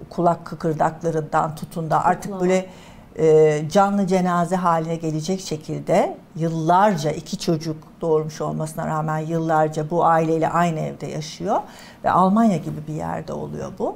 kulak 0.09 0.45
kıkırdaklarından 0.45 1.55
tutun 1.55 1.89
da 1.89 2.05
artık 2.05 2.41
böyle 2.41 2.69
e, 3.17 3.61
canlı 3.71 4.07
cenaze 4.07 4.55
haline 4.55 4.95
gelecek 4.95 5.41
şekilde 5.41 6.17
yıllarca 6.35 7.11
iki 7.11 7.39
çocuk 7.39 7.77
doğurmuş 8.01 8.41
olmasına 8.41 8.87
rağmen 8.87 9.17
yıllarca 9.17 9.89
bu 9.89 10.05
aileyle 10.05 10.49
aynı 10.49 10.79
evde 10.79 11.07
yaşıyor 11.07 11.61
ve 12.03 12.11
Almanya 12.11 12.57
gibi 12.57 12.87
bir 12.87 12.93
yerde 12.93 13.33
oluyor 13.33 13.71
bu. 13.79 13.95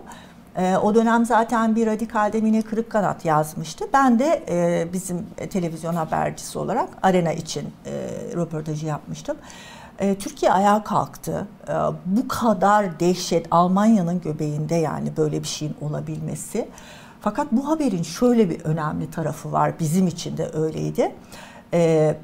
E, 0.57 0.77
o 0.77 0.95
dönem 0.95 1.25
zaten 1.25 1.75
bir 1.75 1.87
radikalde 1.87 2.41
Mine 2.41 2.61
Kırıkkanat 2.61 3.25
yazmıştı. 3.25 3.85
Ben 3.93 4.19
de 4.19 4.43
e, 4.49 4.87
bizim 4.93 5.25
televizyon 5.49 5.93
habercisi 5.93 6.59
olarak 6.59 6.89
Arena 7.03 7.33
için 7.33 7.69
röportajı 8.35 8.85
yapmıştım. 8.85 9.37
Türkiye 10.19 10.51
ayağa 10.51 10.83
kalktı. 10.83 11.47
Bu 12.05 12.27
kadar 12.27 12.99
dehşet 12.99 13.47
Almanya'nın 13.51 14.21
göbeğinde 14.21 14.75
yani 14.75 15.17
böyle 15.17 15.43
bir 15.43 15.47
şeyin 15.47 15.75
olabilmesi. 15.81 16.67
Fakat 17.21 17.47
bu 17.51 17.67
haberin 17.67 18.03
şöyle 18.03 18.49
bir 18.49 18.61
önemli 18.61 19.11
tarafı 19.11 19.51
var. 19.51 19.73
Bizim 19.79 20.07
için 20.07 20.37
de 20.37 20.49
öyleydi. 20.53 21.15
E, 21.73 22.15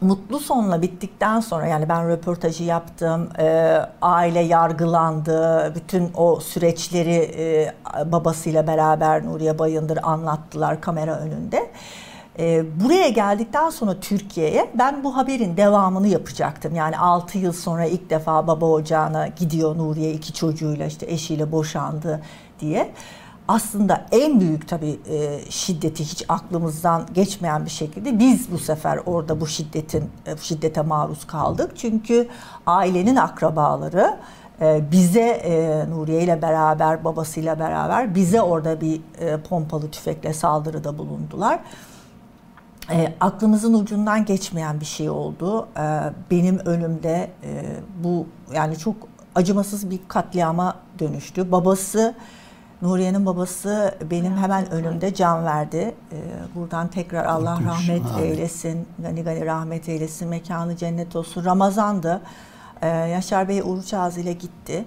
mutlu 0.00 0.38
sonla 0.38 0.82
bittikten 0.82 1.40
sonra 1.40 1.66
yani 1.66 1.88
ben 1.88 2.08
röportajı 2.08 2.64
yaptım, 2.64 3.28
e, 3.38 3.76
aile 4.02 4.40
yargılandı, 4.40 5.72
bütün 5.74 6.10
o 6.16 6.40
süreçleri 6.40 7.30
e, 7.36 7.74
babasıyla 8.12 8.66
beraber 8.66 9.26
Nuriye 9.26 9.58
Bayındır 9.58 9.98
anlattılar 10.02 10.80
kamera 10.80 11.16
önünde. 11.16 11.70
E, 12.38 12.64
buraya 12.84 13.08
geldikten 13.08 13.70
sonra 13.70 14.00
Türkiye'ye 14.00 14.70
ben 14.74 15.04
bu 15.04 15.16
haberin 15.16 15.56
devamını 15.56 16.08
yapacaktım. 16.08 16.74
Yani 16.74 16.98
6 16.98 17.38
yıl 17.38 17.52
sonra 17.52 17.84
ilk 17.84 18.10
defa 18.10 18.46
baba 18.46 18.66
ocağına 18.66 19.26
gidiyor 19.26 19.78
Nuriye 19.78 20.12
iki 20.12 20.32
çocuğuyla 20.32 20.86
işte 20.86 21.06
eşiyle 21.06 21.52
boşandı 21.52 22.20
diye 22.60 22.92
aslında 23.48 24.06
en 24.12 24.40
büyük 24.40 24.68
tabii 24.68 25.00
e, 25.08 25.40
şiddeti 25.50 26.04
hiç 26.04 26.24
aklımızdan 26.28 27.06
geçmeyen 27.14 27.64
bir 27.64 27.70
şekilde 27.70 28.18
biz 28.18 28.52
bu 28.52 28.58
sefer 28.58 29.00
orada 29.06 29.40
bu 29.40 29.46
şiddetin 29.46 30.10
e, 30.26 30.36
şiddete 30.36 30.82
maruz 30.82 31.26
kaldık. 31.26 31.72
Çünkü 31.76 32.28
ailenin 32.66 33.16
akrabaları 33.16 34.16
e, 34.60 34.82
bize 34.92 35.86
Nuriye 35.90 36.22
ile 36.22 36.42
beraber 36.42 37.04
babasıyla 37.04 37.58
beraber 37.58 38.14
bize 38.14 38.42
orada 38.42 38.80
bir 38.80 39.00
pompalı 39.48 39.90
tüfekle 39.90 40.32
saldırıda 40.32 40.98
bulundular. 40.98 41.60
E, 42.90 43.14
aklımızın 43.20 43.74
ucundan 43.74 44.24
geçmeyen 44.24 44.80
bir 44.80 44.84
şey 44.84 45.10
oldu. 45.10 45.68
E, 45.76 46.12
benim 46.30 46.58
önümde 46.58 47.30
e, 47.42 47.62
bu 48.04 48.26
yani 48.54 48.78
çok 48.78 48.96
acımasız 49.34 49.90
bir 49.90 50.00
katliama 50.08 50.76
dönüştü. 50.98 51.52
Babası 51.52 52.14
Nuriye'nin 52.88 53.26
babası 53.26 53.94
benim 54.10 54.36
hemen 54.36 54.70
önümde 54.70 55.14
can 55.14 55.44
verdi. 55.44 55.94
Ee, 56.12 56.16
buradan 56.54 56.88
tekrar 56.88 57.24
Allah 57.24 57.54
Korkunç. 57.54 57.68
rahmet 57.88 58.06
Amin. 58.14 58.22
eylesin. 58.24 58.86
Gani 58.98 59.24
gani 59.24 59.46
rahmet 59.46 59.88
eylesin. 59.88 60.28
Mekanı 60.28 60.76
cennet 60.76 61.16
olsun. 61.16 61.44
Ramazan'dı. 61.44 62.20
Ee, 62.82 62.88
Yaşar 62.88 63.48
Bey 63.48 63.62
oruç 63.62 63.94
ağzıyla 63.94 64.32
gitti. 64.32 64.84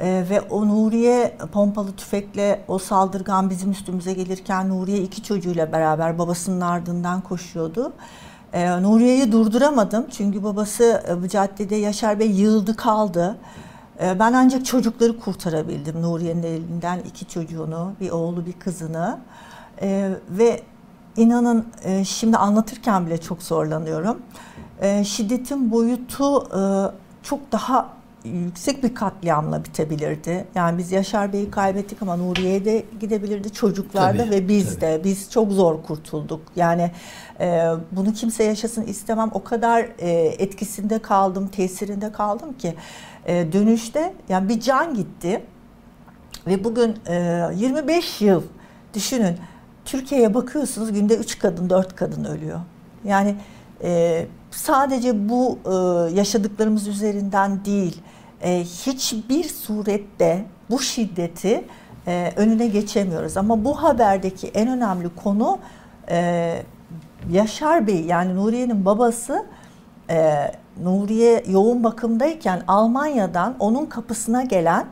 Ee, 0.00 0.24
ve 0.30 0.40
o 0.40 0.68
Nuriye 0.68 1.36
pompalı 1.52 1.92
tüfekle 1.92 2.60
o 2.68 2.78
saldırgan 2.78 3.50
bizim 3.50 3.70
üstümüze 3.70 4.12
gelirken 4.12 4.68
Nuriye 4.68 4.98
iki 4.98 5.22
çocuğuyla 5.22 5.72
beraber 5.72 6.18
babasının 6.18 6.60
ardından 6.60 7.20
koşuyordu. 7.20 7.92
Nuriye'yi 8.80 9.32
durduramadım 9.32 10.06
çünkü 10.10 10.44
babası 10.44 11.02
e, 11.08 11.22
bu 11.22 11.28
caddede 11.28 11.76
Yaşar 11.76 12.18
Bey 12.18 12.30
yığıldı 12.30 12.76
kaldı. 12.76 13.36
Ee, 14.00 14.18
ben 14.18 14.32
ancak 14.32 14.66
çocukları 14.66 15.20
kurtarabildim. 15.20 16.02
Nuriye'nin 16.02 16.42
elinden 16.42 16.98
iki 16.98 17.28
çocuğunu, 17.28 17.92
bir 18.00 18.10
oğlu 18.10 18.46
bir 18.46 18.52
kızını. 18.52 19.18
Ee, 19.82 20.10
ve 20.30 20.62
inanın 21.16 21.66
e, 21.84 22.04
şimdi 22.04 22.36
anlatırken 22.36 23.06
bile 23.06 23.18
çok 23.18 23.42
zorlanıyorum. 23.42 24.22
Ee, 24.80 25.04
şiddetin 25.04 25.70
boyutu 25.70 26.42
e, 26.42 26.60
çok 27.22 27.52
daha 27.52 27.93
yüksek 28.24 28.82
bir 28.82 28.94
katliamla 28.94 29.64
bitebilirdi. 29.64 30.44
Yani 30.54 30.78
biz 30.78 30.92
Yaşar 30.92 31.32
Bey'i 31.32 31.50
kaybettik 31.50 32.02
ama 32.02 32.16
Nuriye'ye 32.16 32.64
de 32.64 32.84
gidebilirdi 33.00 33.52
çocuklar 33.52 34.18
da 34.18 34.30
ve 34.30 34.48
biz 34.48 34.70
tabii. 34.70 34.80
de. 34.80 35.04
Biz 35.04 35.30
çok 35.30 35.52
zor 35.52 35.82
kurtulduk. 35.82 36.42
Yani 36.56 36.90
e, 37.40 37.70
bunu 37.92 38.12
kimse 38.12 38.44
yaşasın 38.44 38.82
istemem. 38.82 39.30
O 39.34 39.44
kadar 39.44 39.88
e, 39.98 40.10
etkisinde 40.38 40.98
kaldım, 40.98 41.48
tesirinde 41.48 42.12
kaldım 42.12 42.52
ki 42.58 42.74
e, 43.26 43.52
dönüşte 43.52 44.14
yani 44.28 44.48
bir 44.48 44.60
can 44.60 44.94
gitti 44.94 45.42
ve 46.46 46.64
bugün 46.64 46.96
e, 47.06 47.48
25 47.54 48.20
yıl 48.20 48.42
düşünün 48.94 49.36
Türkiye'ye 49.84 50.34
bakıyorsunuz 50.34 50.92
günde 50.92 51.16
3 51.16 51.38
kadın 51.38 51.70
4 51.70 51.96
kadın 51.96 52.24
ölüyor. 52.24 52.60
Yani 53.04 53.36
e, 53.82 54.26
sadece 54.50 55.28
bu 55.28 55.58
e, 55.64 55.70
yaşadıklarımız 56.14 56.88
üzerinden 56.88 57.64
değil 57.64 58.02
e, 58.44 58.60
hiçbir 58.60 59.44
surette 59.44 60.44
bu 60.70 60.80
şiddeti 60.80 61.64
e, 62.06 62.32
önüne 62.36 62.66
geçemiyoruz. 62.66 63.36
Ama 63.36 63.64
bu 63.64 63.82
haberdeki 63.82 64.48
en 64.48 64.68
önemli 64.68 65.08
konu 65.24 65.58
e, 66.10 66.62
Yaşar 67.30 67.86
Bey 67.86 68.00
yani 68.00 68.36
Nuriye'nin 68.36 68.84
babası 68.84 69.46
e, 70.10 70.50
Nuriye 70.82 71.44
yoğun 71.48 71.84
bakımdayken 71.84 72.62
Almanya'dan 72.68 73.56
onun 73.58 73.86
kapısına 73.86 74.42
gelen 74.42 74.86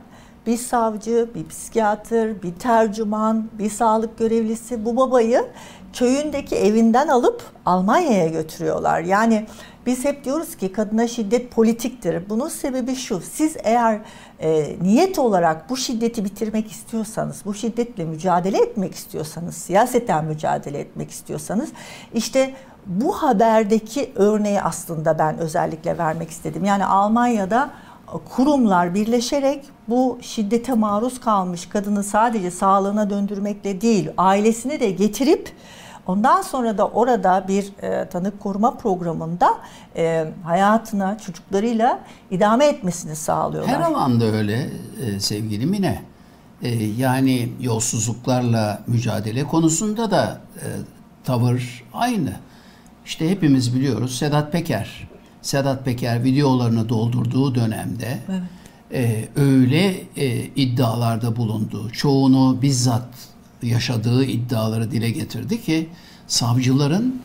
bir 0.47 0.57
savcı, 0.57 1.29
bir 1.35 1.47
psikiyatr, 1.47 2.43
bir 2.43 2.53
tercüman, 2.53 3.49
bir 3.59 3.69
sağlık 3.69 4.17
görevlisi 4.17 4.85
bu 4.85 4.97
babayı 4.97 5.45
köyündeki 5.93 6.55
evinden 6.55 7.07
alıp 7.07 7.43
Almanya'ya 7.65 8.27
götürüyorlar. 8.27 9.01
Yani 9.01 9.45
biz 9.85 10.05
hep 10.05 10.23
diyoruz 10.23 10.57
ki 10.57 10.71
kadına 10.71 11.07
şiddet 11.07 11.51
politiktir. 11.51 12.29
Bunun 12.29 12.49
sebebi 12.49 12.95
şu. 12.95 13.21
Siz 13.21 13.55
eğer 13.63 13.99
e, 14.39 14.75
niyet 14.81 15.19
olarak 15.19 15.69
bu 15.69 15.77
şiddeti 15.77 16.25
bitirmek 16.25 16.71
istiyorsanız, 16.71 17.41
bu 17.45 17.53
şiddetle 17.53 18.05
mücadele 18.05 18.57
etmek 18.57 18.95
istiyorsanız, 18.95 19.55
siyaseten 19.55 20.25
mücadele 20.25 20.79
etmek 20.79 21.11
istiyorsanız 21.11 21.69
işte 22.13 22.53
bu 22.85 23.13
haberdeki 23.13 24.11
örneği 24.15 24.61
aslında 24.61 25.19
ben 25.19 25.37
özellikle 25.37 25.97
vermek 25.97 26.29
istedim. 26.29 26.65
Yani 26.65 26.85
Almanya'da 26.85 27.69
kurumlar 28.35 28.93
birleşerek 28.93 29.65
bu 29.87 30.17
şiddete 30.21 30.73
maruz 30.73 31.19
kalmış 31.19 31.69
kadını 31.69 32.03
sadece 32.03 32.51
sağlığına 32.51 33.09
döndürmekle 33.09 33.81
değil, 33.81 34.09
ailesine 34.17 34.79
de 34.79 34.91
getirip 34.91 35.51
ondan 36.07 36.41
sonra 36.41 36.77
da 36.77 36.87
orada 36.87 37.45
bir 37.47 37.65
e, 37.81 38.09
tanık 38.09 38.39
koruma 38.39 38.77
programında 38.77 39.53
e, 39.95 40.27
hayatına, 40.43 41.17
çocuklarıyla 41.17 41.99
idame 42.31 42.65
etmesini 42.65 43.15
sağlıyorlar. 43.15 43.75
Her 43.75 43.81
alanda 43.81 44.25
öyle 44.25 44.69
e, 45.05 45.19
sevgili 45.19 45.65
Mine. 45.65 46.01
E, 46.61 46.69
yani 46.83 47.49
yolsuzluklarla 47.59 48.81
mücadele 48.87 49.43
konusunda 49.43 50.11
da 50.11 50.41
e, 50.55 50.67
tavır 51.23 51.83
aynı. 51.93 52.33
İşte 53.05 53.29
hepimiz 53.29 53.75
biliyoruz 53.75 54.17
Sedat 54.17 54.51
Peker. 54.51 55.07
Sedat 55.41 55.85
Peker 55.85 56.23
videolarını 56.23 56.89
doldurduğu 56.89 57.55
dönemde 57.55 58.19
evet. 58.29 58.41
e, 58.93 59.41
öyle 59.41 60.03
e, 60.15 60.45
iddialarda 60.45 61.35
bulundu. 61.35 61.89
Çoğunu 61.89 62.61
bizzat 62.61 63.32
yaşadığı 63.63 64.25
iddiaları 64.25 64.91
dile 64.91 65.09
getirdi 65.09 65.61
ki 65.61 65.89
savcıların 66.27 67.21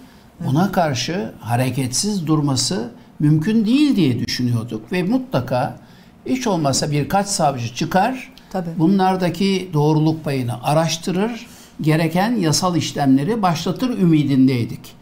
ona 0.46 0.72
karşı 0.72 1.32
hareketsiz 1.40 2.26
durması 2.26 2.90
mümkün 3.20 3.66
değil 3.66 3.96
diye 3.96 4.26
düşünüyorduk 4.26 4.92
ve 4.92 5.02
mutlaka 5.02 5.78
hiç 6.26 6.46
olmazsa 6.46 6.90
birkaç 6.90 7.26
savcı 7.26 7.74
çıkar 7.74 8.32
Tabii. 8.50 8.70
bunlardaki 8.78 9.70
doğruluk 9.72 10.24
payını 10.24 10.62
araştırır 10.62 11.46
gereken 11.80 12.36
yasal 12.36 12.76
işlemleri 12.76 13.42
başlatır 13.42 13.98
ümidindeydik. 13.98 14.98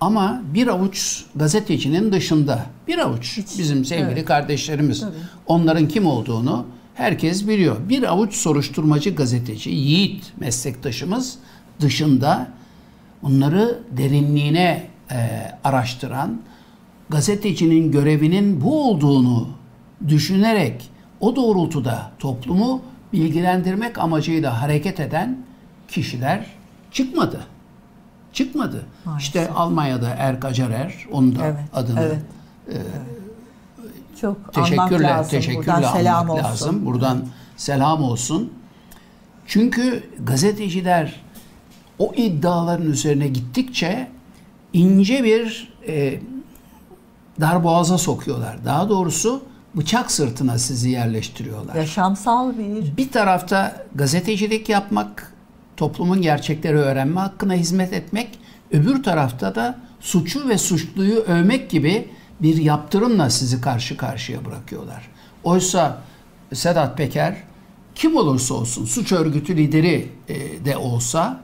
Ama 0.00 0.42
bir 0.54 0.66
avuç 0.66 1.24
gazetecinin 1.34 2.12
dışında 2.12 2.66
bir 2.88 2.98
avuç 2.98 3.36
Hiç. 3.38 3.58
bizim 3.58 3.84
sevgili 3.84 4.10
evet. 4.10 4.24
kardeşlerimiz 4.24 5.00
Tabii. 5.00 5.12
onların 5.46 5.88
kim 5.88 6.06
olduğunu 6.06 6.66
herkes 6.94 7.48
biliyor. 7.48 7.76
Bir 7.88 8.02
avuç 8.02 8.34
soruşturmacı 8.34 9.14
gazeteci, 9.14 9.70
yiğit 9.70 10.32
meslektaşımız 10.40 11.38
dışında 11.80 12.48
bunları 13.22 13.78
derinliğine 13.90 14.86
e, 15.10 15.16
araştıran 15.64 16.40
gazetecinin 17.10 17.92
görevinin 17.92 18.60
bu 18.60 18.90
olduğunu 18.90 19.48
düşünerek 20.08 20.90
o 21.20 21.36
doğrultuda 21.36 22.12
toplumu 22.18 22.82
bilgilendirmek 23.12 23.98
amacıyla 23.98 24.62
hareket 24.62 25.00
eden 25.00 25.38
kişiler 25.88 26.46
çıkmadı 26.92 27.40
çıkmadı. 28.32 28.84
Maalesef. 29.04 29.26
İşte 29.26 29.50
Almanya'da 29.50 30.08
Erk 30.08 30.44
Acarer, 30.44 30.94
onun 31.12 31.38
da 31.38 31.46
evet, 31.46 31.58
adını 31.72 32.00
evet, 32.00 32.22
e, 32.68 32.72
evet. 32.72 33.19
Çok 34.20 34.52
teşekkürle 34.54 35.04
lazım. 35.06 35.30
teşekkürle 35.30 35.66
Buradan 35.66 35.92
selam 35.92 36.30
olsun. 36.30 36.44
lazım. 36.44 36.86
Buradan 36.86 37.24
selam 37.56 38.02
olsun. 38.02 38.52
Çünkü 39.46 40.02
gazeteciler 40.18 41.20
o 41.98 42.12
iddiaların 42.16 42.86
üzerine 42.86 43.28
gittikçe 43.28 44.08
ince 44.72 45.24
bir 45.24 45.72
e, 45.88 46.20
darboğaza 47.40 47.98
sokuyorlar. 47.98 48.64
Daha 48.64 48.88
doğrusu 48.88 49.42
bıçak 49.74 50.10
sırtına 50.10 50.58
sizi 50.58 50.90
yerleştiriyorlar. 50.90 51.74
Yaşamsal 51.74 52.58
bir. 52.58 52.96
Bir 52.96 53.10
tarafta 53.10 53.86
gazetecilik 53.94 54.68
yapmak, 54.68 55.34
toplumun 55.76 56.22
gerçekleri 56.22 56.76
öğrenme 56.76 57.20
hakkına 57.20 57.54
hizmet 57.54 57.92
etmek, 57.92 58.38
öbür 58.72 59.02
tarafta 59.02 59.54
da 59.54 59.78
suçu 60.00 60.48
ve 60.48 60.58
suçluyu 60.58 61.16
övmek 61.20 61.70
gibi 61.70 62.08
bir 62.42 62.56
yaptırımla 62.56 63.30
sizi 63.30 63.60
karşı 63.60 63.96
karşıya 63.96 64.44
bırakıyorlar. 64.44 65.08
Oysa 65.44 66.02
Sedat 66.52 66.96
Peker 66.96 67.36
kim 67.94 68.16
olursa 68.16 68.54
olsun 68.54 68.84
suç 68.84 69.12
örgütü 69.12 69.56
lideri 69.56 70.08
e, 70.28 70.64
de 70.64 70.76
olsa 70.76 71.40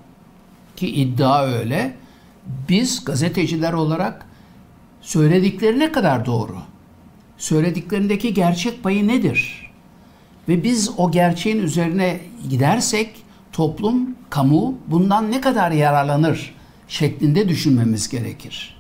ki 0.77 0.89
iddia 0.89 1.45
öyle 1.45 1.97
biz 2.69 3.05
gazeteciler 3.05 3.73
olarak 3.73 4.27
söylediklerine 5.01 5.93
kadar 5.93 6.27
doğru. 6.27 6.57
Söylediklerindeki 7.39 8.35
gerçek 8.35 8.83
payı 8.83 9.09
nedir? 9.09 9.71
Ve 10.49 10.65
biz 10.65 10.91
o 10.97 11.11
gerçeğin 11.11 11.59
üzerine 11.59 12.21
gidersek 12.49 13.17
toplum, 13.53 14.17
kamu 14.31 14.75
bundan 14.87 15.31
ne 15.31 15.41
kadar 15.41 15.71
yararlanır 15.71 16.55
şeklinde 16.89 17.49
düşünmemiz 17.49 18.09
gerekir. 18.09 18.76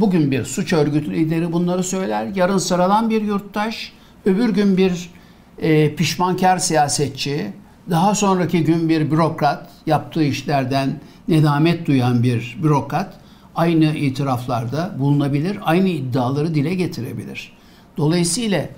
Bugün 0.00 0.30
bir 0.30 0.44
suç 0.44 0.72
örgütü 0.72 1.12
lideri 1.12 1.52
bunları 1.52 1.84
söyler, 1.84 2.26
yarın 2.34 2.58
sıradan 2.58 3.10
bir 3.10 3.22
yurttaş, 3.22 3.92
öbür 4.24 4.48
gün 4.48 4.76
bir 4.76 5.10
e, 5.58 5.94
pişmankar 5.94 6.58
siyasetçi, 6.58 7.52
daha 7.90 8.14
sonraki 8.14 8.64
gün 8.64 8.88
bir 8.88 9.10
bürokrat, 9.10 9.70
yaptığı 9.86 10.24
işlerden 10.24 11.00
nedamet 11.28 11.86
duyan 11.86 12.22
bir 12.22 12.58
bürokrat 12.62 13.14
aynı 13.54 13.84
itiraflarda 13.84 14.94
bulunabilir, 14.98 15.58
aynı 15.62 15.88
iddiaları 15.88 16.54
dile 16.54 16.74
getirebilir. 16.74 17.52
Dolayısıyla 17.96 18.68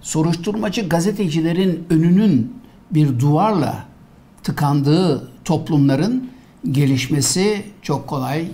soruşturmacı 0.00 0.88
gazetecilerin 0.88 1.86
önünün 1.90 2.54
bir 2.90 3.18
duvarla 3.18 3.84
tıkandığı 4.42 5.28
toplumların 5.44 6.30
gelişmesi 6.70 7.62
çok 7.82 8.06
kolay 8.06 8.48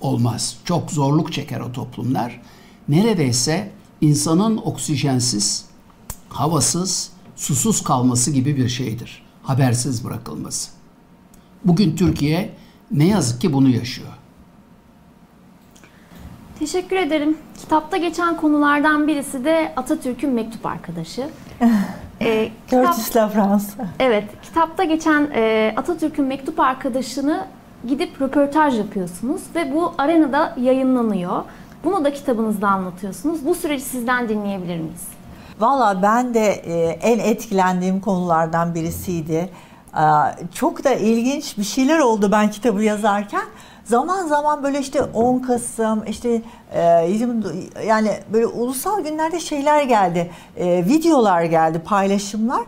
olmaz. 0.00 0.56
Çok 0.64 0.90
zorluk 0.90 1.32
çeker 1.32 1.60
o 1.60 1.72
toplumlar. 1.72 2.40
Neredeyse 2.88 3.70
insanın 4.00 4.56
oksijensiz, 4.56 5.64
havasız, 6.28 7.12
susuz 7.36 7.82
kalması 7.82 8.30
gibi 8.30 8.56
bir 8.56 8.68
şeydir. 8.68 9.22
Habersiz 9.42 10.04
bırakılması. 10.04 10.70
Bugün 11.64 11.96
Türkiye 11.96 12.54
ne 12.90 13.06
yazık 13.06 13.40
ki 13.40 13.52
bunu 13.52 13.68
yaşıyor. 13.68 14.08
Teşekkür 16.58 16.96
ederim. 16.96 17.38
Kitapta 17.60 17.96
geçen 17.96 18.36
konulardan 18.36 19.08
birisi 19.08 19.44
de 19.44 19.72
Atatürk'ün 19.76 20.30
mektup 20.30 20.66
arkadaşı. 20.66 21.28
ee, 22.20 22.48
Curtis 22.70 23.16
Lafransa. 23.16 23.86
Evet, 23.98 24.24
kitapta 24.42 24.84
geçen 24.84 25.30
e, 25.34 25.74
Atatürk'ün 25.76 26.24
mektup 26.24 26.60
arkadaşını 26.60 27.46
gidip 27.88 28.22
röportaj 28.22 28.78
yapıyorsunuz 28.78 29.42
ve 29.54 29.74
bu 29.74 29.92
arenada 29.98 30.54
yayınlanıyor. 30.60 31.42
Bunu 31.84 32.04
da 32.04 32.12
kitabınızda 32.12 32.68
anlatıyorsunuz. 32.68 33.46
Bu 33.46 33.54
süreci 33.54 33.84
sizden 33.84 34.28
dinleyebilir 34.28 34.76
miyiz? 34.76 35.08
Valla 35.60 36.02
ben 36.02 36.34
de 36.34 36.46
e, 36.50 36.82
en 36.88 37.18
etkilendiğim 37.18 38.00
konulardan 38.00 38.74
birisiydi. 38.74 39.50
E, 39.96 40.02
çok 40.54 40.84
da 40.84 40.94
ilginç 40.94 41.58
bir 41.58 41.64
şeyler 41.64 41.98
oldu 41.98 42.32
ben 42.32 42.50
kitabı 42.50 42.82
yazarken. 42.82 43.44
Zaman 43.84 44.26
zaman 44.26 44.62
böyle 44.62 44.78
işte 44.78 45.02
10 45.02 45.38
Kasım 45.38 46.04
işte 46.08 46.42
e, 46.72 46.80
yani 47.86 48.10
böyle 48.32 48.46
ulusal 48.46 49.00
günlerde 49.00 49.40
şeyler 49.40 49.82
geldi. 49.82 50.30
Videolar 50.58 51.42
geldi, 51.42 51.82
paylaşımlar. 51.84 52.62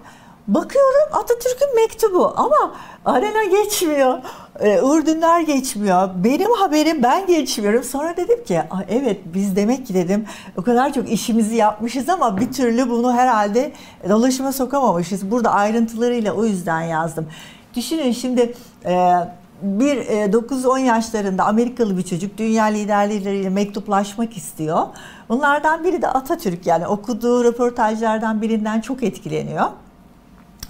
Bakıyorum 0.48 1.08
Atatürk'ün 1.12 1.74
mektubu 1.76 2.32
ama 2.36 2.74
arena 3.04 3.44
geçmiyor. 3.44 4.18
E, 4.60 4.78
Ürdünler 4.78 5.40
geçmiyor. 5.40 6.10
Benim 6.24 6.52
haberim 6.52 7.02
ben 7.02 7.26
geçmiyorum. 7.26 7.84
Sonra 7.84 8.16
dedim 8.16 8.44
ki 8.44 8.62
evet 8.88 9.20
biz 9.24 9.56
demek 9.56 9.86
ki 9.86 9.94
dedim 9.94 10.26
o 10.56 10.62
kadar 10.62 10.92
çok 10.92 11.10
işimizi 11.10 11.54
yapmışız 11.54 12.08
ama 12.08 12.40
bir 12.40 12.52
türlü 12.52 12.90
bunu 12.90 13.12
herhalde 13.12 13.72
dolaşıma 14.08 14.52
sokamamışız. 14.52 15.30
Burada 15.30 15.50
ayrıntılarıyla 15.50 16.32
o 16.32 16.44
yüzden 16.44 16.80
yazdım. 16.80 17.26
Düşünün 17.74 18.12
şimdi 18.12 18.54
e, 18.84 19.14
bir 19.62 19.96
9-10 19.98 20.80
e, 20.80 20.82
yaşlarında 20.82 21.44
Amerikalı 21.44 21.96
bir 21.98 22.02
çocuk 22.02 22.38
dünya 22.38 22.64
liderleriyle 22.64 23.48
mektuplaşmak 23.48 24.36
istiyor. 24.36 24.86
Bunlardan 25.28 25.84
biri 25.84 26.02
de 26.02 26.08
Atatürk 26.08 26.66
yani 26.66 26.86
okuduğu 26.86 27.44
röportajlardan 27.44 28.42
birinden 28.42 28.80
çok 28.80 29.02
etkileniyor. 29.02 29.66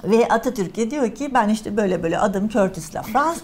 Ve 0.05 0.29
Atatürk'e 0.29 0.91
diyor 0.91 1.15
ki 1.15 1.35
ben 1.35 1.49
işte 1.49 1.77
böyle 1.77 2.03
böyle 2.03 2.19
adım 2.19 2.49
Curtis 2.49 2.95
LaFrance, 2.95 3.41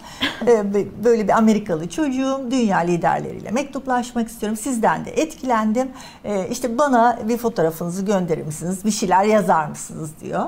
böyle 1.05 1.29
bir 1.29 1.33
Amerikalı 1.33 1.89
çocuğum, 1.89 2.41
dünya 2.51 2.79
liderleriyle 2.79 3.51
mektuplaşmak 3.51 4.29
istiyorum. 4.29 4.57
Sizden 4.57 5.05
de 5.05 5.11
etkilendim. 5.11 5.89
E, 6.25 6.49
işte 6.49 6.79
bana 6.79 7.19
bir 7.29 7.39
fotoğrafınızı 7.39 8.05
gönderir 8.05 8.47
misiniz, 8.47 8.85
bir 8.85 8.91
şeyler 8.91 9.25
yazar 9.25 9.69
mısınız 9.69 10.11
diyor. 10.21 10.45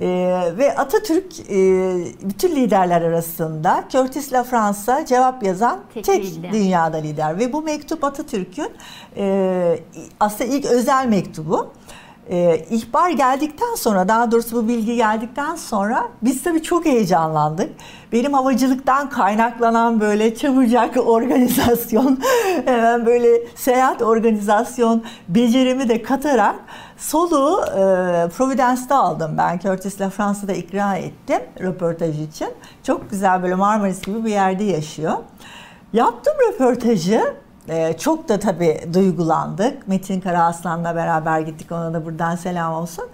Ee, 0.00 0.52
ve 0.58 0.76
Atatürk 0.76 1.40
e, 1.40 1.54
bütün 2.22 2.56
liderler 2.56 3.02
arasında 3.02 3.84
Curtis 3.88 4.32
LaFrance'a 4.32 5.06
cevap 5.06 5.42
yazan 5.42 5.80
tek, 5.94 6.04
tek 6.04 6.24
lider. 6.24 6.52
dünyada 6.52 6.96
lider. 6.96 7.38
Ve 7.38 7.52
bu 7.52 7.62
mektup 7.62 8.04
Atatürk'ün 8.04 8.70
e, 9.16 9.78
aslında 10.20 10.54
ilk 10.54 10.64
özel 10.64 11.06
mektubu 11.06 11.70
e, 12.28 12.66
ihbar 12.70 13.10
geldikten 13.10 13.74
sonra 13.74 14.08
daha 14.08 14.30
doğrusu 14.30 14.56
bu 14.56 14.68
bilgi 14.68 14.96
geldikten 14.96 15.56
sonra 15.56 16.08
biz 16.22 16.42
tabii 16.42 16.62
çok 16.62 16.84
heyecanlandık. 16.84 17.70
Benim 18.12 18.34
havacılıktan 18.34 19.10
kaynaklanan 19.10 20.00
böyle 20.00 20.34
çabucak 20.34 20.96
organizasyon, 21.06 22.20
hemen 22.64 23.06
böyle 23.06 23.46
seyahat 23.54 24.02
organizasyon 24.02 25.04
becerimi 25.28 25.88
de 25.88 26.02
katarak 26.02 26.56
soluğu 26.96 27.64
e, 27.66 27.74
Providence'da 28.36 28.96
aldım 28.96 29.34
ben. 29.38 29.58
Curtis 29.58 30.00
La 30.00 30.10
Fransa'da 30.10 30.52
ikra 30.52 30.96
ettim 30.96 31.40
röportaj 31.60 32.20
için. 32.20 32.48
Çok 32.82 33.10
güzel 33.10 33.42
böyle 33.42 33.54
Marmaris 33.54 34.02
gibi 34.02 34.24
bir 34.24 34.30
yerde 34.30 34.64
yaşıyor. 34.64 35.14
Yaptım 35.92 36.34
röportajı. 36.48 37.34
Ee, 37.70 37.96
çok 37.98 38.28
da 38.28 38.38
tabii 38.38 38.80
duygulandık. 38.94 39.88
Metin 39.88 40.20
Karaaslan'la 40.20 40.96
beraber 40.96 41.40
gittik. 41.40 41.72
Ona 41.72 41.94
da 41.94 42.04
buradan 42.04 42.36
selam 42.36 42.74
olsun. 42.74 43.04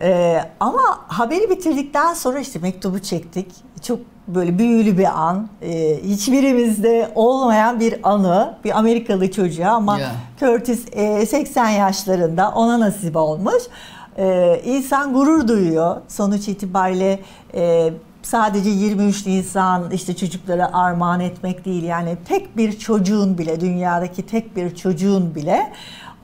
Ee, 0.00 0.40
ama 0.60 0.82
haberi 1.08 1.50
bitirdikten 1.50 2.14
sonra 2.14 2.38
işte 2.38 2.58
mektubu 2.58 2.98
çektik. 2.98 3.52
Çok 3.82 3.98
böyle 4.28 4.58
büyülü 4.58 4.98
bir 4.98 5.20
an. 5.22 5.48
Ee, 5.62 5.98
hiçbirimizde 6.02 7.12
olmayan 7.14 7.80
bir 7.80 7.94
anı. 8.02 8.54
Bir 8.64 8.78
Amerikalı 8.78 9.30
çocuğa 9.30 9.70
ama 9.70 9.98
yeah. 9.98 10.12
Curtis 10.40 10.84
e, 10.92 11.26
80 11.26 11.68
yaşlarında 11.68 12.50
ona 12.50 12.80
nasip 12.80 13.16
olmuş. 13.16 13.62
Ee, 14.18 14.60
insan 14.64 15.12
gurur 15.14 15.48
duyuyor. 15.48 15.96
Sonuç 16.08 16.48
itibariyle 16.48 17.20
e, 17.54 17.92
sadece 18.22 18.70
23 18.70 19.26
Nisan 19.26 19.90
işte 19.90 20.16
çocuklara 20.16 20.72
armağan 20.72 21.20
etmek 21.20 21.64
değil 21.64 21.82
yani 21.82 22.16
tek 22.24 22.56
bir 22.56 22.78
çocuğun 22.78 23.38
bile 23.38 23.60
dünyadaki 23.60 24.26
tek 24.26 24.56
bir 24.56 24.76
çocuğun 24.76 25.34
bile 25.34 25.72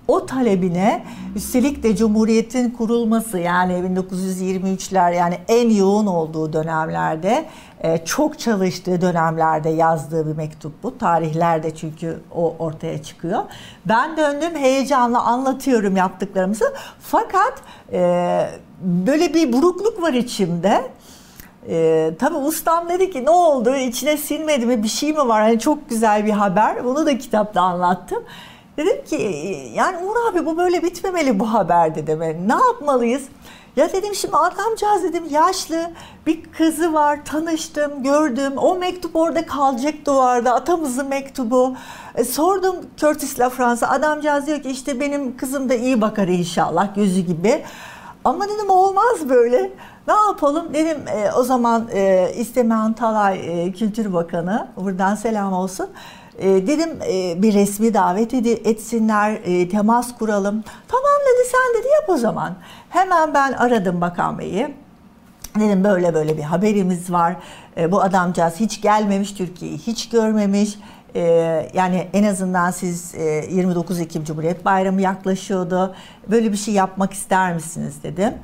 o 0.09 0.27
talebine 0.27 1.05
üstelik 1.37 1.83
de 1.83 1.97
Cumhuriyet'in 1.97 2.71
kurulması 2.71 3.39
yani 3.39 3.73
1923'ler 3.73 5.15
yani 5.15 5.39
en 5.49 5.71
yoğun 5.71 6.07
olduğu 6.07 6.53
dönemlerde 6.53 7.47
e, 7.81 8.05
çok 8.05 8.39
çalıştığı 8.39 9.01
dönemlerde 9.01 9.69
yazdığı 9.69 10.27
bir 10.27 10.37
mektup 10.37 10.83
bu. 10.83 10.99
Tarihlerde 10.99 11.75
çünkü 11.75 12.21
o 12.35 12.57
ortaya 12.59 13.03
çıkıyor. 13.03 13.43
Ben 13.87 14.17
döndüm 14.17 14.57
heyecanla 14.57 15.23
anlatıyorum 15.23 15.97
yaptıklarımızı. 15.97 16.75
Fakat 17.01 17.55
e, 17.93 18.51
böyle 18.83 19.35
bir 19.35 19.53
burukluk 19.53 20.03
var 20.03 20.13
içimde. 20.13 20.83
Ee, 21.69 22.11
tabii 22.19 22.37
ustam 22.37 22.89
dedi 22.89 23.11
ki 23.11 23.25
ne 23.25 23.31
oldu 23.31 23.77
içine 23.77 24.17
sinmedi 24.17 24.67
mi 24.67 24.83
bir 24.83 24.89
şey 24.89 25.13
mi 25.13 25.29
var 25.29 25.43
hani 25.43 25.59
çok 25.59 25.91
güzel 25.91 26.27
bir 26.27 26.31
haber 26.31 26.85
bunu 26.85 27.07
da 27.07 27.19
kitapta 27.19 27.61
anlattım. 27.61 28.25
Dedim 28.77 29.05
ki 29.05 29.17
yani 29.75 29.97
Uğur 29.97 30.33
abi 30.33 30.47
bu 30.47 30.57
böyle 30.57 30.83
bitmemeli 30.83 31.41
bu 31.41 31.53
haber 31.55 31.95
dedim. 31.95 32.23
Yani, 32.23 32.49
ne 32.49 32.53
yapmalıyız? 32.53 33.23
Ya 33.77 33.93
dedim 33.93 34.15
şimdi 34.15 34.37
adamcağız 34.37 35.03
dedim 35.03 35.25
yaşlı 35.31 35.91
bir 36.27 36.43
kızı 36.43 36.93
var 36.95 37.25
tanıştım 37.25 38.03
gördüm 38.03 38.53
o 38.57 38.75
mektup 38.75 39.17
orada 39.17 39.47
kalacak 39.47 39.95
duvarda 40.07 40.55
atamızın 40.55 41.09
mektubu. 41.09 41.77
E, 42.15 42.25
sordum 42.25 42.77
Curtis 42.97 43.35
Fransa 43.35 43.89
adamcağız 43.89 44.47
diyor 44.47 44.63
ki 44.63 44.71
işte 44.71 45.01
benim 45.01 45.37
kızım 45.37 45.69
da 45.69 45.75
iyi 45.75 46.01
bakar 46.01 46.29
inşallah 46.29 46.95
gözü 46.95 47.21
gibi. 47.21 47.65
Ama 48.25 48.49
dedim 48.49 48.71
olmaz 48.71 49.29
böyle. 49.29 49.71
Ne 50.09 50.15
yapalım 50.15 50.75
dedim 50.75 50.99
e, 51.09 51.33
o 51.33 51.43
zaman 51.43 51.89
e, 51.93 52.33
İstemen 52.37 52.93
Talay 52.93 53.67
e, 53.67 53.73
Kültür 53.73 54.13
Bakanı 54.13 54.69
buradan 54.77 55.15
selam 55.15 55.53
olsun. 55.53 55.91
E, 56.39 56.49
dedim 56.49 56.91
e, 57.13 57.43
bir 57.43 57.55
resmi 57.55 57.95
davet 57.95 58.33
ed- 58.33 58.69
etsinler, 58.69 59.41
e, 59.45 59.69
temas 59.69 60.19
kuralım. 60.19 60.65
Tamam 60.89 61.21
dedi 61.33 61.49
sen 61.53 61.81
dedi 61.81 61.89
yap 62.01 62.09
o 62.09 62.17
zaman. 62.17 62.55
Hemen 62.91 63.35
ben 63.35 63.53
aradım 63.53 64.01
Bakan 64.01 64.39
Bey'i. 64.39 64.75
Dedim 65.61 65.85
böyle 65.85 66.15
böyle 66.15 66.37
bir 66.37 66.43
haberimiz 66.43 67.13
var. 67.13 67.37
E, 67.77 67.93
bu 67.93 68.03
adamcağız 68.03 68.55
hiç 68.61 68.81
gelmemiş 68.83 69.33
Türkiye'yi 69.33 69.79
hiç 69.79 70.09
görmemiş. 70.09 70.79
E, 71.15 71.21
yani 71.75 72.09
en 72.13 72.25
azından 72.25 72.71
siz 72.71 73.15
e, 73.15 73.47
29 73.51 74.01
Ekim 74.01 74.25
Cumhuriyet 74.25 74.65
Bayramı 74.65 75.01
yaklaşıyordu. 75.01 75.95
Böyle 76.31 76.53
bir 76.53 76.57
şey 76.57 76.75
yapmak 76.75 77.13
ister 77.13 77.55
misiniz 77.55 77.95
dedim. 78.03 78.35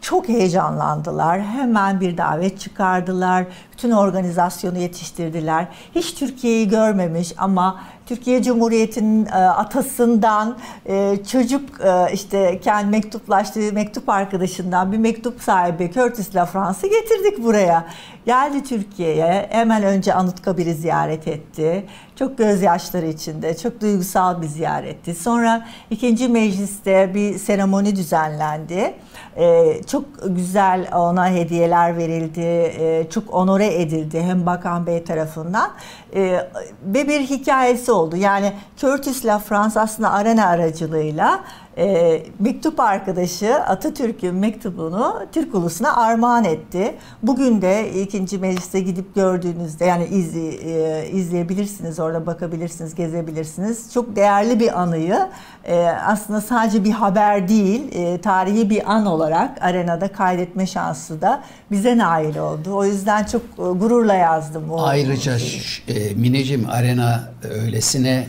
Çok 0.00 0.28
heyecanlandılar. 0.28 1.40
Hemen 1.42 2.00
bir 2.00 2.16
davet 2.16 2.60
çıkardılar. 2.60 3.44
Bütün 3.72 3.90
organizasyonu 3.90 4.78
yetiştirdiler. 4.78 5.68
Hiç 5.94 6.14
Türkiye'yi 6.14 6.68
görmemiş 6.68 7.32
ama 7.38 7.80
Türkiye 8.06 8.42
Cumhuriyeti'nin 8.42 9.26
e, 9.26 9.30
atasından 9.30 10.58
e, 10.86 11.16
çocuk 11.32 11.80
e, 11.80 12.12
işte 12.12 12.60
kendi 12.60 12.90
mektuplaştığı 12.90 13.72
mektup 13.72 14.08
arkadaşından 14.08 14.92
bir 14.92 14.98
mektup 14.98 15.42
sahibi 15.42 15.90
Curtis 15.92 16.36
LaFrance'ı 16.36 16.90
getirdik 16.90 17.44
buraya. 17.44 17.86
Geldi 18.26 18.64
Türkiye'ye 18.64 19.48
hemen 19.50 19.82
önce 19.82 20.14
Anıtkabir'i 20.14 20.74
ziyaret 20.74 21.28
etti. 21.28 21.86
Çok 22.20 22.38
gözyaşları 22.38 23.06
içinde, 23.06 23.56
çok 23.56 23.80
duygusal 23.80 24.42
bir 24.42 24.46
ziyaretti. 24.46 25.14
Sonra 25.14 25.66
ikinci 25.90 26.28
mecliste 26.28 27.14
bir 27.14 27.38
seremoni 27.38 27.96
düzenlendi. 27.96 28.94
Ee, 29.36 29.80
çok 29.86 30.04
güzel 30.26 30.88
ona 30.94 31.28
hediyeler 31.30 31.96
verildi, 31.96 32.40
ee, 32.40 33.06
çok 33.10 33.34
onore 33.34 33.80
edildi 33.82 34.22
hem 34.22 34.46
Bakan 34.46 34.86
Bey 34.86 35.04
tarafından. 35.04 35.70
Ee, 36.14 36.48
ve 36.82 37.08
bir 37.08 37.20
hikayesi 37.20 37.92
oldu. 37.92 38.16
Yani 38.16 38.52
Curtis 38.76 39.26
LaFrance 39.26 39.80
aslında 39.80 40.12
arena 40.12 40.46
aracılığıyla 40.46 41.40
e, 41.80 42.22
mektup 42.38 42.80
arkadaşı 42.80 43.54
Atatürk'ün 43.54 44.34
mektubunu 44.34 45.22
Türk 45.32 45.54
ulusuna 45.54 45.96
armağan 45.96 46.44
etti. 46.44 46.94
Bugün 47.22 47.62
de 47.62 47.92
ikinci 48.02 48.38
mecliste 48.38 48.80
gidip 48.80 49.14
gördüğünüzde 49.14 49.84
yani 49.84 50.04
izli, 50.06 50.48
e, 50.48 51.08
izleyebilirsiniz 51.10 52.00
orada 52.00 52.26
bakabilirsiniz, 52.26 52.94
gezebilirsiniz. 52.94 53.92
Çok 53.94 54.16
değerli 54.16 54.60
bir 54.60 54.80
anıyı 54.80 55.18
e, 55.64 55.76
aslında 55.84 56.40
sadece 56.40 56.84
bir 56.84 56.90
haber 56.90 57.48
değil, 57.48 57.82
e, 57.92 58.20
tarihi 58.20 58.70
bir 58.70 58.92
an 58.92 59.06
olarak 59.06 59.58
arenada 59.62 60.08
kaydetme 60.12 60.66
şansı 60.66 61.20
da 61.20 61.42
bize 61.70 61.98
nail 61.98 62.36
oldu. 62.36 62.74
O 62.76 62.84
yüzden 62.84 63.24
çok 63.24 63.42
e, 63.42 63.62
gururla 63.78 64.14
yazdım. 64.14 64.70
O 64.70 64.82
Ayrıca 64.82 65.38
şeyi. 65.38 65.62
e, 65.88 66.14
Mineciğim 66.14 66.66
arena 66.70 67.24
öylesine 67.50 68.26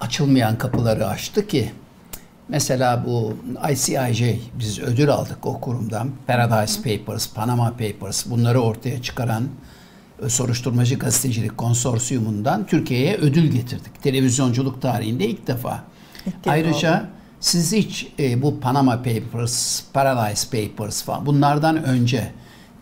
açılmayan 0.00 0.58
kapıları 0.58 1.06
açtı 1.06 1.46
ki 1.46 1.72
mesela 2.52 3.04
bu 3.06 3.36
ICIJ 3.70 4.22
biz 4.58 4.78
ödül 4.78 5.10
aldık 5.10 5.46
o 5.46 5.60
kurumdan. 5.60 6.10
Paradise 6.26 6.82
Papers, 6.82 7.34
Panama 7.34 7.70
Papers 7.70 8.26
bunları 8.26 8.60
ortaya 8.60 9.02
çıkaran 9.02 9.48
e, 10.24 10.28
soruşturmacı 10.28 10.98
gazetecilik 10.98 11.58
konsorsiyumundan 11.58 12.66
Türkiye'ye 12.66 13.16
ödül 13.16 13.50
getirdik. 13.50 14.02
Televizyonculuk 14.02 14.82
tarihinde 14.82 15.26
ilk 15.26 15.46
defa. 15.46 15.82
İlk 16.26 16.34
Ayrıca 16.46 17.08
siz 17.40 17.72
hiç 17.72 18.12
e, 18.18 18.42
bu 18.42 18.60
Panama 18.60 19.02
Papers, 19.02 19.82
Paradise 19.92 20.68
Papers 20.68 21.02
falan 21.02 21.26
bunlardan 21.26 21.84
önce 21.84 22.32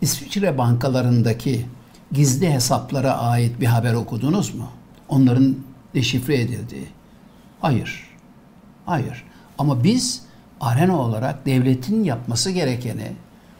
İsviçre 0.00 0.58
bankalarındaki 0.58 1.66
gizli 2.12 2.52
hesaplara 2.52 3.18
ait 3.18 3.60
bir 3.60 3.66
haber 3.66 3.94
okudunuz 3.94 4.54
mu? 4.54 4.68
Onların 5.08 5.56
deşifre 5.94 6.40
edildiği. 6.40 6.86
Hayır. 7.60 8.06
Hayır. 8.86 9.29
Ama 9.60 9.84
biz 9.84 10.22
arena 10.60 10.98
olarak 11.00 11.46
devletin 11.46 12.04
yapması 12.04 12.50
gerekeni 12.50 13.12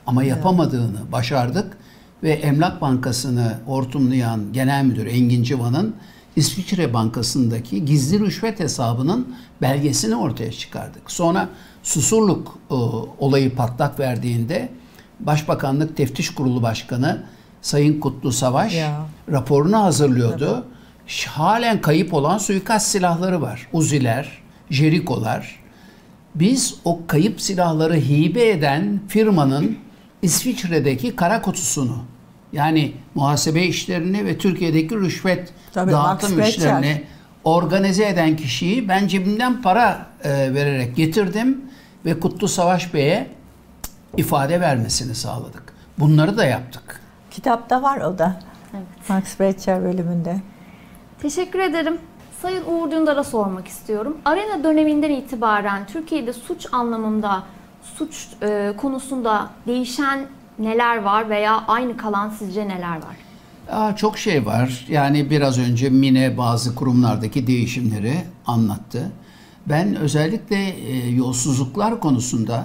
ama 0.07 0.25
yapamadığını 0.25 1.13
başardık 1.13 1.77
ve 2.23 2.31
Emlak 2.33 2.81
Bankası'nı 2.81 3.55
hortumlayan 3.67 4.53
Genel 4.53 4.85
Müdür 4.85 5.07
Engin 5.07 5.43
Civan'ın 5.43 5.95
İsviçre 6.37 6.95
Bankası'ndaki 6.95 7.85
gizli 7.85 8.21
rüşvet 8.21 8.61
hesabının 8.61 9.35
belgesini 9.63 10.17
ortaya 10.17 10.53
çıkardık. 10.53 11.11
Sonra 11.11 11.49
Susurluk 11.83 12.59
e, 12.71 12.75
olayı 13.19 13.55
patlak 13.57 14.01
verdiğinde 14.01 14.69
Başbakanlık 15.21 15.97
Teftiş 15.97 16.31
Kurulu 16.35 16.63
Başkanı 16.63 17.23
Sayın 17.63 18.01
Kutlu 18.01 18.33
Savaş 18.33 18.75
Ya. 18.75 19.07
raporunu 19.33 19.79
hazırlıyordu. 19.83 20.65
Ş- 21.07 21.31
Halen 21.31 21.81
kayıp 21.81 22.15
olan 22.15 22.39
suikast 22.39 22.87
silahları 22.87 23.43
var. 23.43 23.69
Uziler, 23.73 24.29
Jerikolar. 24.71 25.60
Biz 26.35 26.75
o 26.85 27.07
kayıp 27.07 27.41
silahları 27.41 27.95
hibe 27.95 28.49
eden 28.49 29.01
firmanın 29.09 29.79
İsviçre'deki 30.23 31.17
kara 31.17 31.43
kutusunu 31.43 32.05
yani 32.53 32.93
muhasebe 33.15 33.63
işlerini 33.63 34.25
ve 34.25 34.39
Türkiye'deki 34.39 34.97
rüşvet 34.97 35.53
Tabii, 35.73 35.93
dağıtım 35.93 36.39
Max 36.39 36.49
işlerini 36.49 36.83
Becher. 36.83 37.03
organize 37.45 38.09
eden 38.09 38.37
kişiyi 38.37 38.89
ben 38.89 39.07
cebimden 39.07 39.63
para 39.63 40.07
e, 40.25 40.55
vererek 40.55 40.97
getirdim 40.97 41.61
ve 42.05 42.21
Kutlu 42.21 42.49
Savaş 42.49 42.95
Bey'e 42.95 43.27
ifade 44.17 44.61
vermesini 44.61 45.15
sağladık. 45.15 45.63
Bunları 45.99 46.39
da 46.39 46.45
yaptık. 46.45 47.01
Kitapta 47.31 47.83
var 47.83 48.01
o 48.01 48.19
da. 48.19 48.41
Max 49.09 49.41
Brecher 49.41 49.83
bölümünde. 49.83 50.37
Teşekkür 51.23 51.59
ederim. 51.59 51.99
Sayın 52.43 52.65
Uğur 52.65 52.91
Dündar'a 52.91 53.25
sormak 53.25 53.69
istiyorum. 53.69 54.17
Arena 54.25 54.65
döneminden 54.65 55.11
itibaren 55.11 55.87
Türkiye'de 55.87 56.33
suç 56.33 56.67
anlamında, 56.73 57.43
suç 57.83 58.29
e, 58.43 58.73
konusunda 58.77 59.51
değişen 59.67 60.27
neler 60.59 60.97
var 61.03 61.31
veya 61.31 61.65
aynı 61.69 61.97
kalan 61.97 62.31
sizce 62.31 62.69
neler 62.69 62.97
var? 62.97 63.17
Aa, 63.71 63.97
çok 63.97 64.19
şey 64.19 64.47
var. 64.47 64.87
Yani 64.89 65.31
biraz 65.31 65.59
önce 65.59 65.91
Mine 65.91 66.39
bazı 66.39 66.75
kurumlardaki 66.75 67.47
değişimleri 67.47 68.15
anlattı. 68.47 69.13
Ben 69.67 69.97
özellikle 69.97 70.57
e, 70.57 71.11
yolsuzluklar 71.11 72.01
konusunda 72.01 72.65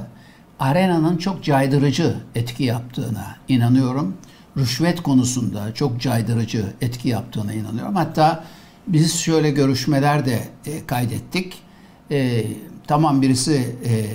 arenanın 0.59 1.17
çok 1.17 1.43
caydırıcı 1.43 2.15
etki 2.35 2.63
yaptığına 2.63 3.35
inanıyorum. 3.47 4.17
Rüşvet 4.57 5.03
konusunda 5.03 5.73
çok 5.73 6.01
caydırıcı 6.01 6.65
etki 6.81 7.09
yaptığına 7.09 7.53
inanıyorum. 7.53 7.95
Hatta 7.95 8.43
biz 8.87 9.19
şöyle 9.19 9.51
görüşmeler 9.51 10.25
de 10.25 10.39
e, 10.65 10.85
kaydettik. 10.85 11.61
E, 12.11 12.45
tamam 12.87 13.21
birisi 13.21 13.75
e, 13.85 14.05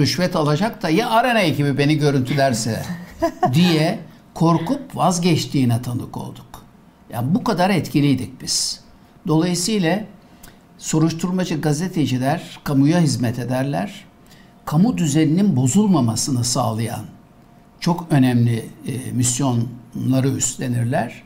rüşvet 0.00 0.36
alacak 0.36 0.82
da 0.82 0.90
ya 0.90 1.10
arena 1.10 1.40
ekibi 1.40 1.78
beni 1.78 1.98
görüntülerse 1.98 2.82
diye 3.54 3.98
korkup 4.34 4.96
vazgeçtiğine 4.96 5.82
tanık 5.82 6.16
olduk. 6.16 6.64
Yani 7.12 7.34
bu 7.34 7.44
kadar 7.44 7.70
etkiliydik 7.70 8.42
biz. 8.42 8.80
Dolayısıyla 9.26 10.04
soruşturmacı 10.78 11.60
gazeteciler 11.60 12.60
kamuya 12.64 13.00
hizmet 13.00 13.38
ederler. 13.38 14.04
Kamu 14.64 14.98
düzeninin 14.98 15.56
bozulmamasını 15.56 16.44
sağlayan 16.44 17.04
çok 17.80 18.06
önemli 18.10 18.68
e, 18.86 19.12
misyonları 19.12 20.28
üstlenirler. 20.28 21.22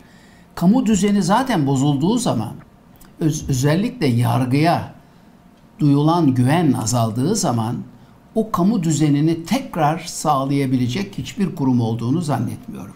Kamu 0.54 0.86
düzeni 0.86 1.22
zaten 1.22 1.66
bozulduğu 1.66 2.18
zaman 2.18 2.54
öz- 3.22 3.48
özellikle 3.48 4.06
yargıya 4.06 4.92
duyulan 5.78 6.34
güven 6.34 6.72
azaldığı 6.72 7.36
zaman 7.36 7.76
o 8.34 8.50
kamu 8.50 8.82
düzenini 8.82 9.44
tekrar 9.44 9.98
sağlayabilecek 9.98 11.18
hiçbir 11.18 11.54
kurum 11.54 11.80
olduğunu 11.80 12.20
zannetmiyorum. 12.20 12.94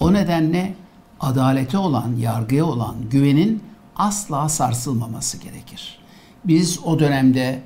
O 0.00 0.12
nedenle 0.12 0.74
adalete 1.20 1.78
olan, 1.78 2.16
yargıya 2.16 2.64
olan 2.64 2.94
güvenin 3.10 3.62
asla 3.96 4.48
sarsılmaması 4.48 5.38
gerekir. 5.38 5.98
Biz 6.44 6.78
o 6.84 6.98
dönemde 6.98 7.62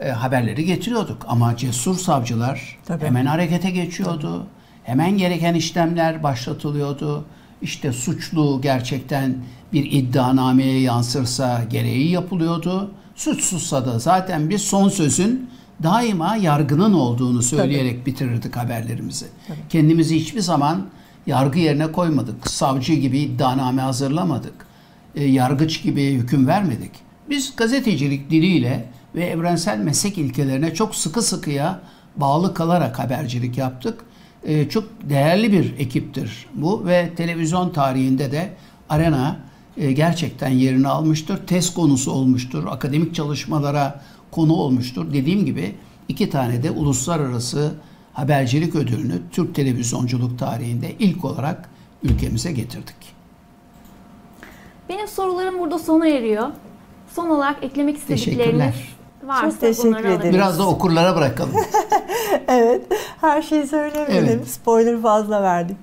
e, 0.00 0.08
haberleri 0.10 0.64
getiriyorduk 0.64 1.24
ama 1.28 1.56
cesur 1.56 1.96
savcılar 1.96 2.78
Tabii. 2.86 3.04
hemen 3.04 3.26
harekete 3.26 3.70
geçiyordu. 3.70 4.46
Hemen 4.84 5.18
gereken 5.18 5.54
işlemler 5.54 6.22
başlatılıyordu. 6.22 7.24
İşte 7.62 7.92
suçlu 7.92 8.60
gerçekten 8.62 9.36
bir 9.72 9.92
iddianameye 9.92 10.80
yansırsa 10.80 11.64
gereği 11.70 12.10
yapılıyordu. 12.10 12.90
Suçsuzsa 13.14 13.86
da 13.86 13.98
zaten 13.98 14.50
biz 14.50 14.62
son 14.62 14.88
sözün 14.88 15.50
daima 15.82 16.36
yargının 16.36 16.92
olduğunu 16.92 17.42
söyleyerek 17.42 18.06
bitirirdik 18.06 18.56
haberlerimizi. 18.56 19.26
Kendimizi 19.68 20.16
hiçbir 20.16 20.40
zaman 20.40 20.86
yargı 21.26 21.58
yerine 21.58 21.92
koymadık. 21.92 22.50
Savcı 22.50 22.94
gibi 22.94 23.18
iddianame 23.18 23.82
hazırlamadık. 23.82 24.66
E, 25.14 25.24
yargıç 25.24 25.82
gibi 25.82 26.12
hüküm 26.12 26.46
vermedik. 26.46 26.90
Biz 27.30 27.56
gazetecilik 27.56 28.30
diliyle 28.30 28.88
ve 29.14 29.24
evrensel 29.24 29.78
meslek 29.78 30.18
ilkelerine 30.18 30.74
çok 30.74 30.94
sıkı 30.94 31.22
sıkıya 31.22 31.80
bağlı 32.16 32.54
kalarak 32.54 32.98
habercilik 32.98 33.58
yaptık. 33.58 34.00
E, 34.46 34.68
çok 34.68 34.84
değerli 35.02 35.52
bir 35.52 35.78
ekiptir 35.78 36.46
bu 36.54 36.86
ve 36.86 37.10
televizyon 37.16 37.70
tarihinde 37.70 38.32
de 38.32 38.50
Arena 38.88 39.36
e, 39.76 39.92
gerçekten 39.92 40.48
yerini 40.48 40.88
almıştır. 40.88 41.46
Test 41.46 41.74
konusu 41.74 42.10
olmuştur. 42.12 42.64
Akademik 42.70 43.14
çalışmalara 43.14 44.00
konu 44.30 44.52
olmuştur. 44.52 45.12
Dediğim 45.12 45.46
gibi 45.46 45.74
iki 46.08 46.30
tane 46.30 46.62
de 46.62 46.70
uluslararası 46.70 47.74
habercilik 48.12 48.74
ödülünü 48.74 49.22
Türk 49.32 49.54
televizyonculuk 49.54 50.38
tarihinde 50.38 50.92
ilk 50.98 51.24
olarak 51.24 51.70
ülkemize 52.02 52.52
getirdik. 52.52 52.96
Benim 54.88 55.08
sorularım 55.08 55.58
burada 55.58 55.78
sona 55.78 56.08
eriyor. 56.08 56.48
Son 57.14 57.28
olarak 57.28 57.64
eklemek 57.64 57.96
istedikleriniz 57.96 58.44
Teşekkürler. 58.44 58.74
varsa 59.24 59.50
Çok 59.50 59.60
teşekkür 59.60 59.88
bunları 59.88 59.98
alabiliriz. 60.02 60.20
ederim. 60.20 60.34
Biraz 60.34 60.58
da 60.58 60.68
okurlara 60.68 61.16
bırakalım. 61.16 61.52
Evet, 62.48 62.82
her 63.20 63.42
şeyi 63.42 63.66
söylemedim. 63.66 64.14
Evet. 64.18 64.48
Spoiler 64.48 65.02
fazla 65.02 65.42
verdik. 65.42 65.76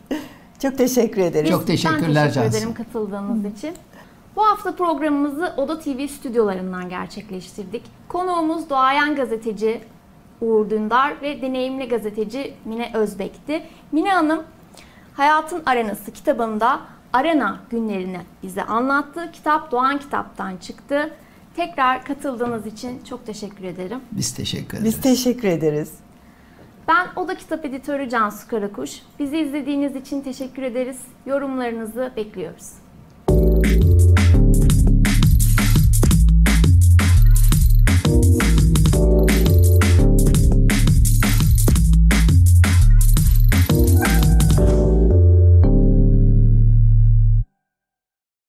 Çok 0.62 0.78
teşekkür 0.78 1.22
ederim. 1.22 1.50
Çok 1.50 1.68
teşekkürler 1.68 2.16
Ben 2.16 2.28
teşekkür 2.28 2.34
Cansu. 2.42 2.58
ederim 2.58 2.74
katıldığınız 2.74 3.46
için. 3.58 3.74
Bu 4.36 4.46
hafta 4.46 4.76
programımızı 4.76 5.54
Oda 5.58 5.80
TV 5.80 6.08
stüdyolarından 6.08 6.90
gerçekleştirdik. 6.90 7.84
Konuğumuz 8.08 8.70
doğayan 8.70 9.16
gazeteci 9.16 9.82
Uğur 10.42 10.70
Dündar 10.70 11.22
ve 11.22 11.42
deneyimli 11.42 11.88
gazeteci 11.88 12.54
Mine 12.66 12.92
Özbek'ti. 12.94 13.64
Mine 13.92 14.10
Hanım 14.12 14.44
Hayatın 15.14 15.64
Arenası 15.66 16.12
kitabında 16.12 16.80
arena 17.14 17.60
günlerini 17.70 18.20
bize 18.44 18.64
anlattı. 18.64 19.30
Kitap 19.34 19.72
Doğan 19.72 20.00
Kitap'tan 20.00 20.58
çıktı. 20.58 21.10
Tekrar 21.56 22.06
katıldığınız 22.06 22.66
için 22.66 23.02
çok 23.10 23.26
teşekkür 23.26 23.64
ederim. 23.64 24.00
Biz 24.12 24.34
teşekkür 24.34 24.78
ederiz. 24.78 24.86
Biz 24.96 25.02
teşekkür 25.02 25.48
ederiz. 25.48 25.92
Ben 26.88 27.08
Oda 27.16 27.36
Kitap 27.36 27.66
Editörü 27.66 28.10
Cansu 28.10 28.48
Karakuş. 28.48 29.02
Bizi 29.20 29.38
izlediğiniz 29.38 29.96
için 29.96 30.22
teşekkür 30.22 30.64
ederiz. 30.64 31.02
Yorumlarınızı 31.26 32.12
bekliyoruz. 32.16 32.74